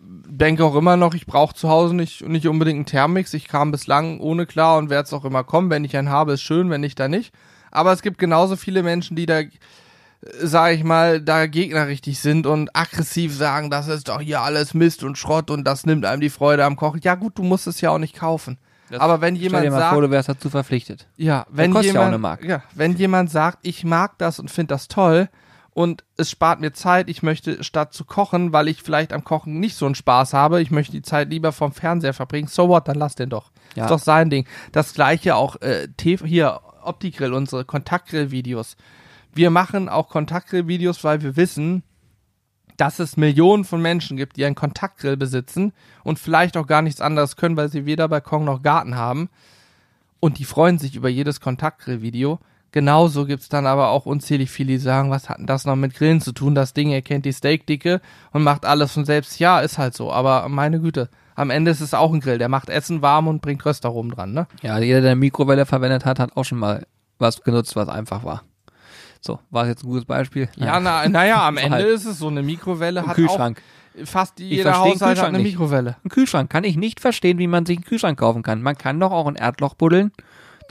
denke 0.00 0.64
auch 0.64 0.74
immer 0.74 0.96
noch, 0.96 1.14
ich 1.14 1.26
brauche 1.26 1.54
zu 1.54 1.68
Hause 1.68 1.94
nicht, 1.94 2.26
nicht 2.26 2.46
unbedingt 2.46 2.76
einen 2.76 2.86
Thermix. 2.86 3.34
Ich 3.34 3.48
kam 3.48 3.70
bislang 3.70 4.20
ohne 4.20 4.46
klar 4.46 4.78
und 4.78 4.90
werde 4.90 5.06
es 5.06 5.12
auch 5.12 5.24
immer 5.24 5.44
kommen. 5.44 5.70
Wenn 5.70 5.84
ich 5.84 5.96
einen 5.96 6.10
habe, 6.10 6.32
ist 6.32 6.42
schön, 6.42 6.70
wenn 6.70 6.80
nicht, 6.80 6.98
dann 6.98 7.10
nicht. 7.10 7.34
Aber 7.70 7.92
es 7.92 8.02
gibt 8.02 8.18
genauso 8.18 8.56
viele 8.56 8.82
Menschen, 8.82 9.16
die 9.16 9.26
da, 9.26 9.42
sage 10.20 10.74
ich 10.74 10.84
mal, 10.84 11.20
da 11.20 11.46
Gegner 11.46 11.86
richtig 11.86 12.18
sind 12.18 12.46
und 12.46 12.74
aggressiv 12.74 13.34
sagen, 13.34 13.70
das 13.70 13.88
ist 13.88 14.08
doch 14.08 14.20
hier 14.20 14.40
alles 14.40 14.74
Mist 14.74 15.04
und 15.04 15.16
Schrott 15.16 15.50
und 15.50 15.64
das 15.64 15.86
nimmt 15.86 16.04
einem 16.04 16.20
die 16.20 16.30
Freude 16.30 16.64
am 16.64 16.76
Kochen. 16.76 17.00
Ja 17.02 17.14
gut, 17.14 17.38
du 17.38 17.42
musst 17.42 17.66
es 17.66 17.80
ja 17.80 17.90
auch 17.90 17.98
nicht 17.98 18.16
kaufen. 18.16 18.58
Aber 18.96 19.20
wenn 19.20 19.36
Stell 19.36 19.44
jemand 19.44 19.64
dir 19.64 19.70
mal 19.70 19.78
sagt, 19.80 19.92
vor, 19.92 20.02
du 20.02 20.10
wärst 20.10 20.28
dazu 20.28 20.50
verpflichtet. 20.50 21.06
ja, 21.16 21.46
wenn 21.50 21.72
kostet 21.72 21.94
ja 21.94 22.00
auch 22.00 22.04
jemand, 22.04 22.14
eine 22.14 22.18
Mark. 22.18 22.44
ja, 22.44 22.62
wenn 22.74 22.96
jemand 22.96 23.30
sagt, 23.30 23.58
ich 23.62 23.84
mag 23.84 24.16
das 24.18 24.38
und 24.38 24.50
finde 24.50 24.74
das 24.74 24.88
toll 24.88 25.28
und 25.74 26.04
es 26.16 26.30
spart 26.30 26.60
mir 26.60 26.72
Zeit, 26.72 27.10
ich 27.10 27.22
möchte 27.22 27.62
statt 27.62 27.92
zu 27.92 28.04
kochen, 28.04 28.52
weil 28.52 28.66
ich 28.66 28.82
vielleicht 28.82 29.12
am 29.12 29.24
Kochen 29.24 29.60
nicht 29.60 29.76
so 29.76 29.84
einen 29.84 29.94
Spaß 29.94 30.32
habe, 30.32 30.62
ich 30.62 30.70
möchte 30.70 30.92
die 30.92 31.02
Zeit 31.02 31.28
lieber 31.28 31.52
vom 31.52 31.72
Fernseher 31.72 32.14
verbringen, 32.14 32.48
so 32.48 32.68
what, 32.68 32.88
dann 32.88 32.96
lass 32.96 33.14
den 33.14 33.28
doch. 33.28 33.50
Ja. 33.76 33.84
Ist 33.84 33.90
doch 33.90 33.98
sein 33.98 34.30
Ding. 34.30 34.46
Das 34.72 34.94
gleiche 34.94 35.36
auch 35.36 35.60
äh, 35.60 35.86
hier 36.00 36.60
Opti-Grill, 36.82 37.34
unsere 37.34 37.64
Kontaktgrill-Videos. 37.64 38.76
Wir 39.38 39.50
machen 39.50 39.88
auch 39.88 40.08
Kontaktgrill-Videos, 40.08 41.04
weil 41.04 41.22
wir 41.22 41.36
wissen, 41.36 41.84
dass 42.76 42.98
es 42.98 43.16
Millionen 43.16 43.62
von 43.62 43.80
Menschen 43.80 44.16
gibt, 44.16 44.36
die 44.36 44.44
einen 44.44 44.56
Kontaktgrill 44.56 45.16
besitzen 45.16 45.72
und 46.02 46.18
vielleicht 46.18 46.56
auch 46.56 46.66
gar 46.66 46.82
nichts 46.82 47.00
anderes 47.00 47.36
können, 47.36 47.56
weil 47.56 47.68
sie 47.68 47.86
weder 47.86 48.08
Balkon 48.08 48.44
noch 48.44 48.64
Garten 48.64 48.96
haben. 48.96 49.28
Und 50.18 50.40
die 50.40 50.44
freuen 50.44 50.80
sich 50.80 50.96
über 50.96 51.08
jedes 51.08 51.40
Kontaktgrill-Video. 51.40 52.40
Genauso 52.72 53.26
gibt's 53.26 53.48
dann 53.48 53.68
aber 53.68 53.90
auch 53.90 54.06
unzählig 54.06 54.50
viele, 54.50 54.72
die 54.72 54.78
sagen, 54.78 55.12
was 55.12 55.28
hat 55.28 55.38
denn 55.38 55.46
das 55.46 55.66
noch 55.66 55.76
mit 55.76 55.94
Grillen 55.94 56.20
zu 56.20 56.32
tun? 56.32 56.56
Das 56.56 56.74
Ding 56.74 56.90
erkennt 56.90 57.24
die 57.24 57.32
Steakdicke 57.32 58.00
und 58.32 58.42
macht 58.42 58.64
alles 58.66 58.90
von 58.90 59.04
selbst. 59.04 59.38
Ja, 59.38 59.60
ist 59.60 59.78
halt 59.78 59.94
so. 59.94 60.12
Aber 60.12 60.48
meine 60.48 60.80
Güte, 60.80 61.10
am 61.36 61.50
Ende 61.50 61.70
ist 61.70 61.80
es 61.80 61.94
auch 61.94 62.12
ein 62.12 62.18
Grill. 62.18 62.38
Der 62.38 62.48
macht 62.48 62.70
Essen 62.70 63.02
warm 63.02 63.28
und 63.28 63.40
bringt 63.40 63.64
Röstaromen 63.64 64.10
dran, 64.10 64.32
ne? 64.32 64.48
Ja, 64.62 64.80
jeder, 64.80 65.00
der 65.00 65.12
eine 65.12 65.20
Mikrowelle 65.20 65.64
verwendet 65.64 66.04
hat, 66.04 66.18
hat 66.18 66.36
auch 66.36 66.44
schon 66.44 66.58
mal 66.58 66.88
was 67.20 67.40
genutzt, 67.42 67.76
was 67.76 67.88
einfach 67.88 68.24
war. 68.24 68.42
So, 69.20 69.38
war 69.50 69.64
es 69.64 69.68
jetzt 69.70 69.84
ein 69.84 69.88
gutes 69.88 70.04
Beispiel? 70.04 70.48
Ja, 70.56 70.78
na, 70.80 71.08
naja, 71.08 71.46
am 71.46 71.56
Ende 71.58 71.76
halt. 71.76 71.86
ist 71.86 72.04
es 72.06 72.18
so. 72.18 72.28
Eine 72.28 72.42
Mikrowelle 72.42 73.00
Ein 73.00 73.06
hat 73.08 73.14
Kühlschrank. 73.16 73.58
auch 73.58 74.06
fast 74.06 74.38
jeder 74.38 74.78
Haushalt 74.78 75.18
hat 75.18 75.26
eine 75.28 75.38
nicht. 75.38 75.52
Mikrowelle. 75.52 75.96
Ein 76.04 76.08
Kühlschrank. 76.10 76.48
Kann 76.50 76.64
ich 76.64 76.76
nicht 76.76 77.00
verstehen, 77.00 77.38
wie 77.38 77.48
man 77.48 77.66
sich 77.66 77.78
einen 77.78 77.84
Kühlschrank 77.84 78.18
kaufen 78.18 78.42
kann. 78.42 78.62
Man 78.62 78.78
kann 78.78 79.00
doch 79.00 79.10
auch 79.10 79.26
ein 79.26 79.34
Erdloch 79.34 79.74
buddeln, 79.74 80.12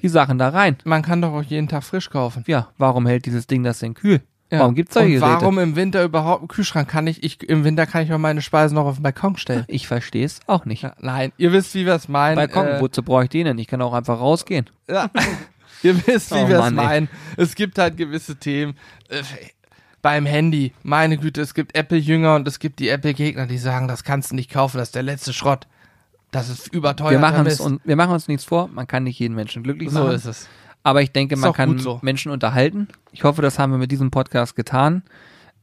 die 0.01 0.07
Sachen 0.07 0.37
da 0.37 0.49
rein. 0.49 0.77
Man 0.85 1.01
kann 1.01 1.21
doch 1.21 1.33
auch 1.33 1.43
jeden 1.43 1.67
Tag 1.67 1.83
frisch 1.83 2.09
kaufen. 2.09 2.43
Ja, 2.47 2.69
warum 2.77 3.05
hält 3.05 3.25
dieses 3.25 3.45
Ding 3.47 3.63
das 3.63 3.79
denn 3.79 3.93
kühl? 3.95 4.21
Ja. 4.49 4.59
Warum 4.59 4.75
gibt's 4.75 4.93
solche 4.93 5.15
Und 5.15 5.19
Geräte? 5.19 5.41
warum 5.41 5.59
im 5.59 5.75
Winter 5.75 6.05
überhaupt 6.05 6.39
einen 6.39 6.47
Kühlschrank? 6.47 6.87
Kann 6.87 7.05
ich, 7.05 7.21
ich 7.21 7.43
im 7.49 7.65
Winter 7.65 7.85
kann 7.85 8.03
ich 8.03 8.13
auch 8.13 8.17
meine 8.17 8.41
Speisen 8.41 8.75
noch 8.75 8.85
auf 8.85 8.95
den 8.95 9.03
Balkon 9.03 9.35
stellen. 9.35 9.65
Ich 9.67 9.87
verstehe 9.87 10.25
es 10.25 10.39
auch 10.47 10.63
nicht. 10.63 10.83
Ja, 10.83 10.93
nein, 11.01 11.33
ihr 11.37 11.51
wisst, 11.51 11.75
wie 11.75 11.85
wir 11.85 11.95
es 11.95 12.07
meinen. 12.07 12.37
Balkon, 12.37 12.65
äh, 12.65 12.79
wozu 12.79 13.03
brauche 13.03 13.23
ich 13.25 13.29
den 13.29 13.43
denn? 13.43 13.57
Ich 13.57 13.67
kann 13.67 13.81
auch 13.81 13.91
einfach 13.93 14.21
rausgehen. 14.21 14.69
Ja. 14.89 15.09
Ihr 15.83 16.07
wisst, 16.07 16.31
wie 16.31 16.39
Oh 16.39 16.47
wir 16.49 16.59
es 16.59 16.71
meinen. 16.71 17.09
Es 17.37 17.55
gibt 17.55 17.77
halt 17.77 17.97
gewisse 17.97 18.35
Themen. 18.35 18.75
Äh, 19.09 19.21
beim 20.01 20.25
Handy, 20.25 20.73
meine 20.83 21.17
Güte, 21.17 21.41
es 21.41 21.53
gibt 21.53 21.75
Apple-Jünger 21.75 22.35
und 22.35 22.47
es 22.47 22.59
gibt 22.59 22.79
die 22.79 22.89
Apple-Gegner, 22.89 23.47
die 23.47 23.57
sagen, 23.57 23.87
das 23.87 24.03
kannst 24.03 24.31
du 24.31 24.35
nicht 24.35 24.51
kaufen, 24.51 24.77
das 24.77 24.89
ist 24.89 24.95
der 24.95 25.03
letzte 25.03 25.33
Schrott. 25.33 25.67
Das 26.31 26.49
ist 26.49 26.67
überteuert. 26.73 27.11
Wir 27.11 27.19
machen, 27.19 27.45
uns, 27.45 27.59
und, 27.59 27.81
wir 27.85 27.95
machen 27.95 28.11
uns 28.11 28.27
nichts 28.27 28.43
vor. 28.43 28.67
Man 28.67 28.85
kann 28.85 29.03
nicht 29.03 29.17
jeden 29.19 29.33
Menschen 29.33 29.63
glücklich 29.63 29.89
So 29.89 29.99
machen. 29.99 30.11
ist 30.15 30.25
es. 30.25 30.47
Aber 30.83 31.01
ich 31.01 31.11
denke, 31.11 31.35
Ist 31.35 31.41
man 31.41 31.53
kann 31.53 31.79
so. 31.79 31.99
Menschen 32.01 32.31
unterhalten. 32.31 32.87
Ich 33.11 33.23
hoffe, 33.23 33.41
das 33.41 33.59
haben 33.59 33.71
wir 33.71 33.77
mit 33.77 33.91
diesem 33.91 34.11
Podcast 34.11 34.55
getan. 34.55 35.03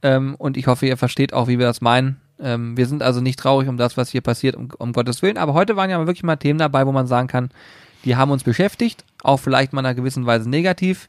Ähm, 0.03 0.35
und 0.37 0.57
ich 0.57 0.67
hoffe, 0.67 0.87
ihr 0.87 0.97
versteht 0.97 1.33
auch, 1.33 1.49
wie 1.49 1.59
wir 1.59 1.67
das 1.67 1.81
meinen. 1.81 2.21
Ähm, 2.41 2.77
wir 2.77 2.87
sind 2.87 3.03
also 3.03 3.21
nicht 3.21 3.39
traurig 3.39 3.69
um 3.69 3.77
das, 3.77 3.97
was 3.97 4.11
hier 4.11 4.21
passiert, 4.21 4.57
um, 4.57 4.69
um 4.79 4.93
Gottes 4.93 5.23
Willen. 5.23 5.39
Aber 5.39 5.55
heute 5.55 5.77
waren 5.77 5.91
ja 5.91 5.99
wirklich 6.07 6.25
mal 6.25 6.37
Themen 6.37 6.59
dabei, 6.59 6.87
wo 6.87 6.93
man 6.93 7.07
sagen 7.07 7.29
kann, 7.29 7.51
die 8.05 8.17
haben 8.17 8.31
uns 8.31 8.43
beschäftigt. 8.45 9.05
Auch 9.23 9.39
vielleicht 9.39 9.73
mal 9.73 9.81
in 9.81 9.87
einer 9.87 9.95
gewissen 9.95 10.27
Weise 10.27 10.49
negativ. 10.49 11.09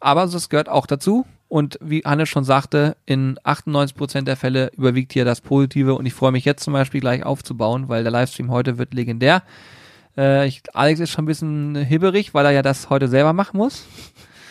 Aber 0.00 0.26
das 0.26 0.48
gehört 0.48 0.68
auch 0.68 0.86
dazu. 0.86 1.26
Und 1.48 1.78
wie 1.80 2.00
Hannes 2.04 2.28
schon 2.28 2.44
sagte, 2.44 2.96
in 3.06 3.38
98 3.44 3.96
Prozent 3.96 4.26
der 4.28 4.36
Fälle 4.36 4.70
überwiegt 4.76 5.12
hier 5.12 5.24
das 5.24 5.40
Positive. 5.40 5.94
Und 5.94 6.06
ich 6.06 6.14
freue 6.14 6.32
mich 6.32 6.44
jetzt 6.44 6.64
zum 6.64 6.72
Beispiel 6.72 7.00
gleich 7.00 7.24
aufzubauen, 7.24 7.88
weil 7.88 8.02
der 8.02 8.12
Livestream 8.12 8.50
heute 8.50 8.78
wird 8.78 8.92
legendär. 8.94 9.42
Äh, 10.16 10.46
ich, 10.48 10.62
Alex 10.74 11.00
ist 11.00 11.10
schon 11.10 11.24
ein 11.24 11.28
bisschen 11.28 11.76
hibberig, 11.76 12.34
weil 12.34 12.46
er 12.46 12.52
ja 12.52 12.62
das 12.62 12.90
heute 12.90 13.08
selber 13.08 13.32
machen 13.32 13.58
muss. 13.58 13.84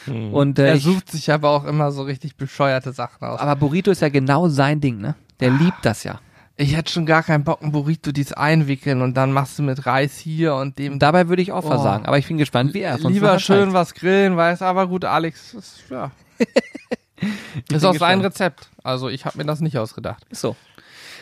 Und 0.08 0.60
äh, 0.60 0.68
Er 0.68 0.76
ich, 0.76 0.84
sucht 0.84 1.10
sich 1.12 1.32
aber 1.32 1.50
auch 1.50 1.66
immer 1.66 1.92
so 1.92 2.04
richtig 2.04 2.36
bescheuerte 2.36 2.92
Sachen 2.92 3.26
aus. 3.26 3.40
aber 3.40 3.56
Burrito 3.56 3.92
ist 3.92 4.02
ja 4.02 4.10
genau 4.10 4.50
sein 4.50 4.82
Ding, 4.82 5.00
ne? 5.00 5.16
Der 5.40 5.50
liebt 5.50 5.80
das 5.84 6.04
ja. 6.04 6.20
Ich 6.56 6.76
hätte 6.76 6.92
schon 6.92 7.06
gar 7.08 7.24
keinen 7.24 7.44
Bock, 7.44 7.62
ein 7.64 7.72
Burrito 7.72 8.12
dies 8.12 8.32
einwickeln 8.32 9.02
und 9.02 9.16
dann 9.16 9.32
machst 9.34 9.58
du 9.58 9.64
mit 9.64 9.86
Reis 9.88 10.18
hier 10.18 10.54
und 10.56 10.78
dem. 10.78 11.00
Dabei 11.00 11.28
würde 11.28 11.42
ich 11.42 11.52
auch 11.52 11.64
Oh. 11.66 11.68
versagen. 11.68 12.06
Aber 12.06 12.18
ich 12.20 12.28
bin 12.28 12.38
gespannt, 12.38 12.74
wie 12.76 12.82
er 12.82 12.96
es 12.96 13.04
Lieber 13.04 13.40
schön 13.40 13.62
zeigt. 13.66 13.74
was 13.74 13.94
grillen, 13.96 14.38
weiß 14.38 14.62
aber 14.62 14.88
gut, 14.88 15.04
Alex, 15.04 15.54
ist, 15.56 15.84
ja. 15.90 16.12
ist 16.40 17.68
bin 17.70 17.78
auch 17.78 17.82
sein 17.96 18.20
gespannt. 18.22 18.24
Rezept. 18.24 18.70
Also 18.84 19.10
ich 19.10 19.26
habe 19.26 19.38
mir 19.38 19.46
das 19.46 19.62
nicht 19.62 19.78
ausgedacht. 19.78 20.24
Ist 20.30 20.42
so. 20.42 20.56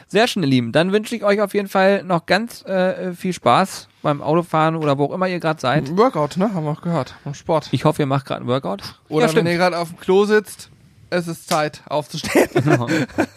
Sehr 0.08 0.28
schön, 0.28 0.44
ihr 0.44 0.50
Lieben. 0.50 0.74
Dann 0.74 0.92
wünsche 0.92 1.16
ich 1.16 1.24
euch 1.24 1.40
auf 1.40 1.54
jeden 1.54 1.70
Fall 1.70 2.04
noch 2.04 2.26
ganz 2.26 2.66
äh, 2.66 3.14
viel 3.14 3.32
Spaß 3.32 3.88
beim 4.02 4.22
Autofahren 4.22 4.76
oder 4.76 4.98
wo 4.98 5.06
auch 5.06 5.14
immer 5.14 5.28
ihr 5.30 5.40
gerade 5.40 5.62
seid. 5.62 5.96
Workout, 5.96 6.36
ne? 6.36 6.54
Haben 6.54 6.66
wir 6.66 6.72
auch 6.72 6.82
gehört. 6.82 7.16
Vom 7.24 7.34
Sport. 7.34 7.70
Ich 7.72 7.86
hoffe, 7.86 8.02
ihr 8.02 8.08
macht 8.08 8.26
gerade 8.26 8.44
ein 8.44 8.48
Workout. 8.48 9.00
Oder 9.08 9.28
ja, 9.28 9.36
wenn 9.36 9.46
ihr 9.48 9.56
gerade 9.56 9.78
auf 9.78 9.88
dem 9.90 9.98
Klo 10.00 10.26
sitzt, 10.26 10.70
es 11.12 11.28
ist 11.28 11.48
Zeit 11.48 11.82
aufzustehen. 11.88 12.48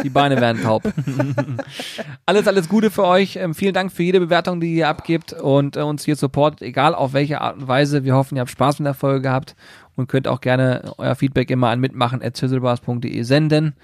Die 0.03 0.11
Beine 0.11 0.41
werden 0.41 0.63
taub. 0.63 0.85
alles, 2.27 2.49
alles 2.49 2.69
Gute 2.69 2.91
für 2.91 3.05
euch. 3.05 3.37
Ähm, 3.37 3.55
vielen 3.55 3.75
Dank 3.75 3.93
für 3.93 4.03
jede 4.03 4.21
Bewertung, 4.21 4.61
die 4.61 4.75
ihr 4.75 4.89
abgebt 4.89 5.33
und 5.33 5.77
äh, 5.77 5.81
uns 5.81 6.05
hier 6.05 6.17
supportet, 6.17 6.63
egal 6.63 6.95
auf 6.95 7.13
welche 7.13 7.41
Art 7.41 7.57
und 7.57 7.69
Weise. 7.69 8.05
Wir 8.05 8.15
hoffen, 8.15 8.37
ihr 8.37 8.41
habt 8.41 8.51
Spaß 8.51 8.79
mit 8.79 8.87
der 8.87 8.95
Folge 8.95 9.23
gehabt 9.23 9.57
und 9.97 10.09
könnt 10.09 10.29
auch 10.29 10.41
gerne 10.41 10.93
euer 10.99 11.17
Feedback 11.17 11.51
immer 11.51 11.69
an 11.69 11.81
mitmachen.zizzlebars.de 11.81 13.23
senden. 13.23 13.75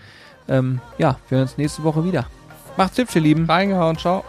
Ähm, 0.49 0.81
ja, 0.99 1.19
wir 1.29 1.37
hören 1.37 1.49
uns 1.49 1.59
nächste 1.59 1.83
Woche 1.83 2.05
wieder. 2.05 2.27
Macht's 2.77 2.97
hübsch, 2.97 3.17
ihr 3.17 3.23
Lieben. 3.23 3.45
Reingehauen, 3.47 3.99
ciao. 3.99 4.25